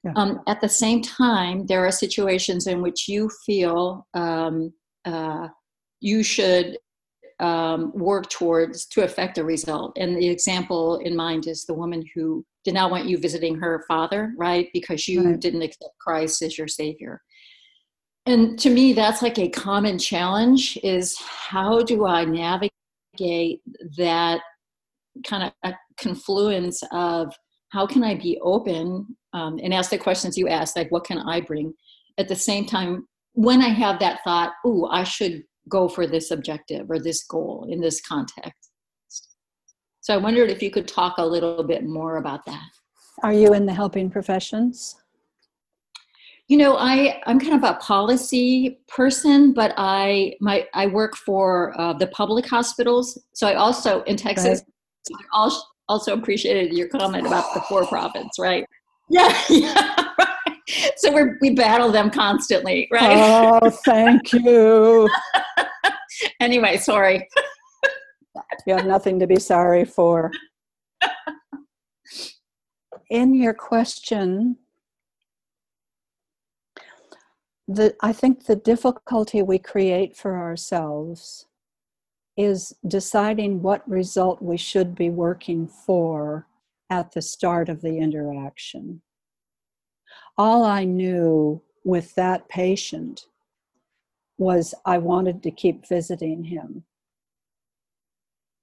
Yeah. 0.04 0.12
Um, 0.16 0.40
at 0.46 0.60
the 0.60 0.68
same 0.68 1.00
time, 1.00 1.64
there 1.66 1.86
are 1.86 1.90
situations 1.90 2.66
in 2.66 2.82
which 2.82 3.08
you 3.08 3.30
feel 3.46 4.06
um, 4.12 4.74
uh, 5.06 5.48
you 6.00 6.22
should 6.22 6.76
um, 7.40 7.92
work 7.94 8.28
towards 8.28 8.84
to 8.86 9.04
affect 9.04 9.38
a 9.38 9.44
result. 9.44 9.96
And 9.96 10.18
the 10.18 10.28
example 10.28 10.96
in 10.98 11.16
mind 11.16 11.46
is 11.46 11.64
the 11.64 11.74
woman 11.74 12.04
who 12.14 12.44
did 12.64 12.74
not 12.74 12.90
want 12.90 13.06
you 13.06 13.16
visiting 13.16 13.56
her 13.56 13.84
father, 13.88 14.34
right? 14.36 14.68
Because 14.74 15.08
you 15.08 15.24
right. 15.24 15.40
didn't 15.40 15.62
accept 15.62 15.94
Christ 15.98 16.42
as 16.42 16.58
your 16.58 16.68
savior 16.68 17.22
and 18.28 18.58
to 18.58 18.70
me 18.70 18.92
that's 18.92 19.22
like 19.22 19.38
a 19.38 19.48
common 19.48 19.98
challenge 19.98 20.78
is 20.82 21.16
how 21.18 21.82
do 21.82 22.06
i 22.06 22.24
navigate 22.24 23.60
that 23.96 24.40
kind 25.26 25.52
of 25.64 25.72
confluence 25.98 26.82
of 26.92 27.34
how 27.70 27.86
can 27.86 28.04
i 28.04 28.14
be 28.14 28.38
open 28.42 29.06
um, 29.32 29.58
and 29.62 29.74
ask 29.74 29.90
the 29.90 29.98
questions 29.98 30.36
you 30.36 30.48
asked 30.48 30.76
like 30.76 30.90
what 30.90 31.04
can 31.04 31.18
i 31.18 31.40
bring 31.40 31.72
at 32.18 32.28
the 32.28 32.36
same 32.36 32.64
time 32.66 33.06
when 33.32 33.62
i 33.62 33.68
have 33.68 33.98
that 33.98 34.20
thought 34.24 34.52
oh 34.64 34.86
i 34.92 35.02
should 35.02 35.42
go 35.68 35.88
for 35.88 36.06
this 36.06 36.30
objective 36.30 36.90
or 36.90 36.98
this 36.98 37.24
goal 37.24 37.66
in 37.70 37.80
this 37.80 38.00
context 38.00 38.68
So 40.08 40.14
I 40.14 40.16
wondered 40.16 40.48
if 40.50 40.62
you 40.62 40.70
could 40.70 40.88
talk 40.88 41.18
a 41.18 41.26
little 41.26 41.62
bit 41.62 41.84
more 41.84 42.16
about 42.16 42.46
that. 42.46 42.70
Are 43.22 43.32
you 43.34 43.52
in 43.52 43.66
the 43.66 43.74
helping 43.74 44.08
professions? 44.08 44.96
You 46.48 46.56
know, 46.56 46.76
I 46.78 47.20
I'm 47.26 47.38
kind 47.38 47.52
of 47.52 47.62
a 47.62 47.74
policy 47.74 48.80
person, 48.88 49.52
but 49.52 49.74
I 49.76 50.34
my 50.40 50.66
I 50.72 50.86
work 50.86 51.14
for 51.14 51.78
uh, 51.78 51.92
the 51.92 52.06
public 52.08 52.46
hospitals. 52.46 53.18
So 53.34 53.46
I 53.46 53.54
also 53.54 54.02
in 54.04 54.16
Texas. 54.16 54.62
I 55.14 55.24
also 55.34 55.62
also 55.88 56.14
appreciated 56.14 56.72
your 56.72 56.88
comment 56.88 57.26
about 57.26 57.52
the 57.54 57.60
for 57.62 57.86
profits, 57.86 58.38
right? 58.38 58.64
Yeah, 59.10 59.34
yeah. 59.48 60.04
Right. 60.18 60.92
So 60.98 61.10
we 61.10 61.22
we 61.40 61.54
battle 61.54 61.90
them 61.90 62.10
constantly, 62.10 62.88
right? 62.90 63.16
Oh, 63.62 63.70
thank 63.70 64.34
you. 64.34 65.08
anyway, 66.40 66.76
sorry. 66.76 67.26
you 68.66 68.76
have 68.76 68.84
nothing 68.84 69.18
to 69.20 69.26
be 69.26 69.40
sorry 69.40 69.86
for. 69.86 70.30
In 73.08 73.34
your 73.34 73.54
question, 73.54 74.58
the, 77.68 77.94
I 78.00 78.14
think 78.14 78.46
the 78.46 78.56
difficulty 78.56 79.42
we 79.42 79.58
create 79.58 80.16
for 80.16 80.38
ourselves 80.38 81.46
is 82.36 82.74
deciding 82.86 83.60
what 83.62 83.88
result 83.88 84.40
we 84.40 84.56
should 84.56 84.94
be 84.94 85.10
working 85.10 85.68
for 85.68 86.46
at 86.88 87.12
the 87.12 87.20
start 87.20 87.68
of 87.68 87.82
the 87.82 87.98
interaction. 87.98 89.02
All 90.38 90.64
I 90.64 90.84
knew 90.84 91.60
with 91.84 92.14
that 92.14 92.48
patient 92.48 93.26
was 94.38 94.74
I 94.86 94.96
wanted 94.98 95.42
to 95.42 95.50
keep 95.50 95.86
visiting 95.86 96.44
him. 96.44 96.84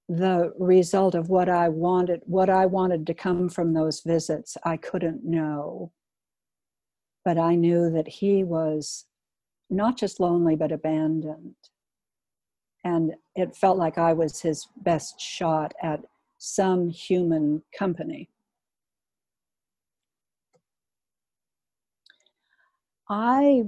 The 0.08 0.52
result 0.58 1.14
of 1.14 1.28
what 1.28 1.48
I 1.48 1.68
wanted, 1.68 2.22
what 2.24 2.48
I 2.50 2.66
wanted 2.66 3.06
to 3.06 3.14
come 3.14 3.48
from 3.48 3.74
those 3.74 4.00
visits, 4.00 4.56
I 4.64 4.78
couldn't 4.78 5.24
know. 5.24 5.92
But 7.26 7.38
I 7.38 7.56
knew 7.56 7.90
that 7.90 8.06
he 8.06 8.44
was 8.44 9.04
not 9.68 9.98
just 9.98 10.20
lonely, 10.20 10.54
but 10.54 10.70
abandoned. 10.70 11.56
And 12.84 13.16
it 13.34 13.56
felt 13.56 13.78
like 13.78 13.98
I 13.98 14.12
was 14.12 14.40
his 14.42 14.68
best 14.76 15.20
shot 15.20 15.74
at 15.82 16.04
some 16.38 16.88
human 16.88 17.64
company. 17.76 18.30
I 23.08 23.64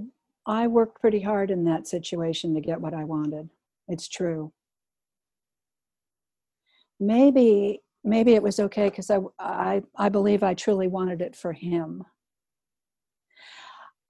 I 0.47 0.69
worked 0.69 1.01
pretty 1.01 1.21
hard 1.21 1.51
in 1.51 1.65
that 1.65 1.89
situation 1.89 2.55
to 2.55 2.61
get 2.61 2.81
what 2.81 2.95
I 2.95 3.03
wanted. 3.03 3.51
It's 3.89 4.07
true. 4.07 4.53
Maybe 7.01 7.81
maybe 8.05 8.35
it 8.37 8.43
was 8.45 8.61
okay 8.61 8.89
because 8.89 9.11
I, 9.11 9.19
I 9.41 9.83
I 9.97 10.09
believe 10.11 10.45
I 10.45 10.55
truly 10.55 10.87
wanted 10.87 11.21
it 11.21 11.35
for 11.35 11.53
him. 11.53 12.05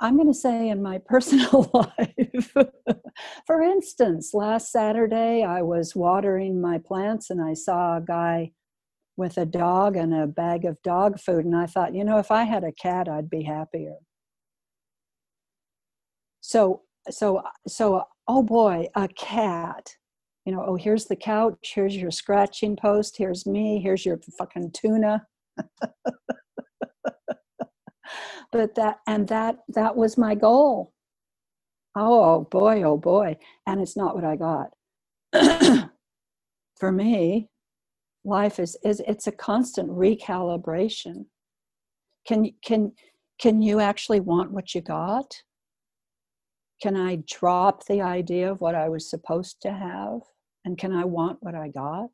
I'm 0.01 0.17
going 0.17 0.29
to 0.29 0.35
say 0.35 0.69
in 0.69 0.83
my 0.83 0.99
personal 1.07 1.71
life. 1.73 2.55
For 3.47 3.63
instance, 3.63 4.33
last 4.33 4.71
Saturday 4.71 5.45
I 5.45 5.63
was 5.63 5.97
watering 5.97 6.61
my 6.61 6.79
plants 6.79 7.31
and 7.31 7.41
I 7.43 7.55
saw 7.55 7.97
a 7.97 8.01
guy 8.01 8.53
with 9.19 9.37
a 9.37 9.45
dog 9.45 9.97
and 9.97 10.15
a 10.15 10.29
bag 10.29 10.65
of 10.65 10.81
dog 10.83 11.19
food, 11.19 11.45
and 11.45 11.57
I 11.57 11.67
thought, 11.67 11.93
you 11.93 12.05
know, 12.05 12.19
if 12.19 12.31
I 12.31 12.45
had 12.45 12.63
a 12.63 12.71
cat, 12.71 13.09
I'd 13.09 13.29
be 13.29 13.43
happier. 13.43 13.97
So, 16.41 16.83
so, 17.11 17.43
so, 17.67 18.05
oh 18.29 18.45
boy, 18.45 18.87
a 18.95 19.09
cat. 19.09 19.91
You 20.45 20.53
know, 20.53 20.65
oh, 20.67 20.77
here's 20.77 21.07
the 21.07 21.17
couch, 21.17 21.73
here's 21.75 21.97
your 21.97 22.13
scratching 22.13 22.77
post, 22.77 23.17
here's 23.19 23.45
me, 23.45 23.81
here's 23.83 24.07
your 24.07 24.21
fucking 24.39 24.71
tuna. 24.71 25.27
but 28.53 28.75
that 28.77 28.99
and 29.07 29.29
that 29.29 29.59
that 29.69 29.97
was 29.97 30.19
my 30.19 30.35
goal. 30.35 30.93
Oh 31.97 32.43
boy 32.51 32.83
oh 32.83 32.97
boy. 32.97 33.37
And 33.67 33.81
it's 33.81 33.97
not 33.97 34.15
what 34.15 34.25
i 34.25 34.37
got. 34.37 34.71
For 36.79 36.93
me 36.93 37.49
life 38.25 38.59
is 38.59 38.77
is 38.85 39.01
it's 39.07 39.27
a 39.27 39.33
constant 39.33 39.91
recalibration. 39.91 41.27
Can 42.27 42.51
can 42.65 42.93
can 43.41 43.63
you 43.63 43.81
actually 43.81 44.21
want 44.21 44.53
what 44.53 44.75
you 44.75 44.81
got? 44.81 45.35
Can 46.83 46.97
i 46.97 47.23
drop 47.27 47.87
the 47.87 48.01
idea 48.03 48.51
of 48.51 48.61
what 48.61 48.75
i 48.75 48.89
was 48.89 49.11
supposed 49.11 49.61
to 49.63 49.73
have? 49.73 50.21
And 50.65 50.77
can 50.79 50.93
i 50.93 51.05
want 51.05 51.39
what 51.41 51.55
i 51.55 51.69
got? 51.69 52.11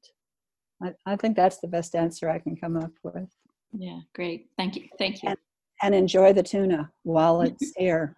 I, 0.82 0.92
I 1.06 1.16
think 1.16 1.36
that's 1.36 1.58
the 1.58 1.68
best 1.68 1.94
answer 1.94 2.28
i 2.30 2.38
can 2.38 2.56
come 2.56 2.76
up 2.76 2.92
with. 3.02 3.28
Yeah 3.76 4.00
great. 4.14 4.46
Thank 4.56 4.76
you 4.76 4.84
thank 4.98 5.22
you. 5.22 5.30
And, 5.30 5.38
and 5.84 5.94
enjoy 5.94 6.32
the 6.32 6.42
tuna 6.42 6.90
while 7.02 7.42
it's 7.42 7.72
here. 7.76 8.16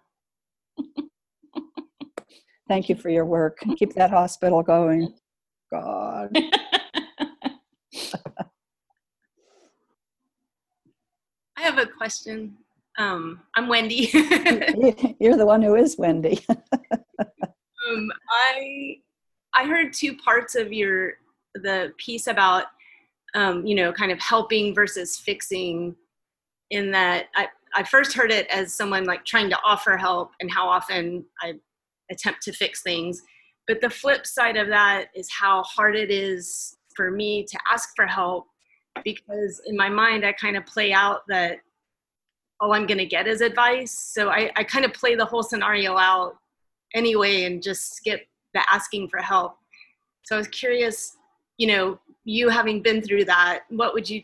Thank 2.69 2.89
you 2.89 2.95
for 2.95 3.09
your 3.09 3.25
work. 3.25 3.59
Keep 3.77 3.93
that 3.93 4.09
hospital 4.09 4.63
going. 4.63 5.13
God. 5.71 6.31
I 11.57 11.61
have 11.61 11.77
a 11.77 11.85
question. 11.85 12.57
Um, 12.97 13.41
I'm 13.55 13.67
Wendy. 13.67 14.09
You're 15.19 15.37
the 15.37 15.45
one 15.45 15.61
who 15.61 15.75
is 15.75 15.97
Wendy. 15.97 16.39
um, 16.49 18.09
I 18.29 18.97
I 19.53 19.65
heard 19.65 19.93
two 19.93 20.15
parts 20.17 20.55
of 20.55 20.71
your 20.73 21.13
the 21.53 21.93
piece 21.97 22.27
about 22.27 22.65
um, 23.33 23.65
you 23.65 23.75
know 23.75 23.91
kind 23.93 24.11
of 24.11 24.19
helping 24.19 24.73
versus 24.73 25.17
fixing 25.17 25.95
in 26.71 26.91
that 26.91 27.27
I, 27.35 27.47
I 27.75 27.83
first 27.83 28.13
heard 28.13 28.31
it 28.31 28.47
as 28.47 28.73
someone 28.73 29.05
like 29.05 29.25
trying 29.25 29.49
to 29.49 29.59
offer 29.63 29.97
help 29.97 30.31
and 30.39 30.51
how 30.51 30.67
often 30.67 31.25
I 31.41 31.53
attempt 32.11 32.41
to 32.43 32.53
fix 32.53 32.81
things. 32.81 33.21
But 33.67 33.81
the 33.81 33.89
flip 33.89 34.25
side 34.25 34.57
of 34.57 34.67
that 34.67 35.07
is 35.15 35.29
how 35.31 35.63
hard 35.63 35.95
it 35.95 36.09
is 36.09 36.77
for 36.95 37.11
me 37.11 37.43
to 37.43 37.59
ask 37.71 37.89
for 37.95 38.05
help 38.05 38.47
because 39.03 39.61
in 39.67 39.75
my 39.75 39.89
mind 39.89 40.25
I 40.25 40.31
kind 40.33 40.57
of 40.57 40.65
play 40.65 40.93
out 40.93 41.21
that 41.27 41.59
all 42.59 42.73
I'm 42.73 42.87
going 42.87 42.97
to 42.97 43.05
get 43.05 43.27
is 43.27 43.41
advice. 43.41 43.91
So 43.91 44.29
I, 44.29 44.49
I 44.55 44.63
kind 44.63 44.85
of 44.85 44.93
play 44.93 45.15
the 45.15 45.25
whole 45.25 45.43
scenario 45.43 45.97
out 45.97 46.37
anyway 46.95 47.43
and 47.43 47.61
just 47.61 47.95
skip 47.95 48.27
the 48.53 48.61
asking 48.71 49.09
for 49.09 49.19
help. 49.19 49.57
So 50.23 50.35
I 50.35 50.39
was 50.39 50.47
curious, 50.47 51.15
you 51.57 51.67
know, 51.67 51.99
you 52.25 52.49
having 52.49 52.81
been 52.81 53.01
through 53.01 53.25
that, 53.25 53.61
what 53.69 53.93
would 53.93 54.09
you 54.09 54.23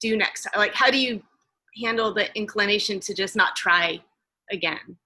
do 0.00 0.16
next? 0.16 0.46
Like, 0.56 0.74
how 0.74 0.90
do 0.90 0.98
you 0.98 1.22
handle 1.82 2.12
the 2.12 2.34
inclination 2.36 3.00
to 3.00 3.14
just 3.14 3.36
not 3.36 3.56
try 3.56 4.00
again? 4.50 4.96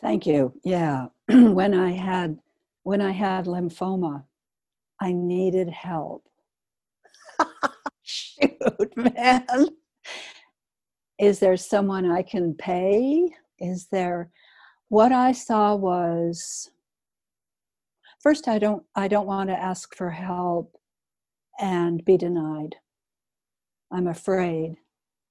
Thank 0.00 0.26
you. 0.26 0.52
Yeah. 0.64 1.06
when 1.28 1.74
I 1.74 1.92
had 1.92 2.38
when 2.82 3.00
I 3.00 3.12
had 3.12 3.46
lymphoma, 3.46 4.24
I 5.00 5.12
needed 5.12 5.70
help. 5.70 6.24
Shoot, 8.02 8.94
man. 8.96 9.46
Is 11.18 11.38
there 11.38 11.56
someone 11.56 12.10
I 12.10 12.22
can 12.22 12.54
pay? 12.54 13.30
Is 13.58 13.86
there 13.86 14.30
what 14.88 15.12
I 15.12 15.32
saw 15.32 15.74
was 15.74 16.70
first 18.20 18.48
I 18.48 18.58
don't 18.58 18.82
I 18.94 19.08
don't 19.08 19.26
want 19.26 19.48
to 19.48 19.56
ask 19.56 19.94
for 19.96 20.10
help 20.10 20.76
and 21.58 22.04
be 22.04 22.16
denied. 22.16 22.76
I'm 23.92 24.08
afraid. 24.08 24.76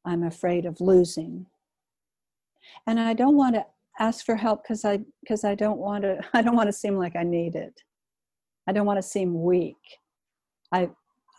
I'm 0.05 0.23
afraid 0.23 0.65
of 0.65 0.81
losing. 0.81 1.45
And 2.87 2.99
I 2.99 3.13
don't 3.13 3.37
want 3.37 3.55
to 3.55 3.65
ask 3.99 4.25
for 4.25 4.35
help 4.35 4.63
because 4.63 4.85
I 4.85 4.99
because 5.21 5.43
I 5.43 5.55
don't 5.55 5.77
want 5.77 6.03
to 6.03 6.19
I 6.33 6.41
don't 6.41 6.55
want 6.55 6.67
to 6.67 6.73
seem 6.73 6.97
like 6.97 7.15
I 7.15 7.23
need 7.23 7.55
it. 7.55 7.81
I 8.67 8.71
don't 8.71 8.85
want 8.85 8.97
to 8.97 9.03
seem 9.03 9.43
weak. 9.43 9.99
I 10.71 10.89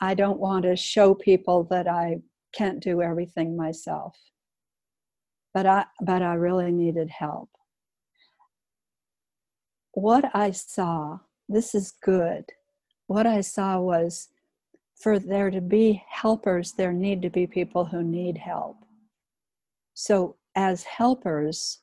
I 0.00 0.14
don't 0.14 0.38
want 0.38 0.64
to 0.64 0.76
show 0.76 1.14
people 1.14 1.64
that 1.64 1.88
I 1.88 2.20
can't 2.52 2.80
do 2.82 3.02
everything 3.02 3.56
myself. 3.56 4.16
But 5.52 5.66
I 5.66 5.84
but 6.00 6.22
I 6.22 6.34
really 6.34 6.72
needed 6.72 7.10
help. 7.10 7.50
What 9.92 10.24
I 10.34 10.50
saw, 10.50 11.20
this 11.48 11.74
is 11.74 11.92
good. 12.02 12.46
What 13.06 13.26
I 13.26 13.42
saw 13.42 13.78
was 13.80 14.28
for 15.04 15.18
there 15.18 15.50
to 15.50 15.60
be 15.60 16.02
helpers, 16.08 16.72
there 16.72 16.94
need 16.94 17.20
to 17.20 17.28
be 17.28 17.46
people 17.46 17.84
who 17.84 18.02
need 18.02 18.38
help. 18.38 18.78
So, 19.92 20.36
as 20.56 20.82
helpers, 20.84 21.80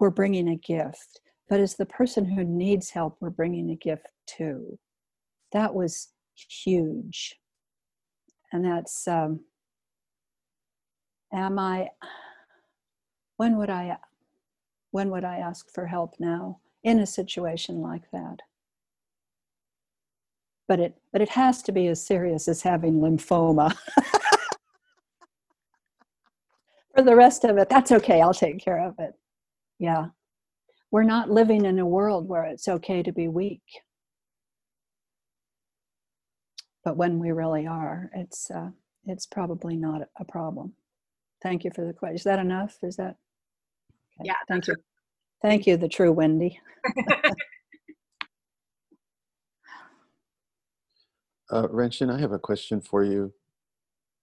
we're 0.00 0.10
bringing 0.10 0.48
a 0.48 0.56
gift. 0.56 1.20
But 1.48 1.60
as 1.60 1.76
the 1.76 1.86
person 1.86 2.24
who 2.24 2.42
needs 2.42 2.90
help, 2.90 3.18
we're 3.20 3.30
bringing 3.30 3.70
a 3.70 3.76
gift 3.76 4.08
too. 4.26 4.80
That 5.52 5.74
was 5.76 6.08
huge. 6.34 7.36
And 8.52 8.64
that's, 8.64 9.06
um, 9.06 9.44
am 11.32 11.56
I, 11.56 11.90
when 13.36 13.56
would 13.58 13.70
I, 13.70 13.96
when 14.90 15.10
would 15.10 15.24
I 15.24 15.36
ask 15.36 15.72
for 15.72 15.86
help 15.86 16.14
now 16.18 16.58
in 16.82 16.98
a 16.98 17.06
situation 17.06 17.80
like 17.80 18.10
that? 18.12 18.40
But 20.68 20.80
it 20.80 20.94
but 21.12 21.22
it 21.22 21.28
has 21.30 21.62
to 21.62 21.72
be 21.72 21.86
as 21.88 22.04
serious 22.04 22.48
as 22.48 22.62
having 22.62 23.00
lymphoma. 23.00 23.76
For 26.94 27.02
the 27.02 27.16
rest 27.16 27.44
of 27.44 27.58
it, 27.58 27.68
that's 27.68 27.92
okay. 27.92 28.22
I'll 28.22 28.32
take 28.32 28.58
care 28.58 28.82
of 28.82 28.94
it. 28.98 29.12
Yeah. 29.78 30.06
We're 30.90 31.02
not 31.02 31.30
living 31.30 31.66
in 31.66 31.78
a 31.78 31.86
world 31.86 32.26
where 32.26 32.44
it's 32.44 32.68
okay 32.68 33.02
to 33.02 33.12
be 33.12 33.28
weak. 33.28 33.60
But 36.84 36.96
when 36.96 37.18
we 37.18 37.32
really 37.32 37.66
are, 37.66 38.10
it's 38.14 38.50
uh, 38.50 38.70
it's 39.04 39.26
probably 39.26 39.76
not 39.76 40.08
a 40.18 40.24
problem. 40.24 40.72
Thank 41.42 41.64
you 41.64 41.70
for 41.74 41.84
the 41.84 41.92
question. 41.92 42.16
Is 42.16 42.24
that 42.24 42.38
enough? 42.38 42.78
Is 42.82 42.96
that? 42.96 43.16
Okay. 44.20 44.28
Yeah. 44.28 44.34
Thank 44.48 44.68
you. 44.68 44.76
Thank 45.42 45.66
you, 45.66 45.76
the 45.76 45.88
true 45.88 46.12
Wendy. 46.12 46.58
uh, 51.50 51.68
Renshin, 51.68 52.14
I 52.14 52.20
have 52.20 52.32
a 52.32 52.38
question 52.38 52.80
for 52.80 53.04
you. 53.04 53.32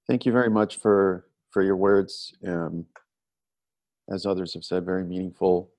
Thank 0.08 0.26
you 0.26 0.32
very 0.32 0.50
much 0.50 0.78
for 0.78 1.28
for 1.52 1.62
your 1.62 1.76
words. 1.76 2.34
Um, 2.46 2.86
as 4.10 4.26
others 4.26 4.54
have 4.54 4.66
said, 4.66 4.86
very 4.86 5.04
meaningful. 5.04 5.72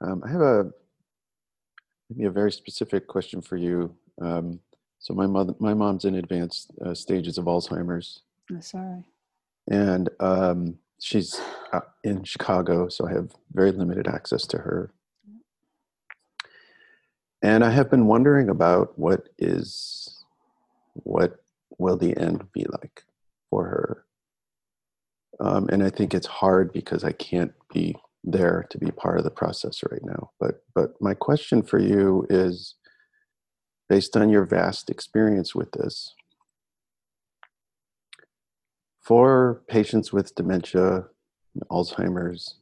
Um, 0.00 0.22
I 0.24 0.30
have 0.30 0.40
a 0.40 0.70
maybe 2.10 2.24
a 2.24 2.30
very 2.30 2.52
specific 2.52 3.06
question 3.06 3.40
for 3.40 3.56
you. 3.56 3.94
Um, 4.20 4.60
so 4.98 5.14
my 5.14 5.26
mother, 5.26 5.54
my 5.58 5.74
mom's 5.74 6.04
in 6.04 6.16
advanced 6.16 6.72
uh, 6.84 6.94
stages 6.94 7.38
of 7.38 7.44
Alzheimer's. 7.44 8.22
I'm 8.50 8.62
sorry. 8.62 9.04
And 9.70 10.08
um, 10.20 10.78
she's 11.00 11.40
in 12.02 12.24
Chicago, 12.24 12.88
so 12.88 13.06
I 13.06 13.12
have 13.12 13.30
very 13.52 13.72
limited 13.72 14.08
access 14.08 14.46
to 14.48 14.58
her. 14.58 14.92
And 17.44 17.62
I 17.62 17.68
have 17.68 17.90
been 17.90 18.06
wondering 18.06 18.48
about 18.48 18.98
what 18.98 19.28
is, 19.38 20.24
what 20.94 21.36
will 21.76 21.98
the 21.98 22.16
end 22.16 22.50
be 22.54 22.64
like 22.70 23.04
for 23.50 23.64
her? 23.64 24.04
Um, 25.40 25.68
and 25.68 25.82
I 25.82 25.90
think 25.90 26.14
it's 26.14 26.26
hard 26.26 26.72
because 26.72 27.04
I 27.04 27.12
can't 27.12 27.52
be 27.70 27.96
there 28.24 28.64
to 28.70 28.78
be 28.78 28.90
part 28.92 29.18
of 29.18 29.24
the 29.24 29.30
process 29.30 29.82
right 29.90 30.00
now. 30.02 30.30
But 30.40 30.64
but 30.74 30.92
my 31.02 31.12
question 31.12 31.62
for 31.62 31.78
you 31.78 32.26
is, 32.30 32.76
based 33.90 34.16
on 34.16 34.30
your 34.30 34.46
vast 34.46 34.88
experience 34.88 35.54
with 35.54 35.70
this, 35.72 36.14
for 39.02 39.60
patients 39.68 40.14
with 40.14 40.34
dementia, 40.34 41.04
Alzheimer's, 41.70 42.54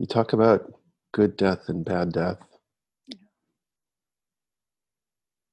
you 0.00 0.06
talk 0.06 0.32
about 0.32 0.72
good 1.12 1.36
death 1.36 1.68
and 1.68 1.84
bad 1.84 2.10
death. 2.10 2.55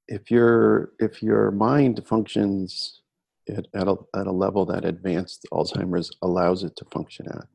If 0.08 0.30
your 0.30 0.92
if 1.00 1.24
your 1.24 1.52
mind 1.52 2.02
functions 2.06 3.02
at, 3.50 3.68
at, 3.74 3.88
a, 3.88 3.96
at 4.16 4.28
a 4.28 4.32
level 4.32 4.66
that 4.66 4.86
advanced 4.86 5.46
Alzheimer's 5.52 6.12
allows 6.22 6.64
it 6.64 6.76
to 6.78 6.86
function 6.86 7.28
at, 7.28 7.46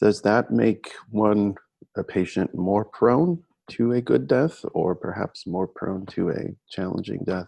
does 0.00 0.22
that 0.22 0.50
make 0.50 0.92
one 1.10 1.54
a 1.96 2.04
patient 2.04 2.54
more 2.54 2.84
prone 2.84 3.42
to 3.70 3.92
a 3.92 4.00
good 4.00 4.26
death 4.26 4.64
or 4.72 4.94
perhaps 4.94 5.46
more 5.46 5.66
prone 5.66 6.06
to 6.06 6.30
a 6.30 6.54
challenging 6.68 7.22
death? 7.24 7.46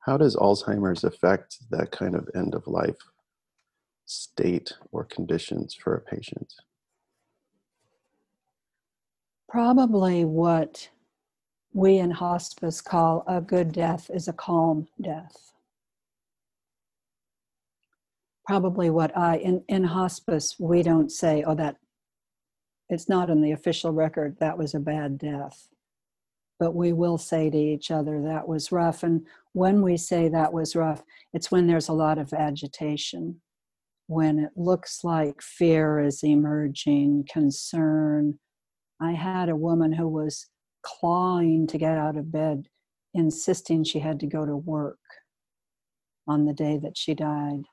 How 0.00 0.16
does 0.16 0.36
Alzheimer's 0.36 1.04
affect 1.04 1.58
that 1.70 1.90
kind 1.90 2.14
of 2.14 2.28
end 2.34 2.54
of 2.54 2.66
life 2.66 2.98
state 4.04 4.72
or 4.92 5.04
conditions 5.04 5.74
for 5.74 5.94
a 5.96 6.00
patient? 6.00 6.52
Probably 9.48 10.24
what 10.24 10.88
we 11.76 11.98
in 11.98 12.10
hospice 12.10 12.80
call 12.80 13.22
a 13.26 13.38
good 13.38 13.70
death 13.70 14.10
is 14.12 14.28
a 14.28 14.32
calm 14.32 14.88
death. 14.98 15.52
Probably 18.46 18.88
what 18.88 19.14
I, 19.14 19.36
in, 19.36 19.62
in 19.68 19.84
hospice, 19.84 20.56
we 20.58 20.82
don't 20.82 21.12
say, 21.12 21.44
oh, 21.46 21.54
that 21.56 21.76
it's 22.88 23.10
not 23.10 23.28
in 23.28 23.42
the 23.42 23.52
official 23.52 23.92
record, 23.92 24.38
that 24.40 24.56
was 24.56 24.74
a 24.74 24.80
bad 24.80 25.18
death. 25.18 25.68
But 26.58 26.74
we 26.74 26.94
will 26.94 27.18
say 27.18 27.50
to 27.50 27.58
each 27.58 27.90
other, 27.90 28.22
that 28.22 28.48
was 28.48 28.72
rough. 28.72 29.02
And 29.02 29.26
when 29.52 29.82
we 29.82 29.98
say 29.98 30.30
that 30.30 30.54
was 30.54 30.74
rough, 30.74 31.02
it's 31.34 31.50
when 31.50 31.66
there's 31.66 31.88
a 31.88 31.92
lot 31.92 32.16
of 32.16 32.32
agitation, 32.32 33.42
when 34.06 34.38
it 34.38 34.52
looks 34.56 35.04
like 35.04 35.42
fear 35.42 36.00
is 36.00 36.24
emerging, 36.24 37.26
concern. 37.30 38.38
I 38.98 39.12
had 39.12 39.50
a 39.50 39.56
woman 39.56 39.92
who 39.92 40.08
was 40.08 40.46
clawing 40.86 41.66
to 41.66 41.78
get 41.78 41.98
out 41.98 42.16
of 42.16 42.30
bed, 42.30 42.68
insisting 43.12 43.82
she 43.82 43.98
had 43.98 44.20
to 44.20 44.26
go 44.26 44.46
to 44.46 44.56
work 44.56 44.98
on 46.28 46.44
the 46.44 46.52
day 46.52 46.78
that 46.78 46.96
she 46.96 47.12
died. 47.12 47.64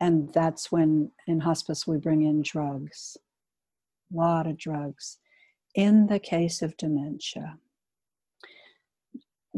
And 0.00 0.32
that's 0.32 0.72
when 0.72 1.10
in 1.26 1.40
hospice 1.40 1.86
we 1.86 1.98
bring 1.98 2.22
in 2.22 2.42
drugs 2.42 3.16
a 4.12 4.16
lot 4.16 4.46
of 4.46 4.56
drugs 4.56 5.18
in 5.74 6.06
the 6.06 6.18
case 6.18 6.62
of 6.62 6.76
dementia. 6.76 7.58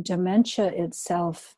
Dementia 0.01 0.66
itself 0.66 1.57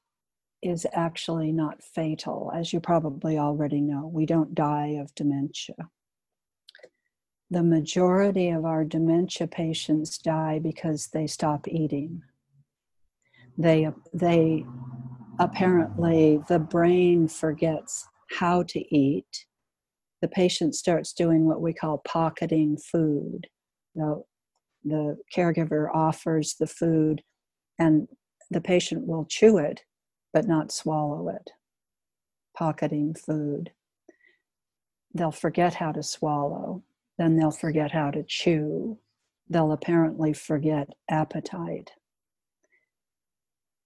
is 0.63 0.87
actually 0.93 1.53
not 1.53 1.83
fatal, 1.83 2.53
as 2.55 2.73
you 2.73 2.81
probably 2.81 3.39
already 3.39 3.81
know. 3.81 4.11
We 4.13 4.27
don't 4.27 4.55
die 4.55 4.99
of 5.01 5.15
dementia. 5.15 5.77
The 7.51 7.63
majority 7.63 8.51
of 8.51 8.65
our 8.65 8.85
dementia 8.85 9.47
patients 9.47 10.19
die 10.19 10.59
because 10.59 11.09
they 11.09 11.27
stop 11.27 11.67
eating. 11.67 12.23
They, 13.57 13.89
they 14.13 14.65
apparently, 15.39 16.41
the 16.49 16.59
brain 16.59 17.29
forgets 17.29 18.07
how 18.39 18.65
to 18.65 18.95
eat 18.95 19.47
the 20.21 20.29
patient 20.29 20.75
starts 20.75 21.13
doing 21.13 21.45
what 21.45 21.61
we 21.61 21.73
call 21.73 21.99
pocketing 21.99 22.77
food. 22.77 23.47
The, 23.95 24.23
the 24.85 25.17
caregiver 25.35 25.89
offers 25.95 26.57
the 26.59 26.67
food, 26.67 27.23
and 27.79 28.09
the 28.51 28.61
patient 28.61 29.07
will 29.07 29.27
chew 29.27 29.59
it 29.59 29.83
but 30.33 30.47
not 30.47 30.71
swallow 30.71 31.29
it. 31.29 31.53
Pocketing 32.57 33.15
food. 33.15 33.71
They'll 35.15 35.31
forget 35.31 35.75
how 35.75 35.93
to 35.93 36.03
swallow, 36.03 36.83
then 37.19 37.37
they'll 37.37 37.51
forget 37.51 37.91
how 37.91 38.11
to 38.11 38.23
chew. 38.23 38.99
They'll 39.49 39.73
apparently 39.73 40.33
forget 40.33 40.89
appetite. 41.11 41.93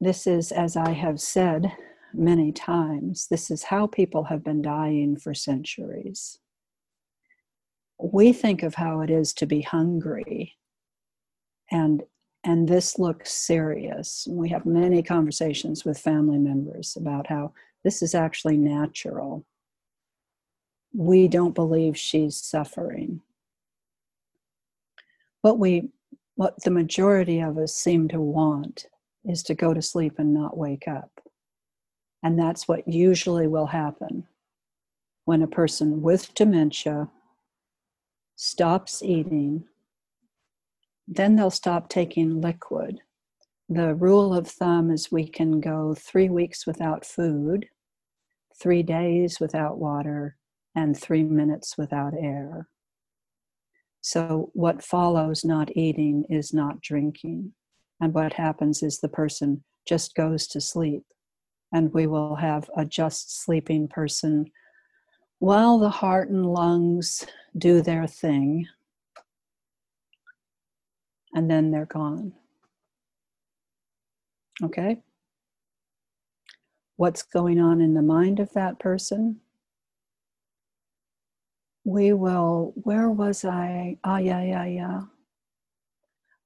This 0.01 0.26
is, 0.26 0.53
as 0.53 0.76
I 0.76 0.91
have 0.91 1.20
said, 1.20 1.72
many 2.12 2.53
times. 2.53 3.28
This 3.28 3.51
is 3.51 3.64
how 3.64 3.87
people 3.87 4.24
have 4.24 4.45
been 4.45 4.61
dying 4.61 5.16
for 5.16 5.35
centuries. 5.35 6.39
We 8.03 8.33
think 8.33 8.62
of 8.62 8.74
how 8.74 9.01
it 9.01 9.11
is 9.11 9.33
to 9.35 9.47
be 9.47 9.62
hungry, 9.62 10.57
and 11.70 12.03
and 12.45 12.68
this 12.68 12.99
looks 12.99 13.33
serious. 13.33 14.26
We 14.28 14.49
have 14.49 14.66
many 14.66 15.03
conversations 15.03 15.85
with 15.85 15.99
family 15.99 16.39
members 16.39 16.97
about 16.97 17.28
how 17.28 17.53
this 17.85 18.03
is 18.03 18.14
actually 18.14 18.57
natural. 18.57 19.47
We 20.95 21.28
don't 21.28 21.55
believe 21.55 21.97
she's 21.97 22.36
suffering. 22.36 23.22
What 25.40 25.59
we 25.59 25.88
what 26.34 26.62
the 26.64 26.70
majority 26.70 27.40
of 27.40 27.59
us 27.59 27.74
seem 27.74 28.09
to 28.09 28.20
want 28.20 28.86
is 29.24 29.43
to 29.45 29.55
go 29.55 29.74
to 29.74 29.82
sleep 29.82 30.14
and 30.18 30.32
not 30.32 30.57
wake 30.57 30.88
up. 30.88 31.11
And 32.22 32.38
that's 32.38 32.66
what 32.66 32.88
usually 32.88 33.47
will 33.47 33.66
happen 33.66 34.26
when 35.24 35.43
a 35.43 35.47
person 35.47 36.03
with 36.03 36.34
dementia 36.34 37.09
stops 38.36 39.03
eating, 39.03 39.64
then 41.07 41.36
they'll 41.36 41.51
stop 41.51 41.88
taking 41.88 42.40
liquid. 42.40 43.01
The 43.68 43.95
rule 43.95 44.34
of 44.34 44.49
thumb 44.49 44.90
is 44.90 45.12
we 45.12 45.26
can 45.26 45.61
go 45.61 45.95
three 45.95 46.28
weeks 46.28 46.66
without 46.66 47.07
food, 47.07 47.66
three 48.61 48.82
days 48.82 49.38
without 49.40 49.78
water, 49.78 50.36
and 50.75 50.97
three 50.97 51.23
minutes 51.23 51.77
without 51.77 52.14
air. 52.14 52.68
So, 54.01 54.51
what 54.55 54.83
follows 54.83 55.45
not 55.45 55.77
eating 55.77 56.25
is 56.29 56.53
not 56.53 56.81
drinking. 56.81 57.53
And 58.01 58.12
what 58.12 58.33
happens 58.33 58.83
is 58.83 58.99
the 58.99 59.09
person 59.09 59.62
just 59.87 60.14
goes 60.14 60.47
to 60.49 60.61
sleep 60.61 61.05
and 61.73 61.93
we 61.93 62.07
will 62.07 62.37
have 62.37 62.68
a 62.77 62.85
just 62.85 63.43
sleeping 63.43 63.89
person 63.89 64.47
while 65.43 65.79
the 65.79 65.91
heart 65.91 66.29
and 66.29 66.47
lungs 66.47 67.27
do 67.59 67.83
their 67.83 68.07
thing, 68.07 68.68
and 71.35 71.51
then 71.51 71.73
they're 71.73 71.85
gone. 71.85 72.33
Okay? 74.62 74.99
What's 76.95 77.25
going 77.25 77.59
on 77.59 77.81
in 77.81 77.95
the 77.95 78.03
mind 78.03 78.39
of 78.39 78.53
that 78.53 78.79
person? 78.79 79.41
We 81.85 82.12
will, 82.12 82.72
where 82.76 83.11
was 83.11 83.45
I? 83.45 83.99
Ah, 84.05 84.18
yeah, 84.18 84.43
yeah, 84.43 84.64
yeah. 84.64 85.01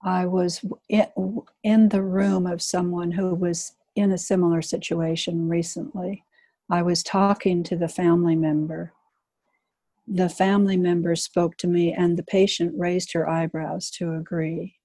I 0.03 0.27
was 0.27 0.65
in, 0.89 1.07
in 1.63 1.89
the 1.89 2.03
room 2.03 2.47
of 2.47 2.63
someone 2.63 3.13
who 3.13 3.35
was 3.35 3.73
in 3.95 4.13
a 4.13 4.19
similar 4.19 4.63
situation 4.63 5.49
recently. 5.49 6.25
I 6.71 6.83
was 6.83 7.03
talking 7.03 7.63
to 7.65 7.77
the 7.77 7.89
family 7.89 8.37
member. 8.37 8.93
The 10.07 10.29
family 10.29 10.77
member 10.77 11.17
spoke 11.17 11.57
to 11.59 11.67
me, 11.67 11.93
and 11.93 12.17
the 12.17 12.23
patient 12.23 12.75
raised 12.79 13.13
her 13.13 13.29
eyebrows 13.29 13.91
to 13.93 14.15
agree. 14.15 14.77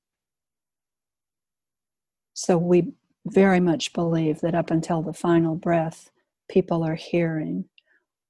So 2.33 2.57
we 2.57 2.93
very 3.27 3.59
much 3.59 3.93
believe 3.93 4.41
that 4.41 4.55
up 4.55 4.71
until 4.71 5.01
the 5.01 5.13
final 5.13 5.55
breath, 5.55 6.09
people 6.49 6.83
are 6.83 6.95
hearing. 6.95 7.65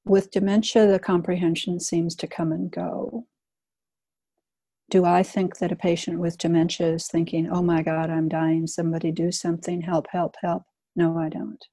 With 0.05 0.31
dementia, 0.31 0.87
the 0.87 0.99
comprehension 0.99 1.79
seems 1.79 2.15
to 2.17 2.27
come 2.27 2.51
and 2.51 2.71
go. 2.71 3.27
Do 4.89 5.05
I 5.05 5.23
think 5.23 5.59
that 5.59 5.71
a 5.71 5.75
patient 5.75 6.19
with 6.19 6.37
dementia 6.37 6.93
is 6.93 7.07
thinking, 7.07 7.49
oh 7.49 7.61
my 7.61 7.81
God, 7.81 8.09
I'm 8.09 8.27
dying, 8.27 8.67
somebody 8.67 9.11
do 9.11 9.31
something, 9.31 9.81
help, 9.81 10.07
help, 10.11 10.35
help? 10.41 10.63
No, 10.95 11.17
I 11.17 11.29
don't. 11.29 11.63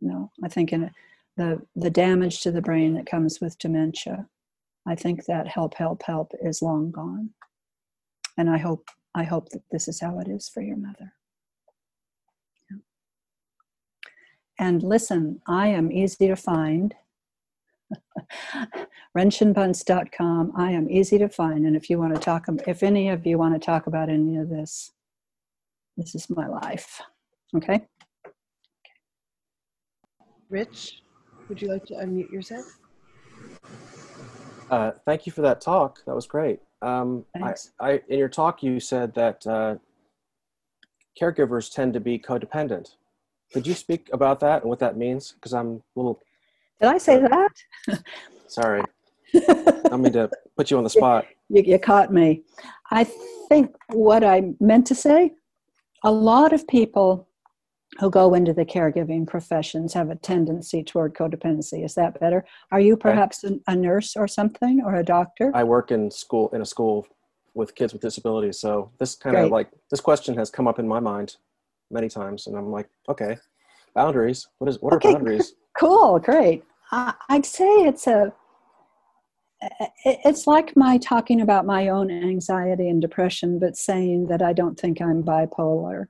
No, 0.00 0.30
I 0.44 0.48
think 0.48 0.72
in 0.72 0.90
the, 1.36 1.62
the 1.74 1.90
damage 1.90 2.40
to 2.42 2.50
the 2.50 2.60
brain 2.60 2.94
that 2.94 3.06
comes 3.06 3.40
with 3.40 3.58
dementia, 3.58 4.26
I 4.86 4.94
think 4.94 5.24
that 5.24 5.48
help, 5.48 5.74
help, 5.74 6.02
help 6.02 6.32
is 6.42 6.60
long 6.60 6.90
gone. 6.90 7.30
And 8.36 8.50
I 8.50 8.58
hope, 8.58 8.88
I 9.14 9.24
hope 9.24 9.48
that 9.50 9.62
this 9.70 9.88
is 9.88 10.00
how 10.00 10.18
it 10.18 10.28
is 10.28 10.48
for 10.48 10.60
your 10.60 10.76
mother. 10.76 11.14
And 14.58 14.82
listen, 14.82 15.40
I 15.46 15.68
am 15.68 15.92
easy 15.92 16.28
to 16.28 16.36
find. 16.36 16.94
renshinbunce.com. 19.16 20.52
I 20.56 20.72
am 20.72 20.90
easy 20.90 21.18
to 21.18 21.28
find. 21.28 21.66
And 21.66 21.76
if 21.76 21.88
you 21.88 21.98
want 21.98 22.14
to 22.14 22.20
talk, 22.20 22.46
if 22.66 22.82
any 22.82 23.08
of 23.08 23.26
you 23.26 23.38
want 23.38 23.54
to 23.54 23.64
talk 23.64 23.86
about 23.86 24.08
any 24.08 24.36
of 24.36 24.48
this, 24.48 24.92
this 25.96 26.14
is 26.14 26.28
my 26.28 26.46
life. 26.46 27.00
Okay? 27.54 27.86
Rich, 30.48 31.02
would 31.48 31.60
you 31.60 31.68
like 31.68 31.84
to 31.86 31.94
unmute 31.94 32.30
yourself? 32.30 32.78
Uh, 34.70 34.92
thank 35.04 35.26
you 35.26 35.32
for 35.32 35.42
that 35.42 35.60
talk. 35.60 36.04
That 36.06 36.14
was 36.14 36.26
great. 36.26 36.60
Um, 36.82 37.24
I, 37.34 37.38
Thanks. 37.40 37.72
I, 37.80 38.02
in 38.08 38.18
your 38.18 38.28
talk, 38.28 38.62
you 38.62 38.80
said 38.80 39.14
that 39.14 39.46
uh, 39.46 39.76
caregivers 41.20 41.72
tend 41.72 41.94
to 41.94 42.00
be 42.00 42.18
codependent. 42.18 42.96
Could 43.52 43.66
you 43.66 43.74
speak 43.74 44.08
about 44.12 44.40
that 44.40 44.62
and 44.62 44.68
what 44.68 44.78
that 44.80 44.96
means? 44.96 45.32
Because 45.32 45.52
I'm 45.54 45.76
a 45.76 45.80
little 45.98 46.20
Did 46.80 46.88
I 46.88 46.98
say 46.98 47.20
that? 47.20 48.02
sorry. 48.48 48.82
I 49.90 49.96
mean 49.96 50.12
to 50.12 50.30
put 50.56 50.70
you 50.70 50.78
on 50.78 50.84
the 50.84 50.90
spot. 50.90 51.26
you, 51.48 51.62
you 51.62 51.78
caught 51.78 52.12
me. 52.12 52.42
I 52.90 53.04
think 53.48 53.74
what 53.92 54.24
I 54.24 54.54
meant 54.60 54.86
to 54.88 54.94
say 54.94 55.32
a 56.04 56.10
lot 56.10 56.52
of 56.52 56.66
people 56.68 57.28
who 57.98 58.10
go 58.10 58.34
into 58.34 58.52
the 58.52 58.64
caregiving 58.64 59.26
professions 59.26 59.94
have 59.94 60.10
a 60.10 60.16
tendency 60.16 60.82
toward 60.82 61.14
codependency. 61.14 61.84
Is 61.84 61.94
that 61.94 62.20
better? 62.20 62.44
Are 62.70 62.80
you 62.80 62.96
perhaps 62.96 63.42
a, 63.44 63.58
a 63.66 63.74
nurse 63.74 64.16
or 64.16 64.28
something 64.28 64.82
or 64.84 64.96
a 64.96 65.04
doctor? 65.04 65.50
I 65.54 65.64
work 65.64 65.90
in 65.90 66.10
school 66.10 66.50
in 66.52 66.60
a 66.60 66.66
school 66.66 67.06
with 67.54 67.74
kids 67.74 67.92
with 67.92 68.02
disabilities, 68.02 68.60
so 68.60 68.90
this 68.98 69.14
kind 69.14 69.36
of 69.36 69.50
like 69.50 69.70
this 69.90 70.00
question 70.00 70.36
has 70.36 70.50
come 70.50 70.68
up 70.68 70.78
in 70.78 70.86
my 70.86 71.00
mind 71.00 71.36
many 71.90 72.08
times, 72.08 72.46
and 72.46 72.56
I'm 72.56 72.70
like, 72.70 72.88
okay, 73.08 73.36
boundaries. 73.94 74.48
What 74.58 74.68
is 74.68 74.80
what 74.80 74.94
Okay. 74.94 75.10
are 75.10 75.12
boundaries? 75.14 75.54
Cool, 75.78 76.18
great. 76.18 76.64
I, 76.92 77.14
I'd 77.28 77.46
say 77.46 77.66
it's 77.66 78.06
a. 78.06 78.32
It's 80.04 80.46
like 80.46 80.76
my 80.76 80.98
talking 80.98 81.40
about 81.40 81.64
my 81.64 81.88
own 81.88 82.10
anxiety 82.10 82.88
and 82.88 83.00
depression, 83.00 83.58
but 83.58 83.76
saying 83.76 84.26
that 84.26 84.42
I 84.42 84.52
don't 84.52 84.78
think 84.78 85.00
I'm 85.00 85.22
bipolar. 85.22 86.06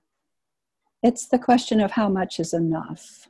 It's 1.03 1.29
the 1.29 1.39
question 1.39 1.81
of 1.81 1.93
how 1.93 2.09
much 2.09 2.41
is 2.41 2.53
enough. 2.53 3.29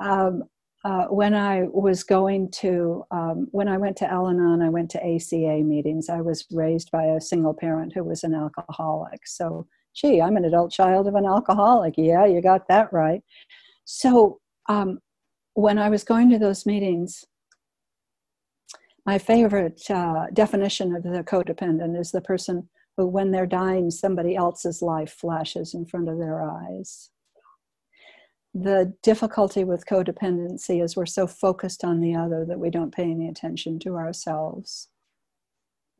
Um, 0.00 0.44
uh, 0.84 1.04
when 1.04 1.32
I 1.32 1.68
was 1.72 2.02
going 2.02 2.50
to, 2.50 3.04
um, 3.12 3.46
when 3.52 3.68
I 3.68 3.76
went 3.76 3.96
to 3.98 4.10
Al 4.10 4.28
Anon, 4.28 4.62
I 4.62 4.68
went 4.68 4.90
to 4.90 4.98
ACA 4.98 5.62
meetings. 5.62 6.08
I 6.08 6.20
was 6.20 6.44
raised 6.50 6.90
by 6.90 7.04
a 7.04 7.20
single 7.20 7.54
parent 7.54 7.92
who 7.94 8.02
was 8.02 8.24
an 8.24 8.34
alcoholic. 8.34 9.26
So, 9.26 9.68
gee, 9.94 10.20
I'm 10.20 10.36
an 10.36 10.44
adult 10.44 10.72
child 10.72 11.06
of 11.06 11.14
an 11.14 11.26
alcoholic. 11.26 11.94
Yeah, 11.96 12.26
you 12.26 12.40
got 12.40 12.68
that 12.68 12.92
right. 12.92 13.22
So, 13.84 14.40
um, 14.68 15.00
when 15.54 15.78
I 15.78 15.90
was 15.90 16.04
going 16.04 16.30
to 16.30 16.38
those 16.38 16.64
meetings, 16.64 17.24
my 19.04 19.18
favorite 19.18 19.82
uh, 19.90 20.26
definition 20.32 20.94
of 20.94 21.02
the 21.02 21.24
codependent 21.24 21.98
is 21.98 22.12
the 22.12 22.20
person 22.20 22.68
who, 22.96 23.06
when 23.06 23.30
they're 23.30 23.46
dying, 23.46 23.90
somebody 23.90 24.36
else's 24.36 24.80
life 24.80 25.12
flashes 25.12 25.74
in 25.74 25.86
front 25.86 26.08
of 26.08 26.18
their 26.18 26.42
eyes. 26.42 27.10
The 28.54 28.94
difficulty 29.02 29.64
with 29.64 29.86
codependency 29.86 30.82
is 30.82 30.94
we're 30.94 31.06
so 31.06 31.26
focused 31.26 31.84
on 31.84 32.00
the 32.00 32.14
other 32.14 32.44
that 32.44 32.58
we 32.58 32.70
don't 32.70 32.94
pay 32.94 33.10
any 33.10 33.28
attention 33.28 33.78
to 33.80 33.96
ourselves. 33.96 34.88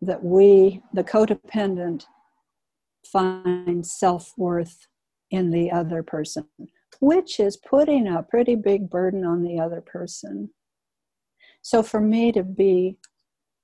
That 0.03 0.23
we, 0.23 0.83
the 0.93 1.05
codependent, 1.05 2.05
find 3.07 3.87
self 3.87 4.33
worth 4.37 4.87
in 5.31 5.51
the 5.51 5.71
other 5.71 6.03
person, 6.03 6.47
which 7.01 7.41
is 7.41 7.57
putting 7.57 8.07
a 8.07 8.23
pretty 8.23 8.55
big 8.55 8.91
burden 8.91 9.25
on 9.25 9.43
the 9.43 9.59
other 9.59 9.81
person. 9.81 10.51
So 11.63 11.83
for 11.83 12.01
me 12.01 12.33
to 12.33 12.43
be 12.43 12.99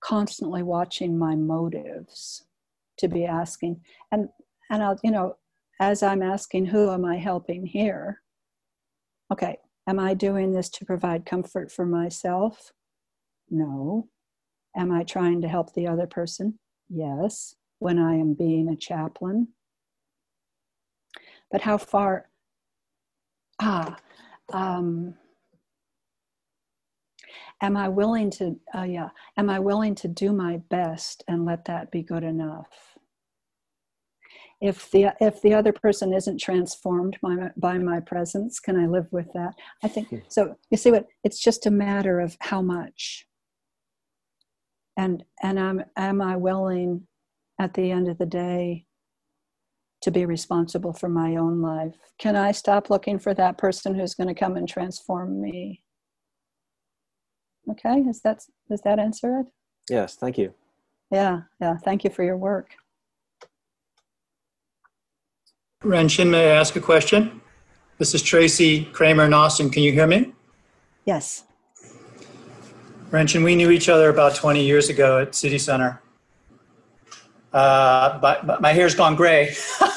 constantly 0.00 0.62
watching 0.62 1.18
my 1.18 1.34
motives, 1.34 2.44
to 2.98 3.08
be 3.08 3.24
asking, 3.24 3.80
and 4.12 4.28
and 4.70 4.82
I'll, 4.82 4.98
you 5.02 5.10
know, 5.10 5.36
as 5.80 6.02
I'm 6.02 6.22
asking, 6.22 6.66
who 6.66 6.90
am 6.90 7.04
I 7.04 7.16
helping 7.16 7.64
here? 7.66 8.22
Okay, 9.32 9.58
am 9.88 9.98
I 9.98 10.14
doing 10.14 10.52
this 10.52 10.68
to 10.70 10.84
provide 10.84 11.26
comfort 11.26 11.70
for 11.70 11.86
myself? 11.86 12.72
No. 13.50 14.08
Am 14.76 14.92
I 14.92 15.04
trying 15.04 15.40
to 15.42 15.48
help 15.48 15.74
the 15.74 15.86
other 15.86 16.06
person? 16.06 16.58
Yes. 16.88 17.54
When 17.78 17.98
I 17.98 18.14
am 18.14 18.34
being 18.34 18.68
a 18.68 18.76
chaplain. 18.76 19.48
But 21.50 21.62
how 21.62 21.78
far? 21.78 22.28
Ah, 23.60 23.96
um, 24.52 25.14
am 27.62 27.76
I 27.76 27.88
willing 27.88 28.30
to? 28.32 28.58
Uh, 28.74 28.82
yeah, 28.82 29.08
am 29.36 29.50
I 29.50 29.58
willing 29.58 29.94
to 29.96 30.08
do 30.08 30.32
my 30.32 30.58
best 30.70 31.24
and 31.28 31.44
let 31.44 31.64
that 31.66 31.90
be 31.90 32.02
good 32.02 32.24
enough? 32.24 32.96
If 34.60 34.90
the 34.90 35.14
if 35.20 35.40
the 35.42 35.54
other 35.54 35.72
person 35.72 36.12
isn't 36.12 36.38
transformed 36.40 37.16
by 37.22 37.34
my, 37.34 37.50
by 37.56 37.78
my 37.78 38.00
presence, 38.00 38.58
can 38.58 38.76
I 38.76 38.86
live 38.86 39.06
with 39.12 39.32
that? 39.34 39.54
I 39.84 39.88
think 39.88 40.08
so. 40.28 40.56
You 40.70 40.76
see 40.76 40.90
what? 40.90 41.06
It's 41.24 41.40
just 41.40 41.66
a 41.66 41.70
matter 41.70 42.18
of 42.20 42.36
how 42.40 42.60
much. 42.60 43.26
And 44.96 45.24
and 45.42 45.58
am 45.58 45.84
am 45.96 46.20
I 46.20 46.36
willing, 46.36 47.06
at 47.58 47.74
the 47.74 47.90
end 47.90 48.08
of 48.08 48.18
the 48.18 48.26
day, 48.26 48.86
to 50.02 50.10
be 50.10 50.24
responsible 50.24 50.92
for 50.92 51.08
my 51.08 51.36
own 51.36 51.60
life? 51.60 51.94
Can 52.18 52.36
I 52.36 52.52
stop 52.52 52.90
looking 52.90 53.18
for 53.18 53.34
that 53.34 53.58
person 53.58 53.94
who's 53.94 54.14
going 54.14 54.28
to 54.28 54.34
come 54.34 54.56
and 54.56 54.68
transform 54.68 55.40
me? 55.40 55.82
Okay, 57.70 58.00
is 58.00 58.20
that 58.22 58.42
does 58.70 58.80
that 58.82 58.98
answer 58.98 59.40
it? 59.40 59.46
Yes, 59.90 60.16
thank 60.16 60.38
you. 60.38 60.54
Yeah, 61.10 61.42
yeah. 61.60 61.76
Thank 61.76 62.04
you 62.04 62.10
for 62.10 62.22
your 62.22 62.36
work. 62.36 62.74
Renshin, 65.82 66.30
may 66.30 66.50
I 66.50 66.54
ask 66.56 66.76
a 66.76 66.80
question? 66.80 67.40
This 67.98 68.14
is 68.14 68.22
Tracy 68.22 68.84
Kramer 68.86 69.24
in 69.24 69.34
Austin. 69.34 69.70
Can 69.70 69.82
you 69.82 69.92
hear 69.92 70.06
me? 70.06 70.32
Yes. 71.04 71.44
Renshin, 73.10 73.42
we 73.42 73.56
knew 73.56 73.70
each 73.70 73.88
other 73.88 74.10
about 74.10 74.34
20 74.34 74.62
years 74.62 74.88
ago 74.88 75.18
at 75.18 75.34
City 75.34 75.58
Center. 75.58 76.02
Uh, 77.52 78.18
but, 78.18 78.46
but 78.46 78.60
my 78.60 78.72
hair's 78.72 78.94
gone 78.94 79.16
gray. 79.16 79.54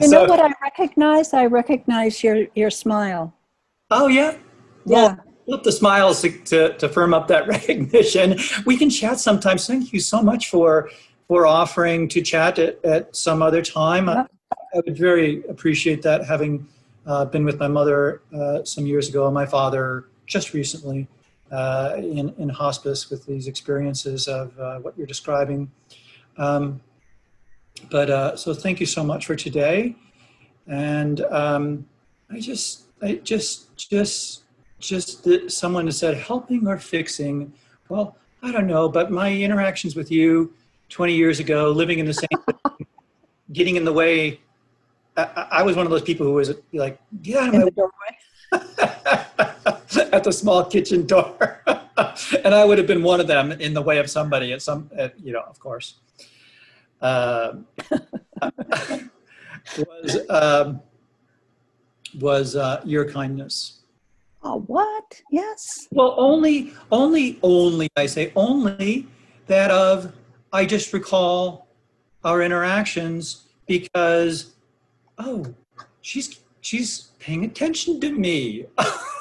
You 0.00 0.08
know 0.08 0.24
what 0.24 0.40
I 0.40 0.52
recognize? 0.62 1.34
I 1.34 1.46
recognize 1.46 2.24
your 2.24 2.46
your 2.54 2.70
smile. 2.70 3.34
Oh, 3.90 4.06
yeah. 4.08 4.36
Yeah. 4.86 5.16
Flip 5.44 5.62
the 5.62 5.72
smiles 5.72 6.22
to, 6.22 6.30
to, 6.30 6.76
to 6.78 6.88
firm 6.88 7.12
up 7.12 7.28
that 7.28 7.46
recognition. 7.56 8.38
We 8.64 8.76
can 8.76 8.88
chat 8.90 9.20
sometimes. 9.20 9.66
Thank 9.66 9.92
you 9.92 10.00
so 10.00 10.22
much 10.22 10.50
for 10.50 10.90
for 11.28 11.46
offering 11.46 12.08
to 12.08 12.22
chat 12.22 12.58
at, 12.58 12.82
at 12.84 13.14
some 13.14 13.42
other 13.42 13.60
time. 13.60 14.08
I, 14.08 14.26
I 14.52 14.80
would 14.86 14.96
very 14.96 15.44
appreciate 15.48 16.02
that, 16.02 16.24
having 16.24 16.66
uh, 17.04 17.24
been 17.24 17.44
with 17.44 17.58
my 17.58 17.68
mother 17.68 18.22
uh, 18.34 18.64
some 18.64 18.86
years 18.86 19.08
ago 19.08 19.26
and 19.26 19.34
my 19.34 19.46
father 19.46 20.06
just 20.26 20.54
recently 20.54 21.06
uh, 21.50 21.94
in, 21.96 22.34
in 22.38 22.48
hospice 22.48 23.10
with 23.10 23.26
these 23.26 23.46
experiences 23.46 24.28
of 24.28 24.58
uh, 24.58 24.78
what 24.78 24.96
you're 24.96 25.06
describing. 25.06 25.70
Um, 26.38 26.80
but 27.90 28.10
uh, 28.10 28.36
so 28.36 28.54
thank 28.54 28.80
you 28.80 28.86
so 28.86 29.04
much 29.04 29.26
for 29.26 29.36
today. 29.36 29.94
And 30.66 31.20
um, 31.22 31.86
I 32.30 32.40
just, 32.40 32.84
I 33.02 33.14
just, 33.16 33.76
just, 33.76 34.42
just 34.80 35.50
someone 35.50 35.90
said 35.92 36.16
helping 36.16 36.66
or 36.66 36.78
fixing. 36.78 37.52
Well, 37.88 38.16
I 38.42 38.52
don't 38.52 38.66
know, 38.66 38.88
but 38.88 39.10
my 39.10 39.32
interactions 39.32 39.94
with 39.96 40.10
you 40.10 40.52
20 40.88 41.14
years 41.14 41.40
ago, 41.40 41.70
living 41.70 41.98
in 41.98 42.06
the 42.06 42.14
same, 42.14 42.28
getting 43.52 43.76
in 43.76 43.84
the 43.84 43.92
way. 43.92 44.40
I, 45.16 45.46
I 45.50 45.62
was 45.62 45.76
one 45.76 45.86
of 45.86 45.90
those 45.90 46.02
people 46.02 46.26
who 46.26 46.32
was 46.34 46.52
like, 46.72 47.00
get 47.22 47.36
out 47.38 47.48
of 47.48 47.54
In 47.54 47.60
my 47.62 47.70
doorway. 47.70 49.52
at 50.16 50.24
the 50.24 50.32
small 50.32 50.64
kitchen 50.64 51.06
door. 51.06 51.62
and 52.44 52.54
I 52.54 52.64
would 52.64 52.78
have 52.78 52.86
been 52.86 53.02
one 53.02 53.20
of 53.20 53.26
them 53.26 53.52
in 53.52 53.74
the 53.74 53.82
way 53.82 53.98
of 53.98 54.10
somebody 54.10 54.52
at 54.52 54.62
some, 54.62 54.90
at, 54.96 55.18
you 55.20 55.32
know, 55.32 55.42
of 55.42 55.58
course. 55.60 55.98
Um, 57.00 57.66
was 59.78 60.30
um, 60.30 60.80
was 62.18 62.56
uh, 62.56 62.80
your 62.84 63.10
kindness. 63.10 63.82
Oh, 64.42 64.60
what? 64.66 65.20
Yes. 65.30 65.88
Well, 65.90 66.14
only, 66.16 66.72
only, 66.92 67.38
only, 67.42 67.88
I 67.96 68.06
say 68.06 68.32
only 68.36 69.06
that 69.48 69.70
of, 69.70 70.12
I 70.52 70.64
just 70.64 70.92
recall 70.92 71.68
our 72.24 72.42
interactions 72.42 73.48
because, 73.66 74.54
oh, 75.18 75.52
she's, 76.00 76.40
she's 76.60 77.08
paying 77.18 77.44
attention 77.44 78.00
to 78.00 78.10
me. 78.10 78.66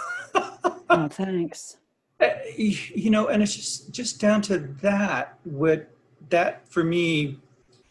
Oh, 0.89 1.07
thanks. 1.07 1.77
Uh, 2.21 2.29
you 2.55 3.09
know 3.09 3.27
and 3.27 3.43
it's 3.43 3.53
just 3.53 3.91
just 3.91 4.21
down 4.21 4.41
to 4.41 4.59
that 4.81 5.37
what 5.43 5.91
that 6.29 6.65
for 6.69 6.81
me 6.81 7.37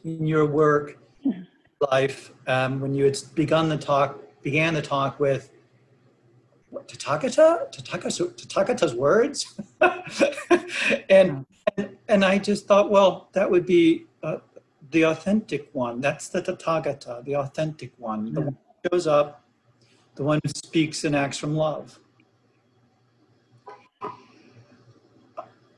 in 0.03 0.26
your 0.26 0.47
work 0.47 0.99
life 1.90 2.32
um, 2.47 2.80
when 2.80 2.95
you 2.95 3.05
had 3.05 3.18
begun 3.34 3.68
the 3.68 3.76
talk 3.76 4.18
began 4.42 4.72
the 4.72 4.80
talk 4.80 5.20
with 5.20 5.51
what 6.70 6.88
tathagata 6.88 7.70
tathagata 7.70 8.34
tathagata's 8.34 8.95
words? 8.95 9.61
And, 11.09 11.47
and 11.76 11.97
and 12.09 12.24
i 12.24 12.36
just 12.36 12.66
thought 12.66 12.90
well 12.90 13.28
that 13.32 13.51
would 13.51 13.64
be 13.64 14.05
uh, 14.22 14.38
the 14.90 15.03
authentic 15.07 15.68
one. 15.72 16.01
That's 16.01 16.28
the 16.28 16.40
tathagata 16.40 17.24
the 17.24 17.36
authentic 17.36 17.92
one. 17.99 18.32
The 18.32 18.40
one 18.42 18.59
who 18.82 18.88
shows 18.90 19.07
up 19.07 19.45
the 20.14 20.22
one 20.22 20.40
who 20.45 20.51
speaks 20.55 21.05
and 21.05 21.16
acts 21.16 21.36
from 21.36 21.57
love 21.57 21.99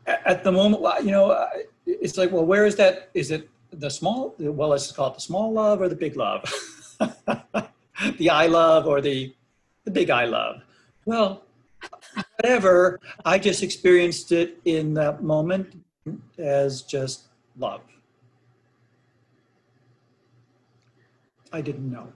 at 0.06 0.44
the 0.44 0.52
moment, 0.52 0.82
you 1.04 1.10
know, 1.10 1.48
it's 1.86 2.16
like, 2.16 2.30
well, 2.30 2.44
where 2.44 2.66
is 2.66 2.76
that? 2.76 3.10
Is 3.14 3.30
it 3.30 3.48
the 3.70 3.90
small? 3.90 4.34
Well, 4.38 4.68
let's 4.70 4.90
call 4.92 5.08
it 5.10 5.14
the 5.14 5.20
small 5.20 5.52
love 5.52 5.80
or 5.80 5.88
the 5.88 5.96
big 5.96 6.16
love, 6.16 6.42
the 8.18 8.30
I 8.30 8.46
love 8.46 8.86
or 8.86 9.00
the 9.00 9.34
the 9.84 9.90
big 9.90 10.10
I 10.10 10.24
love. 10.24 10.62
Well, 11.04 11.44
whatever. 12.36 13.00
I 13.24 13.38
just 13.38 13.62
experienced 13.62 14.32
it 14.32 14.60
in 14.64 14.94
that 14.94 15.22
moment 15.22 15.82
as 16.38 16.82
just 16.82 17.28
love. 17.58 17.82
I 21.52 21.60
didn't 21.60 21.90
know. 21.90 22.12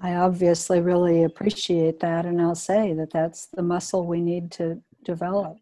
I 0.00 0.14
obviously 0.14 0.80
really 0.80 1.24
appreciate 1.24 2.00
that, 2.00 2.24
and 2.24 2.40
I'll 2.40 2.54
say 2.54 2.94
that 2.94 3.10
that's 3.10 3.46
the 3.46 3.62
muscle 3.62 4.06
we 4.06 4.20
need 4.20 4.52
to 4.52 4.80
develop, 5.04 5.58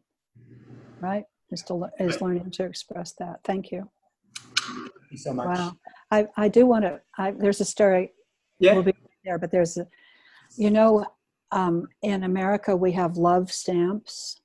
right? 1.01 1.24
Is 1.51 1.62
to 1.64 1.88
is 2.01 2.20
learning 2.20 2.51
to 2.53 2.64
express 2.64 3.12
that. 3.12 3.40
Thank 3.44 3.70
you. 3.70 3.88
Thank 4.59 4.90
you 5.11 5.18
so 5.18 5.32
much. 5.32 5.47
Wow. 5.47 5.76
I 6.11 6.26
I 6.36 6.49
do 6.49 6.66
want 6.66 6.84
to. 6.84 7.01
I 7.18 7.30
there's 7.30 7.61
a 7.61 7.64
story. 7.64 8.12
Yeah. 8.59 8.74
We'll 8.74 8.82
be 8.82 8.94
there, 9.24 9.38
but 9.38 9.51
there's 9.51 9.76
a. 9.76 9.86
You 10.57 10.70
know, 10.70 11.05
um, 11.53 11.88
in 12.03 12.24
America 12.24 12.76
we 12.76 12.92
have 12.92 13.16
love 13.16 13.53
stamps, 13.53 14.40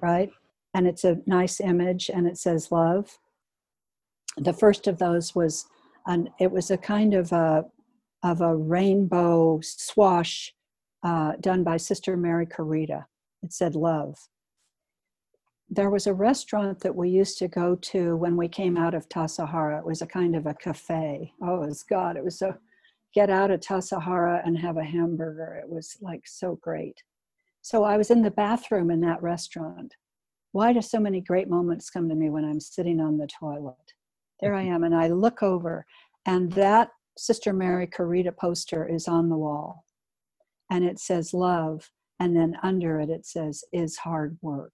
right? 0.00 0.30
And 0.74 0.86
it's 0.86 1.04
a 1.04 1.18
nice 1.26 1.60
image, 1.60 2.08
and 2.08 2.26
it 2.26 2.38
says 2.38 2.70
love. 2.70 3.18
The 4.36 4.52
first 4.52 4.86
of 4.86 4.98
those 4.98 5.34
was, 5.34 5.66
an 6.06 6.30
it 6.38 6.50
was 6.50 6.70
a 6.70 6.78
kind 6.78 7.14
of 7.14 7.32
a 7.32 7.64
of 8.22 8.40
a 8.40 8.54
rainbow 8.54 9.60
swash 9.62 10.54
uh, 11.02 11.32
done 11.40 11.64
by 11.64 11.76
Sister 11.76 12.16
Mary 12.16 12.46
Corita. 12.46 13.06
It 13.42 13.52
said 13.52 13.74
love. 13.74 14.28
There 15.74 15.88
was 15.88 16.06
a 16.06 16.12
restaurant 16.12 16.80
that 16.80 16.94
we 16.94 17.08
used 17.08 17.38
to 17.38 17.48
go 17.48 17.76
to 17.76 18.14
when 18.14 18.36
we 18.36 18.46
came 18.46 18.76
out 18.76 18.92
of 18.92 19.08
Tassajara. 19.08 19.78
It 19.78 19.86
was 19.86 20.02
a 20.02 20.06
kind 20.06 20.36
of 20.36 20.44
a 20.44 20.52
cafe. 20.52 21.32
Oh, 21.42 21.62
it 21.62 21.68
was 21.68 21.82
God. 21.82 22.18
It 22.18 22.22
was 22.22 22.38
so, 22.38 22.54
get 23.14 23.30
out 23.30 23.50
of 23.50 23.60
Tassajara 23.60 24.46
and 24.46 24.58
have 24.58 24.76
a 24.76 24.84
hamburger. 24.84 25.58
It 25.62 25.70
was 25.70 25.96
like 26.02 26.24
so 26.26 26.58
great. 26.60 27.02
So 27.62 27.84
I 27.84 27.96
was 27.96 28.10
in 28.10 28.20
the 28.20 28.30
bathroom 28.30 28.90
in 28.90 29.00
that 29.00 29.22
restaurant. 29.22 29.94
Why 30.50 30.74
do 30.74 30.82
so 30.82 31.00
many 31.00 31.22
great 31.22 31.48
moments 31.48 31.88
come 31.88 32.06
to 32.10 32.14
me 32.14 32.28
when 32.28 32.44
I'm 32.44 32.60
sitting 32.60 33.00
on 33.00 33.16
the 33.16 33.28
toilet? 33.28 33.94
There 34.42 34.54
I 34.54 34.64
mm-hmm. 34.64 34.74
am, 34.74 34.84
and 34.84 34.94
I 34.94 35.08
look 35.08 35.42
over, 35.42 35.86
and 36.26 36.52
that 36.52 36.90
Sister 37.16 37.54
Mary 37.54 37.86
Corita 37.86 38.36
poster 38.36 38.86
is 38.86 39.08
on 39.08 39.30
the 39.30 39.38
wall. 39.38 39.86
And 40.70 40.84
it 40.84 40.98
says 40.98 41.32
love, 41.32 41.90
and 42.20 42.36
then 42.36 42.56
under 42.62 43.00
it, 43.00 43.08
it 43.08 43.24
says 43.24 43.64
is 43.72 43.96
hard 43.96 44.36
work. 44.42 44.72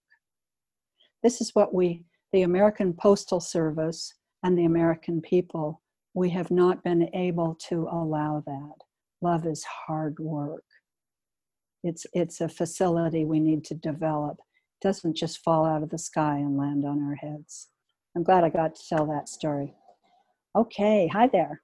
This 1.23 1.41
is 1.41 1.55
what 1.55 1.75
we, 1.75 2.05
the 2.33 2.43
American 2.43 2.93
Postal 2.93 3.41
Service 3.41 4.15
and 4.43 4.57
the 4.57 4.65
American 4.65 5.21
people, 5.21 5.83
we 6.15 6.31
have 6.31 6.51
not 6.51 6.83
been 6.85 7.11
able 7.15 7.57
to 7.69 7.89
allow 7.91 8.43
that. 8.47 8.75
Love 9.21 9.47
is 9.47 9.65
hard 9.65 10.19
work. 10.19 10.65
It's, 11.83 12.07
it's 12.13 12.41
a 12.41 12.49
facility 12.49 13.25
we 13.25 13.41
need 13.41 13.65
to 13.65 13.75
develop. 13.75 14.39
It 14.39 14.87
doesn't 14.87 15.17
just 15.17 15.43
fall 15.43 15.65
out 15.65 15.83
of 15.83 15.91
the 15.91 15.99
sky 15.99 16.37
and 16.37 16.57
land 16.57 16.85
on 16.85 17.03
our 17.03 17.17
heads. 17.17 17.69
I'm 18.17 18.23
glad 18.23 18.45
I 18.45 18.49
got 18.49 18.75
to 18.75 18.83
tell 18.89 19.07
that 19.07 19.29
story. 19.29 19.75
Okay, 20.57 21.09
hi 21.13 21.29
there. 21.29 21.63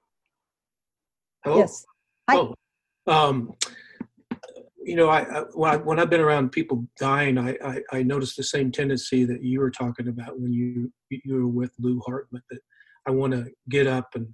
Hello? 1.45 1.59
Yes. 1.59 1.85
Hi. 2.29 2.37
Oh, 2.37 2.55
um, 3.07 3.55
you 4.85 4.97
know, 4.97 5.09
I, 5.09 5.23
I, 5.23 5.41
when 5.55 5.71
I 5.71 5.77
when 5.77 5.99
I've 5.99 6.11
been 6.11 6.21
around 6.21 6.53
people 6.53 6.87
dying, 6.99 7.39
I, 7.39 7.57
I 7.65 7.81
I 7.93 8.03
noticed 8.03 8.37
the 8.37 8.45
same 8.45 8.71
tendency 8.71 9.25
that 9.25 9.43
you 9.43 9.61
were 9.61 9.71
talking 9.71 10.09
about 10.09 10.39
when 10.39 10.53
you 10.53 10.93
you 11.11 11.35
were 11.35 11.49
with 11.49 11.73
Lou 11.79 12.01
Hartman. 12.01 12.43
That 12.51 12.61
I 13.07 13.11
want 13.11 13.33
to 13.33 13.47
get 13.69 13.87
up 13.87 14.11
and 14.15 14.29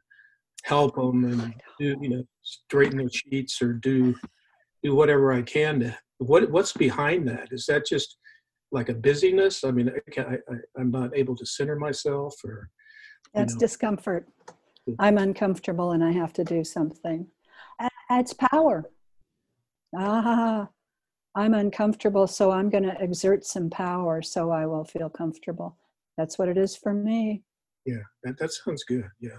help 0.65 0.99
oh, 0.99 1.13
them 1.13 1.25
and 1.25 1.55
do 1.79 1.97
you 2.01 2.09
know 2.09 2.25
straighten 2.43 2.99
their 2.99 3.09
sheets 3.09 3.63
or 3.63 3.73
do 3.75 4.15
do 4.83 4.95
whatever 4.95 5.33
I 5.33 5.43
can 5.43 5.81
to. 5.81 5.99
What 6.19 6.51
what's 6.51 6.73
behind 6.73 7.29
that? 7.29 7.49
Is 7.53 7.67
that 7.67 7.87
just 7.87 8.17
like 8.73 8.89
a 8.89 8.95
busyness? 8.95 9.63
I 9.63 9.71
mean, 9.71 9.91
I 9.91 10.21
I, 10.21 10.35
I 10.35 10.57
I'm 10.79 10.91
not 10.91 11.17
able 11.17 11.37
to 11.37 11.47
center 11.47 11.77
myself 11.77 12.35
or 12.45 12.71
you 13.27 13.41
That's 13.41 13.55
know. 13.55 13.61
discomfort. 13.61 14.29
I'm 14.99 15.19
uncomfortable 15.19 15.93
and 15.93 16.03
I 16.03 16.11
have 16.11 16.33
to 16.35 16.45
do 16.45 16.65
something. 16.65 17.29
It's 18.11 18.33
power. 18.33 18.91
Ah, 19.97 20.69
I'm 21.35 21.55
uncomfortable, 21.55 22.27
so 22.27 22.51
I'm 22.51 22.71
going 22.71 22.85
to 22.85 23.01
exert 23.01 23.45
some 23.45 23.71
power 23.71 24.23
so 24.23 24.51
I 24.51 24.67
will 24.67 24.85
feel 24.85 25.09
comfortable. 25.09 25.77
That's 26.17 26.39
what 26.39 26.49
it 26.49 26.59
is 26.59 26.77
for 26.77 26.93
me. 26.93 27.43
yeah, 27.87 28.03
that 28.25 28.39
that 28.39 28.53
sounds 28.53 28.85
good. 28.85 29.05
Yeah. 29.21 29.39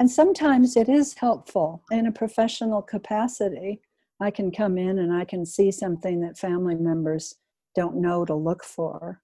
And 0.00 0.10
sometimes 0.10 0.76
it 0.76 0.88
is 0.88 1.14
helpful 1.14 1.84
in 1.90 2.06
a 2.06 2.12
professional 2.12 2.82
capacity. 2.82 3.80
I 4.20 4.30
can 4.30 4.50
come 4.50 4.78
in 4.78 4.98
and 4.98 5.12
I 5.12 5.24
can 5.24 5.46
see 5.46 5.70
something 5.70 6.20
that 6.20 6.38
family 6.38 6.74
members 6.74 7.36
don't 7.74 7.96
know 7.96 8.24
to 8.24 8.34
look 8.34 8.64
for. 8.64 9.22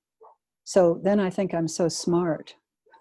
So 0.65 1.01
then 1.03 1.21
I 1.21 1.31
think 1.31 1.53
I'm 1.53 1.69
so 1.69 1.89
smart. 1.89 2.55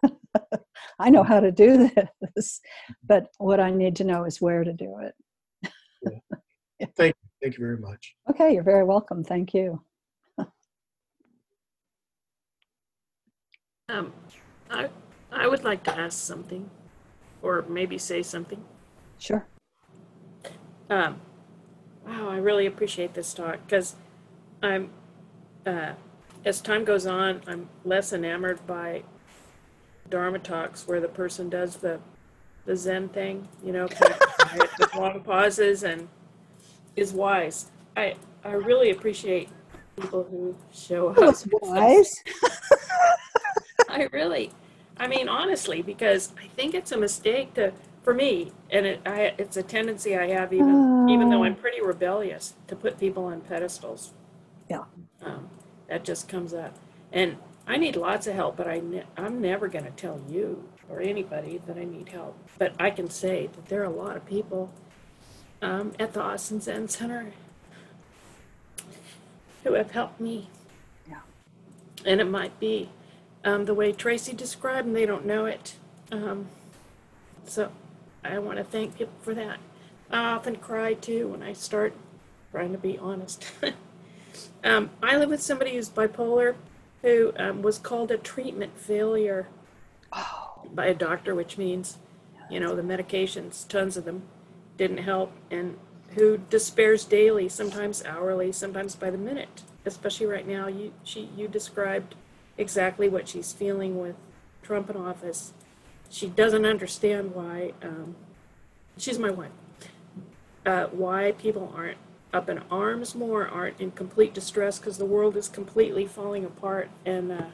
I 0.99 1.09
know 1.09 1.23
how 1.23 1.39
to 1.39 1.51
do 1.51 1.89
this, 2.35 2.61
but 3.03 3.27
what 3.37 3.59
I 3.59 3.69
need 3.69 3.95
to 3.97 4.03
know 4.03 4.25
is 4.25 4.41
where 4.41 4.63
to 4.63 4.73
do 4.73 4.97
it. 4.99 5.71
yeah. 6.79 6.87
Thank 6.97 7.15
you. 7.15 7.29
Thank 7.43 7.57
you 7.57 7.65
very 7.65 7.77
much. 7.77 8.15
Okay, 8.29 8.53
you're 8.53 8.63
very 8.63 8.85
welcome. 8.85 9.21
Thank 9.21 9.53
you. 9.53 9.81
Um, 13.89 14.13
I, 14.71 14.89
I 15.29 15.47
would 15.47 15.65
like 15.65 15.83
to 15.83 15.95
ask 15.95 16.17
something, 16.17 16.69
or 17.41 17.65
maybe 17.67 17.97
say 17.97 18.23
something. 18.23 18.63
Sure. 19.19 19.45
Um, 20.89 21.19
wow, 22.07 22.29
I 22.29 22.37
really 22.37 22.65
appreciate 22.65 23.13
this 23.13 23.33
talk 23.33 23.59
because 23.67 23.97
I'm, 24.61 24.91
uh, 25.65 25.91
as 26.45 26.61
time 26.61 26.85
goes 26.85 27.05
on, 27.05 27.41
I'm 27.45 27.67
less 27.83 28.13
enamored 28.13 28.65
by 28.65 29.03
Dharma 30.09 30.39
talks 30.39 30.87
where 30.87 31.01
the 31.01 31.09
person 31.09 31.49
does 31.49 31.75
the, 31.75 31.99
the 32.65 32.77
Zen 32.77 33.09
thing, 33.09 33.49
you 33.61 33.73
know, 33.73 33.89
kind 33.89 34.13
of 34.13 34.19
quiet 34.19 34.69
with 34.79 34.95
long 34.95 35.21
pauses 35.21 35.83
and 35.83 36.07
is 36.95 37.13
wise. 37.13 37.71
I, 37.95 38.15
I 38.43 38.51
really 38.51 38.91
appreciate 38.91 39.49
people 39.95 40.23
who 40.23 40.55
show 40.71 41.09
up. 41.09 41.35
Wise. 41.61 42.23
I 43.89 44.07
really, 44.11 44.51
I 44.97 45.07
mean, 45.07 45.29
honestly, 45.29 45.81
because 45.81 46.33
I 46.41 46.47
think 46.47 46.73
it's 46.73 46.91
a 46.91 46.97
mistake 46.97 47.53
to, 47.55 47.73
for 48.03 48.13
me, 48.13 48.51
and 48.71 48.85
it, 48.85 49.01
I, 49.05 49.33
it's 49.37 49.57
a 49.57 49.63
tendency 49.63 50.17
I 50.17 50.27
have 50.29 50.53
even, 50.53 51.07
even 51.09 51.29
though 51.29 51.43
I'm 51.43 51.55
pretty 51.55 51.81
rebellious, 51.81 52.53
to 52.67 52.75
put 52.75 52.99
people 52.99 53.25
on 53.25 53.41
pedestals. 53.41 54.13
Yeah. 54.69 54.83
Um, 55.21 55.49
that 55.89 56.03
just 56.03 56.27
comes 56.27 56.53
up, 56.53 56.75
and 57.11 57.37
I 57.67 57.77
need 57.77 57.95
lots 57.95 58.27
of 58.27 58.35
help, 58.35 58.57
but 58.57 58.67
I, 58.67 58.79
ne- 58.79 59.05
I'm 59.15 59.39
never 59.41 59.67
going 59.67 59.85
to 59.85 59.91
tell 59.91 60.19
you 60.27 60.67
or 60.89 61.01
anybody 61.01 61.61
that 61.65 61.77
I 61.77 61.85
need 61.85 62.09
help. 62.09 62.37
But 62.57 62.73
I 62.79 62.89
can 62.89 63.09
say 63.09 63.47
that 63.53 63.65
there 63.67 63.81
are 63.81 63.85
a 63.85 63.89
lot 63.89 64.17
of 64.17 64.25
people 64.25 64.71
um, 65.63 65.93
at 65.97 66.13
the 66.13 66.21
Austin 66.21 66.61
Zen 66.61 66.87
Center 66.87 67.33
who 69.63 69.73
have 69.73 69.91
helped 69.91 70.19
me. 70.19 70.49
Yeah. 71.09 71.21
And 72.05 72.19
it 72.19 72.29
might 72.29 72.59
be 72.59 72.89
um, 73.43 73.65
the 73.65 73.73
way 73.73 73.91
Tracy 73.91 74.33
described, 74.33 74.87
and 74.87 74.95
they 74.95 75.05
don't 75.05 75.25
know 75.25 75.45
it. 75.45 75.75
Um, 76.11 76.47
so 77.45 77.71
I 78.23 78.39
want 78.39 78.57
to 78.57 78.63
thank 78.63 78.97
people 78.97 79.13
for 79.21 79.33
that. 79.33 79.57
I 80.11 80.33
often 80.33 80.57
cry 80.57 80.93
too 80.93 81.29
when 81.29 81.41
I 81.41 81.53
start 81.53 81.93
trying 82.51 82.73
to 82.73 82.77
be 82.77 82.97
honest. 82.97 83.45
um, 84.63 84.89
I 85.01 85.17
live 85.17 85.29
with 85.29 85.41
somebody 85.41 85.75
who's 85.75 85.89
bipolar, 85.89 86.55
who 87.01 87.33
um, 87.37 87.61
was 87.61 87.77
called 87.77 88.11
a 88.11 88.17
treatment 88.17 88.77
failure 88.77 89.47
Oh, 90.15 90.61
by 90.71 90.85
a 90.85 90.93
doctor, 90.93 91.33
which 91.33 91.57
means, 91.57 91.97
you 92.49 92.59
know, 92.59 92.75
the 92.75 92.83
medications, 92.83 93.67
tons 93.67 93.97
of 93.97 94.05
them, 94.05 94.23
didn't 94.77 94.99
help, 94.99 95.31
and 95.51 95.77
who 96.15 96.37
despairs 96.49 97.05
daily, 97.05 97.49
sometimes 97.49 98.03
hourly, 98.05 98.51
sometimes 98.51 98.95
by 98.95 99.09
the 99.09 99.17
minute. 99.17 99.63
Especially 99.85 100.25
right 100.25 100.47
now, 100.47 100.67
you 100.67 100.93
she 101.03 101.29
you 101.35 101.47
described 101.47 102.15
exactly 102.57 103.09
what 103.09 103.27
she's 103.27 103.51
feeling 103.51 103.99
with 103.99 104.15
Trump 104.61 104.89
in 104.89 104.95
office. 104.95 105.53
She 106.09 106.27
doesn't 106.27 106.65
understand 106.65 107.33
why. 107.33 107.73
Um, 107.81 108.15
she's 108.97 109.19
my 109.19 109.31
wife. 109.31 109.51
Uh, 110.65 110.85
why 110.85 111.33
people 111.33 111.73
aren't 111.75 111.97
up 112.33 112.49
in 112.49 112.59
arms 112.71 113.13
more, 113.13 113.47
aren't 113.47 113.79
in 113.79 113.91
complete 113.91 114.33
distress 114.33 114.79
because 114.79 114.97
the 114.97 115.05
world 115.05 115.35
is 115.37 115.47
completely 115.47 116.07
falling 116.07 116.45
apart. 116.45 116.89
And 117.05 117.31
uh, 117.31 117.45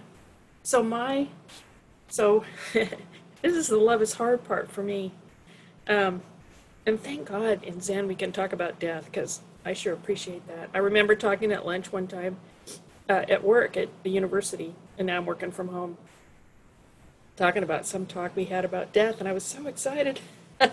so 0.63 0.83
my 0.83 1.29
so 2.07 2.43
this 2.73 2.89
is 3.43 3.67
the 3.67 3.77
love 3.77 4.01
is 4.01 4.13
hard 4.13 4.43
part 4.43 4.71
for 4.71 4.83
me. 4.83 5.11
Um, 5.87 6.21
and 6.89 7.01
thank 7.01 7.27
God 7.27 7.63
in 7.63 7.79
Zen 7.79 8.07
we 8.07 8.15
can 8.15 8.31
talk 8.31 8.51
about 8.51 8.79
death 8.79 9.05
because 9.05 9.41
I 9.63 9.73
sure 9.73 9.93
appreciate 9.93 10.45
that. 10.47 10.69
I 10.73 10.79
remember 10.79 11.15
talking 11.15 11.51
at 11.51 11.65
lunch 11.65 11.93
one 11.93 12.07
time 12.07 12.37
uh, 13.07 13.25
at 13.29 13.43
work 13.43 13.77
at 13.77 13.89
the 14.03 14.09
university, 14.09 14.73
and 14.97 15.05
now 15.05 15.17
I'm 15.17 15.25
working 15.27 15.51
from 15.51 15.67
home, 15.67 15.97
talking 17.37 17.61
about 17.61 17.85
some 17.85 18.07
talk 18.07 18.35
we 18.35 18.45
had 18.45 18.65
about 18.65 18.91
death, 18.91 19.19
and 19.19 19.29
I 19.29 19.33
was 19.33 19.43
so 19.43 19.67
excited. 19.67 20.19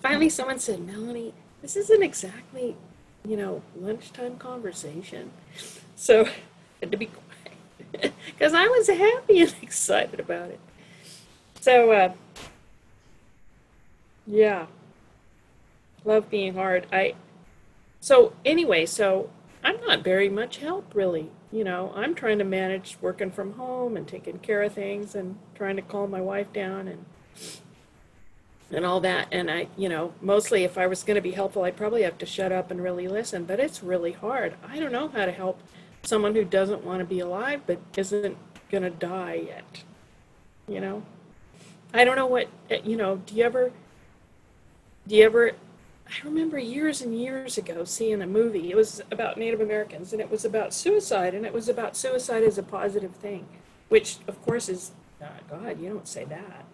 Finally, 0.00 0.28
someone 0.28 0.60
said, 0.60 0.86
Melanie, 0.86 1.34
this 1.60 1.76
isn't 1.76 2.04
exactly, 2.04 2.76
you 3.26 3.36
know, 3.36 3.62
lunchtime 3.76 4.36
conversation. 4.36 5.32
So 5.96 6.24
I 6.26 6.30
had 6.80 6.92
to 6.92 6.96
be 6.96 7.10
quiet 7.10 8.14
because 8.26 8.54
I 8.54 8.68
was 8.68 8.86
happy 8.86 9.40
and 9.40 9.54
excited 9.60 10.20
about 10.20 10.50
it. 10.50 10.60
So, 11.60 11.90
uh, 11.90 12.12
yeah, 14.24 14.66
love 16.08 16.28
being 16.28 16.54
hard. 16.54 16.86
I, 16.92 17.14
so 18.00 18.32
anyway, 18.44 18.86
so 18.86 19.30
I'm 19.62 19.80
not 19.86 20.02
very 20.02 20.28
much 20.28 20.56
help 20.56 20.92
really. 20.94 21.30
You 21.52 21.64
know, 21.64 21.92
I'm 21.94 22.14
trying 22.14 22.38
to 22.38 22.44
manage 22.44 22.98
working 23.00 23.30
from 23.30 23.52
home 23.52 23.96
and 23.96 24.06
taking 24.06 24.38
care 24.38 24.62
of 24.62 24.72
things 24.72 25.14
and 25.14 25.38
trying 25.54 25.76
to 25.76 25.82
calm 25.82 26.10
my 26.10 26.20
wife 26.20 26.52
down 26.52 26.88
and 26.88 27.04
and 28.70 28.84
all 28.84 29.00
that. 29.00 29.28
And 29.32 29.50
I, 29.50 29.68
you 29.76 29.88
know, 29.88 30.12
mostly 30.20 30.64
if 30.64 30.76
I 30.76 30.86
was 30.86 31.02
going 31.02 31.14
to 31.14 31.22
be 31.22 31.30
helpful, 31.30 31.64
I'd 31.64 31.76
probably 31.76 32.02
have 32.02 32.18
to 32.18 32.26
shut 32.26 32.52
up 32.52 32.70
and 32.70 32.82
really 32.82 33.08
listen. 33.08 33.44
But 33.44 33.60
it's 33.60 33.82
really 33.82 34.12
hard. 34.12 34.54
I 34.66 34.78
don't 34.78 34.92
know 34.92 35.08
how 35.08 35.24
to 35.24 35.32
help 35.32 35.62
someone 36.02 36.34
who 36.34 36.44
doesn't 36.44 36.84
want 36.84 37.00
to 37.00 37.04
be 37.04 37.20
alive 37.20 37.62
but 37.66 37.78
isn't 37.96 38.36
going 38.70 38.82
to 38.82 38.90
die 38.90 39.42
yet. 39.46 39.84
You 40.66 40.80
know, 40.80 41.02
I 41.94 42.04
don't 42.04 42.16
know 42.16 42.26
what 42.26 42.48
eh, 42.68 42.80
you 42.84 42.96
know. 42.96 43.16
Do 43.16 43.34
you 43.34 43.44
ever? 43.44 43.72
Do 45.06 45.16
you 45.16 45.24
ever? 45.24 45.52
I 46.10 46.24
remember 46.24 46.58
years 46.58 47.02
and 47.02 47.18
years 47.18 47.58
ago 47.58 47.84
seeing 47.84 48.22
a 48.22 48.26
movie. 48.26 48.70
It 48.70 48.76
was 48.76 49.02
about 49.10 49.36
Native 49.36 49.60
Americans, 49.60 50.12
and 50.12 50.22
it 50.22 50.30
was 50.30 50.44
about 50.44 50.72
suicide, 50.72 51.34
and 51.34 51.44
it 51.44 51.52
was 51.52 51.68
about 51.68 51.96
suicide 51.96 52.42
as 52.42 52.56
a 52.56 52.62
positive 52.62 53.14
thing, 53.16 53.46
which 53.88 54.16
of 54.26 54.40
course 54.42 54.68
is 54.68 54.92
not 55.20 55.48
God. 55.50 55.80
You 55.80 55.90
don't 55.90 56.08
say 56.08 56.24
that. 56.24 56.64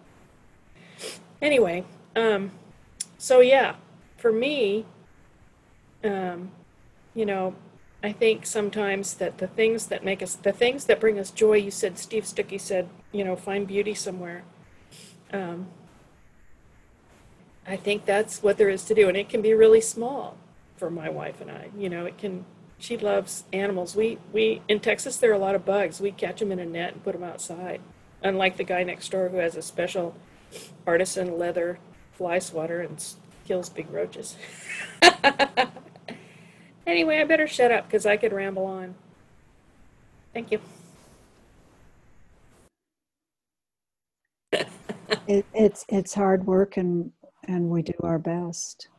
Anyway, 1.41 1.83
um, 2.15 2.51
so 3.17 3.41
yeah, 3.41 3.75
for 4.17 4.31
me, 4.31 4.85
um, 6.03 6.51
you 7.13 7.25
know, 7.25 7.55
I 8.01 8.13
think 8.13 8.45
sometimes 8.45 9.15
that 9.15 9.39
the 9.39 9.47
things 9.47 9.87
that 9.87 10.05
make 10.05 10.21
us, 10.21 10.35
the 10.35 10.53
things 10.53 10.85
that 10.85 10.99
bring 10.99 11.19
us 11.19 11.31
joy, 11.31 11.57
you 11.57 11.71
said, 11.71 11.97
Steve 11.97 12.23
Stücky 12.23 12.61
said, 12.61 12.87
you 13.11 13.23
know, 13.23 13.35
find 13.35 13.67
beauty 13.67 13.95
somewhere. 13.95 14.43
Um, 15.33 15.67
I 17.67 17.77
think 17.77 18.05
that's 18.05 18.43
what 18.43 18.57
there 18.57 18.69
is 18.69 18.83
to 18.85 18.93
do. 18.95 19.07
And 19.07 19.17
it 19.17 19.29
can 19.29 19.41
be 19.41 19.53
really 19.53 19.81
small 19.81 20.37
for 20.77 20.89
my 20.89 21.09
wife 21.09 21.41
and 21.41 21.49
I. 21.49 21.69
You 21.77 21.89
know, 21.89 22.05
it 22.05 22.17
can, 22.17 22.45
she 22.77 22.97
loves 22.97 23.45
animals. 23.51 23.95
We, 23.95 24.19
we, 24.31 24.61
in 24.67 24.79
Texas, 24.79 25.17
there 25.17 25.31
are 25.31 25.35
a 25.35 25.39
lot 25.39 25.55
of 25.55 25.65
bugs. 25.65 25.99
We 25.99 26.11
catch 26.11 26.39
them 26.39 26.51
in 26.51 26.59
a 26.59 26.65
net 26.65 26.93
and 26.93 27.03
put 27.03 27.13
them 27.13 27.23
outside. 27.23 27.81
Unlike 28.21 28.57
the 28.57 28.63
guy 28.63 28.83
next 28.83 29.09
door 29.09 29.29
who 29.29 29.37
has 29.37 29.55
a 29.55 29.61
special 29.61 30.15
artisan 30.85 31.37
leather 31.37 31.79
fly 32.13 32.39
swatter 32.39 32.81
and 32.81 33.03
kills 33.47 33.69
big 33.69 33.89
roaches. 33.91 34.35
anyway, 36.87 37.19
I 37.19 37.23
better 37.25 37.47
shut 37.47 37.71
up 37.71 37.87
because 37.87 38.05
I 38.05 38.17
could 38.17 38.33
ramble 38.33 38.65
on. 38.65 38.95
Thank 40.33 40.51
you. 40.51 40.59
it, 45.27 45.45
it's 45.53 45.85
it's 45.89 46.13
hard 46.13 46.45
work 46.45 46.77
and 46.77 47.11
and 47.47 47.69
we 47.69 47.81
do 47.81 47.93
our 48.03 48.19
best. 48.19 48.89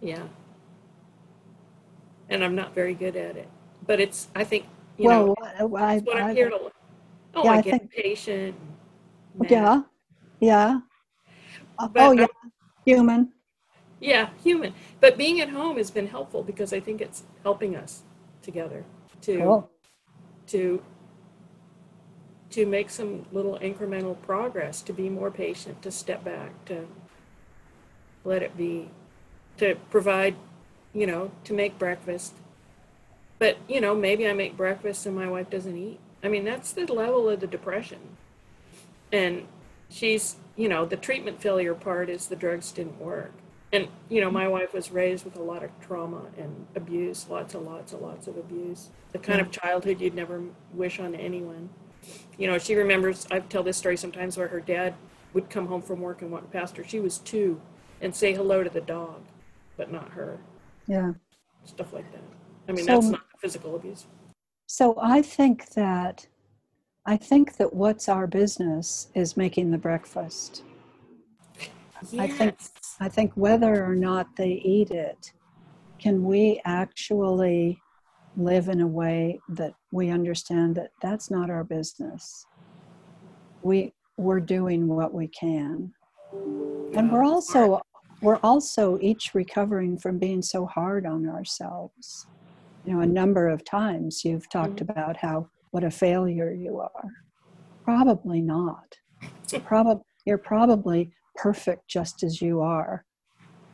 Yeah. 0.00 0.22
And 2.28 2.44
I'm 2.44 2.54
not 2.54 2.74
very 2.74 2.94
good 2.94 3.16
at 3.16 3.36
it. 3.36 3.48
But 3.86 4.00
it's, 4.00 4.28
I 4.36 4.44
think, 4.44 4.66
you 4.96 5.08
know, 5.08 5.34
well, 5.60 5.82
I, 5.82 5.98
what 5.98 6.16
I'm 6.16 6.26
I, 6.30 6.34
here 6.34 6.50
to, 6.50 6.70
oh, 7.34 7.44
yeah, 7.44 7.50
I 7.52 7.56
I 7.58 7.62
get 7.62 7.80
think- 7.80 7.90
patient. 7.92 8.54
yeah, 9.48 9.82
yeah. 10.40 10.80
Uh, 11.78 11.88
But 11.88 12.02
oh 12.02 12.06
I'm- 12.08 12.18
yeah, 12.18 12.26
human. 12.84 13.32
Yeah, 14.00 14.28
human. 14.44 14.74
But 15.00 15.16
being 15.18 15.40
at 15.40 15.48
home 15.48 15.76
has 15.76 15.90
been 15.90 16.06
helpful 16.06 16.42
because 16.44 16.72
I 16.72 16.78
think 16.80 17.00
it's 17.00 17.24
helping 17.42 17.74
us 17.74 18.02
together 18.42 18.84
to 19.22 19.38
Cool. 19.38 19.70
to 20.48 20.82
to 22.50 22.64
make 22.64 22.88
some 22.90 23.26
little 23.32 23.58
incremental 23.58 24.20
progress, 24.22 24.80
to 24.82 24.92
be 24.92 25.10
more 25.10 25.30
patient, 25.30 25.82
to 25.82 25.90
step 25.90 26.24
back, 26.24 26.64
to 26.64 26.86
let 28.28 28.42
it 28.42 28.56
be, 28.56 28.90
to 29.56 29.74
provide, 29.90 30.36
you 30.92 31.06
know, 31.06 31.30
to 31.44 31.52
make 31.54 31.78
breakfast. 31.78 32.34
But, 33.38 33.56
you 33.68 33.80
know, 33.80 33.94
maybe 33.94 34.28
I 34.28 34.32
make 34.32 34.56
breakfast 34.56 35.06
and 35.06 35.16
my 35.16 35.28
wife 35.28 35.48
doesn't 35.48 35.76
eat. 35.76 35.98
I 36.22 36.28
mean, 36.28 36.44
that's 36.44 36.72
the 36.72 36.92
level 36.92 37.28
of 37.28 37.40
the 37.40 37.46
depression. 37.46 37.98
And 39.10 39.46
she's, 39.88 40.36
you 40.56 40.68
know, 40.68 40.84
the 40.84 40.96
treatment 40.96 41.40
failure 41.40 41.74
part 41.74 42.10
is 42.10 42.26
the 42.26 42.36
drugs 42.36 42.70
didn't 42.72 43.00
work. 43.00 43.32
And, 43.72 43.88
you 44.08 44.20
know, 44.20 44.30
my 44.30 44.48
wife 44.48 44.72
was 44.72 44.90
raised 44.90 45.24
with 45.24 45.36
a 45.36 45.42
lot 45.42 45.62
of 45.62 45.70
trauma 45.80 46.22
and 46.36 46.66
abuse, 46.74 47.26
lots 47.28 47.54
and 47.54 47.64
lots 47.64 47.92
and 47.92 48.02
lots 48.02 48.26
of 48.26 48.36
abuse. 48.36 48.88
The 49.12 49.18
kind 49.18 49.40
of 49.40 49.50
childhood 49.50 50.00
you'd 50.00 50.14
never 50.14 50.42
wish 50.72 50.98
on 50.98 51.14
anyone. 51.14 51.68
You 52.38 52.46
know, 52.46 52.58
she 52.58 52.74
remembers, 52.74 53.26
I 53.30 53.40
tell 53.40 53.62
this 53.62 53.76
story 53.76 53.96
sometimes 53.96 54.36
where 54.36 54.48
her 54.48 54.60
dad 54.60 54.94
would 55.34 55.50
come 55.50 55.66
home 55.66 55.82
from 55.82 56.00
work 56.00 56.22
and 56.22 56.30
walk 56.30 56.50
past 56.50 56.76
her. 56.78 56.84
She 56.84 56.98
was 56.98 57.18
two 57.18 57.60
and 58.00 58.14
say 58.14 58.34
hello 58.34 58.62
to 58.62 58.70
the 58.70 58.80
dog, 58.80 59.22
but 59.76 59.90
not 59.90 60.10
her. 60.10 60.38
Yeah. 60.86 61.12
Stuff 61.64 61.92
like 61.92 62.10
that. 62.12 62.22
I 62.68 62.72
mean, 62.72 62.84
So- 62.84 62.92
that's 62.92 63.06
not 63.06 63.22
physical 63.38 63.76
abuse. 63.76 64.06
So 64.66 64.96
I 65.00 65.22
think 65.22 65.70
that 65.70 66.26
I 67.06 67.16
think 67.16 67.56
that 67.56 67.72
what's 67.72 68.06
our 68.06 68.26
business 68.26 69.08
is 69.14 69.34
making 69.34 69.70
the 69.70 69.78
breakfast. 69.78 70.62
I 72.18 72.28
think 72.28 72.58
I 73.00 73.08
think 73.08 73.32
whether 73.34 73.82
or 73.84 73.96
not 73.96 74.36
they 74.36 74.52
eat 74.52 74.90
it, 74.90 75.32
can 75.98 76.22
we 76.24 76.60
actually 76.66 77.80
live 78.36 78.68
in 78.68 78.80
a 78.80 78.86
way 78.86 79.40
that 79.48 79.72
we 79.90 80.10
understand 80.10 80.74
that 80.76 80.90
that's 81.02 81.30
not 81.30 81.48
our 81.50 81.64
business. 81.64 82.46
We 83.62 83.94
we're 84.18 84.40
doing 84.40 84.86
what 84.86 85.14
we 85.14 85.28
can. 85.28 85.92
And 86.32 87.10
we're 87.10 87.24
also 87.24 87.80
we're 88.20 88.40
also 88.42 88.98
each 89.00 89.34
recovering 89.34 89.98
from 89.98 90.18
being 90.18 90.42
so 90.42 90.66
hard 90.66 91.06
on 91.06 91.28
ourselves. 91.28 92.26
You 92.84 92.94
know, 92.94 93.00
a 93.00 93.06
number 93.06 93.48
of 93.48 93.64
times 93.64 94.24
you've 94.24 94.48
talked 94.48 94.76
mm-hmm. 94.76 94.90
about 94.90 95.16
how 95.16 95.48
what 95.70 95.84
a 95.84 95.90
failure 95.90 96.52
you 96.52 96.78
are. 96.78 97.10
Probably 97.84 98.40
not. 98.40 98.96
Probably 99.64 100.02
you're 100.24 100.38
probably 100.38 101.10
perfect 101.36 101.88
just 101.88 102.22
as 102.22 102.42
you 102.42 102.60
are, 102.60 103.04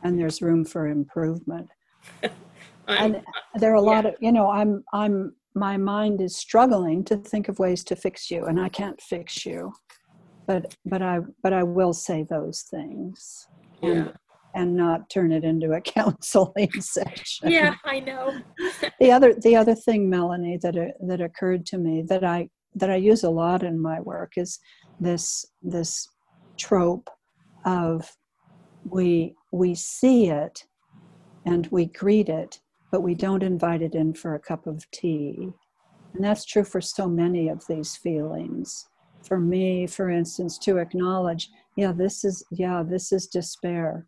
and 0.03 0.19
there's 0.19 0.41
room 0.41 0.65
for 0.65 0.87
improvement. 0.87 1.69
And 2.87 3.23
there 3.55 3.71
are 3.71 3.75
a 3.75 3.81
lot 3.81 4.05
of 4.05 4.13
you 4.19 4.31
know 4.31 4.51
I'm 4.51 4.83
I'm 4.93 5.33
my 5.55 5.75
mind 5.75 6.21
is 6.21 6.35
struggling 6.35 7.03
to 7.05 7.17
think 7.17 7.49
of 7.49 7.57
ways 7.57 7.83
to 7.85 7.95
fix 7.95 8.29
you, 8.29 8.45
and 8.45 8.59
I 8.59 8.69
can't 8.69 9.01
fix 9.01 9.43
you. 9.43 9.73
but 10.45 10.75
but 10.85 11.01
I 11.01 11.19
but 11.41 11.53
I 11.53 11.63
will 11.63 11.93
say 11.93 12.23
those 12.23 12.61
things 12.69 13.47
Yeah. 13.81 13.89
and 13.89 14.13
not 14.63 15.09
turn 15.09 15.31
it 15.31 15.43
into 15.43 15.73
a 15.73 15.81
counseling 15.97 16.71
session. 16.79 17.51
Yeah, 17.51 17.75
I 17.83 17.99
know. 17.99 18.39
The 18.99 19.11
other 19.11 19.33
the 19.33 19.55
other 19.55 19.75
thing, 19.75 20.09
Melanie, 20.09 20.57
that 20.61 20.77
uh, 20.77 20.85
that 21.07 21.19
occurred 21.19 21.65
to 21.67 21.77
me 21.77 22.03
that 22.07 22.23
I 22.23 22.49
that 22.75 22.89
I 22.89 22.95
use 22.95 23.23
a 23.23 23.29
lot 23.29 23.63
in 23.63 23.79
my 23.79 23.99
work 23.99 24.33
is 24.37 24.59
this 24.99 25.45
this 25.61 26.07
trope 26.57 27.09
of 27.65 28.09
we 28.83 29.35
we 29.51 29.75
see 29.75 30.29
it 30.29 30.63
and 31.45 31.67
we 31.67 31.87
greet 31.87 32.29
it, 32.29 32.59
but 32.91 33.01
we 33.01 33.15
don't 33.15 33.43
invite 33.43 33.81
it 33.81 33.95
in 33.95 34.13
for 34.13 34.35
a 34.35 34.39
cup 34.39 34.67
of 34.67 34.89
tea. 34.91 35.49
And 36.13 36.23
that's 36.23 36.45
true 36.45 36.63
for 36.63 36.81
so 36.81 37.07
many 37.07 37.49
of 37.49 37.63
these 37.67 37.95
feelings. 37.95 38.87
For 39.23 39.39
me, 39.39 39.87
for 39.87 40.09
instance, 40.09 40.57
to 40.59 40.77
acknowledge, 40.77 41.49
yeah, 41.75 41.91
this 41.91 42.23
is 42.23 42.45
yeah, 42.51 42.83
this 42.87 43.11
is 43.11 43.27
despair. 43.27 44.07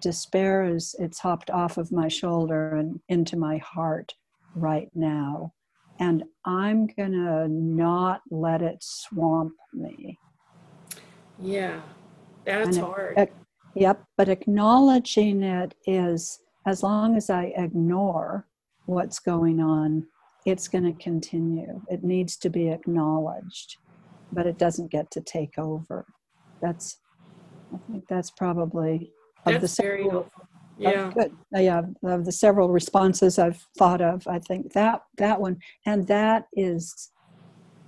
Despair 0.00 0.64
is 0.64 0.94
it's 0.98 1.18
hopped 1.18 1.50
off 1.50 1.76
of 1.78 1.92
my 1.92 2.08
shoulder 2.08 2.76
and 2.76 3.00
into 3.08 3.36
my 3.36 3.58
heart 3.58 4.14
right 4.54 4.88
now. 4.94 5.52
And 5.98 6.24
I'm 6.44 6.86
gonna 6.86 7.46
not 7.48 8.22
let 8.30 8.62
it 8.62 8.78
swamp 8.80 9.52
me. 9.72 10.18
Yeah, 11.38 11.80
that's 12.44 12.68
And 12.68 12.76
it- 12.76 12.80
hard. 12.84 13.18
ac- 13.18 13.32
Yep, 13.76 14.04
but 14.16 14.28
acknowledging 14.28 15.42
it 15.44 15.74
is 15.86 16.40
as 16.66 16.82
long 16.82 17.16
as 17.16 17.30
I 17.30 17.52
ignore 17.56 18.48
what's 18.86 19.20
going 19.20 19.60
on, 19.60 20.06
it's 20.44 20.66
going 20.66 20.84
to 20.84 21.02
continue. 21.02 21.80
It 21.88 22.02
needs 22.02 22.36
to 22.38 22.50
be 22.50 22.68
acknowledged, 22.68 23.76
but 24.32 24.46
it 24.46 24.58
doesn't 24.58 24.90
get 24.90 25.08
to 25.12 25.20
take 25.20 25.56
over. 25.56 26.04
That's, 26.60 26.98
I 27.72 27.78
think 27.86 28.08
that's 28.08 28.32
probably 28.32 29.12
of 29.46 29.54
the 29.54 29.60
That's 29.60 29.76
very 29.80 30.02
several, 30.04 30.10
helpful. 30.22 30.42
of- 30.42 30.48
Yeah. 30.78 31.12
good. 31.14 31.36
Yeah, 31.52 31.82
of 32.04 32.24
the 32.24 32.32
several 32.32 32.70
responses 32.70 33.38
I've 33.38 33.66
thought 33.78 34.00
of, 34.00 34.26
I 34.26 34.38
think 34.38 34.72
that 34.72 35.02
that 35.18 35.40
one, 35.40 35.58
and 35.86 36.06
that 36.06 36.46
is, 36.52 37.10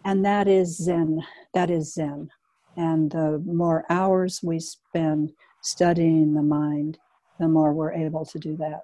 and 0.04 0.24
that 0.24 0.48
is 0.48 0.76
Zen. 0.76 1.22
That 1.54 1.70
is 1.70 1.94
Zen. 1.94 2.30
And 2.76 3.10
the 3.10 3.38
more 3.46 3.84
hours 3.90 4.40
we 4.42 4.58
spend 4.60 5.32
studying 5.62 6.34
the 6.34 6.42
mind, 6.42 6.98
the 7.38 7.48
more 7.48 7.72
we're 7.72 7.92
able 7.92 8.24
to 8.26 8.38
do 8.38 8.56
that. 8.56 8.80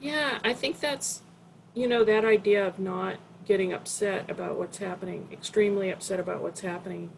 Yeah, 0.00 0.38
I 0.44 0.52
think 0.52 0.80
that's, 0.80 1.22
you 1.74 1.88
know, 1.88 2.04
that 2.04 2.24
idea 2.24 2.66
of 2.66 2.78
not 2.78 3.16
getting 3.46 3.72
upset 3.72 4.28
about 4.30 4.56
what's 4.58 4.78
happening, 4.78 5.28
extremely 5.32 5.90
upset 5.90 6.18
about 6.20 6.42
what's 6.42 6.60
happening, 6.60 7.10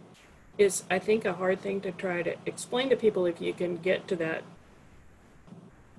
is, 0.59 0.85
I 0.91 0.99
think, 0.99 1.25
a 1.25 1.35
hard 1.35 1.61
thing 1.61 1.81
to 1.83 1.93
try 1.93 2.23
to 2.23 2.35
explain 2.47 2.89
to 2.91 2.97
people 2.97 3.27
if 3.27 3.41
you 3.41 3.53
can 3.53 3.77
get 3.77 4.09
to 4.09 4.17
that 4.17 4.43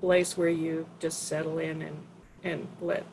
place 0.01 0.37
where 0.37 0.49
you 0.49 0.87
just 0.99 1.23
settle 1.27 1.57
in 1.59 1.81
and, 1.81 1.97
and 2.43 2.67
let 2.81 3.03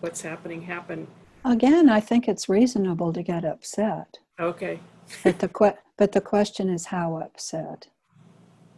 what's 0.00 0.22
happening 0.22 0.62
happen. 0.62 1.06
Again, 1.44 1.88
I 1.88 2.00
think 2.00 2.28
it's 2.28 2.48
reasonable 2.48 3.12
to 3.12 3.22
get 3.22 3.44
upset, 3.44 4.18
Okay, 4.40 4.80
but 5.22 5.38
the 5.38 5.48
que- 5.48 5.78
but 5.96 6.12
the 6.12 6.20
question 6.20 6.68
is 6.68 6.86
how 6.86 7.16
upset. 7.16 7.88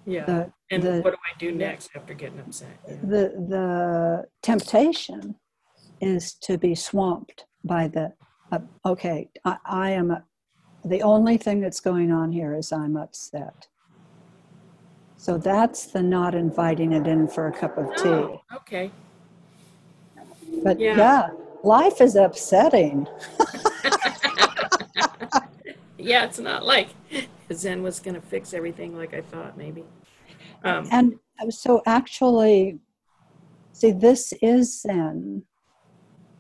yeah. 0.07 0.25
The 0.27 0.53
And 0.71 0.83
the 0.83 1.01
what 1.01 1.13
do 1.13 1.17
I 1.35 1.39
do 1.39 1.51
next 1.53 1.91
after 1.97 2.13
getting 2.15 2.39
upset? 2.41 2.69
Yeah. 2.87 2.95
the 3.03 3.23
the 3.49 4.27
temptation 4.43 5.37
is 6.01 6.35
to 6.35 6.59
be 6.59 6.75
swamped 6.75 7.47
by 7.65 7.89
the 7.89 8.13
uh, 8.53 8.61
okay 8.85 9.31
I, 9.45 9.57
I 9.65 9.91
am 9.91 10.11
a, 10.11 10.23
the 10.85 11.03
only 11.03 11.37
thing 11.37 11.61
that's 11.61 11.81
going 11.81 12.11
on 12.13 12.33
here 12.33 12.55
is 12.55 12.73
i'm 12.73 12.97
upset 12.97 13.67
so 15.17 15.37
that's 15.37 15.87
the 15.87 16.03
not 16.03 16.35
inviting 16.35 16.93
it 16.93 17.07
in 17.07 17.27
for 17.27 17.49
a 17.49 17.53
cup 17.53 17.77
of 17.77 17.87
tea 17.97 18.09
Oh, 18.09 18.41
okay. 18.57 18.91
but 20.63 20.79
yeah. 20.79 20.97
yeah 20.97 21.29
life 21.63 22.01
is 22.01 22.15
upsetting 22.17 23.07
yeah, 25.99 26.25
it's 26.25 26.39
not 26.39 26.65
like 26.65 26.89
Zen 27.53 27.83
was 27.83 28.01
going 28.01 28.15
to 28.15 28.21
fix 28.21 28.55
everything 28.55 28.97
like 28.97 29.13
I 29.15 29.21
thought, 29.21 29.59
maybe. 29.59 29.85
Um, 30.65 30.89
and 30.91 31.15
so 31.51 31.83
actually 31.87 32.79
see 33.73 33.93
this 33.93 34.33
is 34.43 34.81
zen 34.81 35.45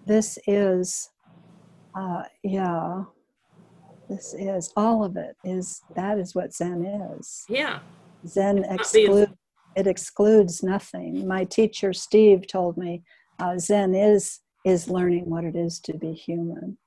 this 0.07 0.39
is 0.47 1.11
uh 1.95 2.23
yeah 2.43 3.05
this 4.09 4.35
is 4.39 4.73
all 4.77 5.05
of 5.05 5.17
it 5.17 5.37
is 5.45 5.83
that 5.97 6.19
is 6.19 6.35
what 6.35 6.55
zen 6.55 6.85
is. 7.19 7.45
Yeah, 7.49 7.81
zen 8.27 8.57
not 8.57 8.65
being- 8.65 8.75
exclude 8.79 9.35
it 9.77 9.87
excludes 9.87 10.63
nothing. 10.63 11.27
My 11.27 11.45
teacher 11.45 11.93
steve 11.93 12.47
told 12.47 12.77
me 12.77 13.03
uh, 13.39 13.59
zen 13.59 13.95
is 13.95 14.41
is 14.65 14.89
learning 14.89 15.31
what 15.31 15.45
it 15.45 15.55
is 15.57 15.79
to 15.81 15.97
be 15.97 16.13
human. 16.13 16.79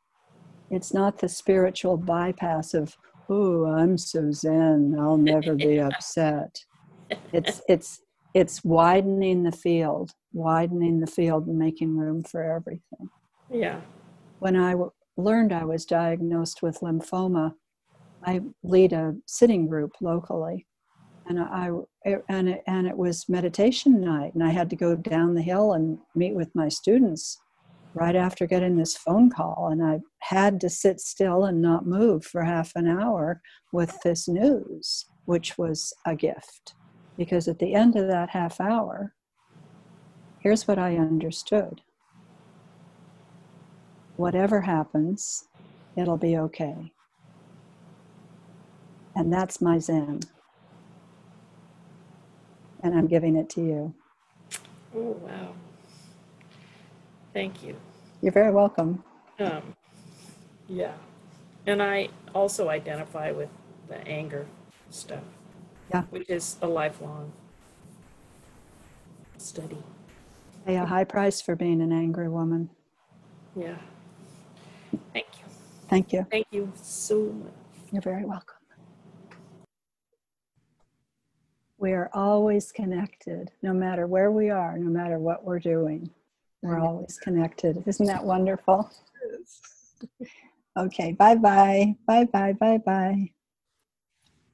It's 0.69 0.93
not 0.93 1.19
the 1.19 1.29
spiritual 1.29 1.97
bypass 1.97 2.73
of 2.73 2.95
oh 3.29 3.65
i'm 3.65 3.97
so 3.97 4.31
zen 4.31 4.95
i'll 4.99 5.17
never 5.17 5.55
be 5.55 5.79
upset. 5.89 6.55
It's 7.33 7.61
it's 7.69 8.01
it's 8.33 8.63
widening 8.63 9.43
the 9.43 9.51
field 9.51 10.11
widening 10.33 10.99
the 11.01 11.07
field 11.07 11.47
and 11.47 11.57
making 11.57 11.97
room 11.97 12.23
for 12.23 12.41
everything. 12.43 13.09
Yeah, 13.49 13.81
when 14.39 14.55
I 14.55 14.75
learned 15.17 15.53
I 15.53 15.65
was 15.65 15.85
diagnosed 15.85 16.61
with 16.61 16.79
lymphoma, 16.79 17.53
I 18.23 18.41
lead 18.63 18.93
a 18.93 19.15
sitting 19.25 19.67
group 19.67 19.93
locally, 20.01 20.67
and 21.27 21.39
I 21.39 21.69
and 22.29 22.49
it, 22.49 22.63
and 22.67 22.87
it 22.87 22.97
was 22.97 23.29
meditation 23.29 24.01
night, 24.01 24.33
and 24.33 24.43
I 24.43 24.49
had 24.49 24.69
to 24.71 24.75
go 24.75 24.95
down 24.95 25.33
the 25.33 25.41
hill 25.41 25.73
and 25.73 25.97
meet 26.15 26.35
with 26.35 26.53
my 26.55 26.69
students 26.69 27.37
right 27.93 28.15
after 28.15 28.47
getting 28.47 28.77
this 28.77 28.95
phone 28.95 29.29
call, 29.29 29.69
and 29.71 29.83
I 29.83 29.99
had 30.19 30.61
to 30.61 30.69
sit 30.69 30.99
still 30.99 31.45
and 31.45 31.61
not 31.61 31.85
move 31.85 32.25
for 32.25 32.43
half 32.43 32.71
an 32.75 32.87
hour 32.87 33.41
with 33.73 33.99
this 34.03 34.27
news, 34.27 35.05
which 35.25 35.57
was 35.57 35.93
a 36.05 36.15
gift, 36.15 36.75
because 37.17 37.47
at 37.47 37.59
the 37.59 37.73
end 37.73 37.95
of 37.95 38.07
that 38.07 38.29
half 38.29 38.61
hour, 38.61 39.13
here's 40.39 40.67
what 40.67 40.79
I 40.79 40.95
understood 40.95 41.81
whatever 44.21 44.61
happens, 44.61 45.47
it'll 45.95 46.17
be 46.17 46.37
okay. 46.37 46.93
And 49.15 49.33
that's 49.33 49.59
my 49.59 49.79
Zen. 49.79 50.19
And 52.83 52.95
I'm 52.95 53.07
giving 53.07 53.35
it 53.35 53.49
to 53.51 53.61
you. 53.61 53.95
Oh, 54.95 55.17
wow. 55.21 55.53
Thank 57.33 57.63
you. 57.63 57.75
You're 58.21 58.31
very 58.31 58.51
welcome. 58.51 59.03
Um, 59.39 59.73
yeah. 60.69 60.93
And 61.65 61.81
I 61.81 62.09
also 62.35 62.69
identify 62.69 63.31
with 63.31 63.49
the 63.87 63.97
anger 64.07 64.45
stuff. 64.91 65.23
Yeah. 65.89 66.03
Which 66.11 66.29
is 66.29 66.57
a 66.61 66.67
lifelong 66.67 67.31
study. 69.37 69.81
Pay 70.65 70.75
a 70.75 70.85
high 70.85 71.05
price 71.05 71.41
for 71.41 71.55
being 71.55 71.81
an 71.81 71.91
angry 71.91 72.29
woman. 72.29 72.69
Yeah. 73.55 73.77
Thank 75.91 76.13
you. 76.13 76.25
Thank 76.31 76.47
you. 76.51 76.71
So 76.81 77.33
much. 77.33 77.51
You're 77.91 78.01
very 78.01 78.23
welcome. 78.23 78.55
We 81.77 81.91
are 81.91 82.09
always 82.13 82.71
connected, 82.71 83.51
no 83.61 83.73
matter 83.73 84.07
where 84.07 84.31
we 84.31 84.49
are, 84.49 84.77
no 84.77 84.89
matter 84.89 85.19
what 85.19 85.43
we're 85.43 85.59
doing. 85.59 86.09
We're 86.61 86.75
mm-hmm. 86.75 86.83
always 86.83 87.19
connected. 87.21 87.83
Isn't 87.85 88.05
that 88.05 88.23
wonderful? 88.23 88.89
Okay, 90.77 91.11
bye 91.11 91.35
bye. 91.35 91.95
Bye 92.07 92.23
bye. 92.23 92.53
Bye 92.53 92.77
bye. 92.77 93.31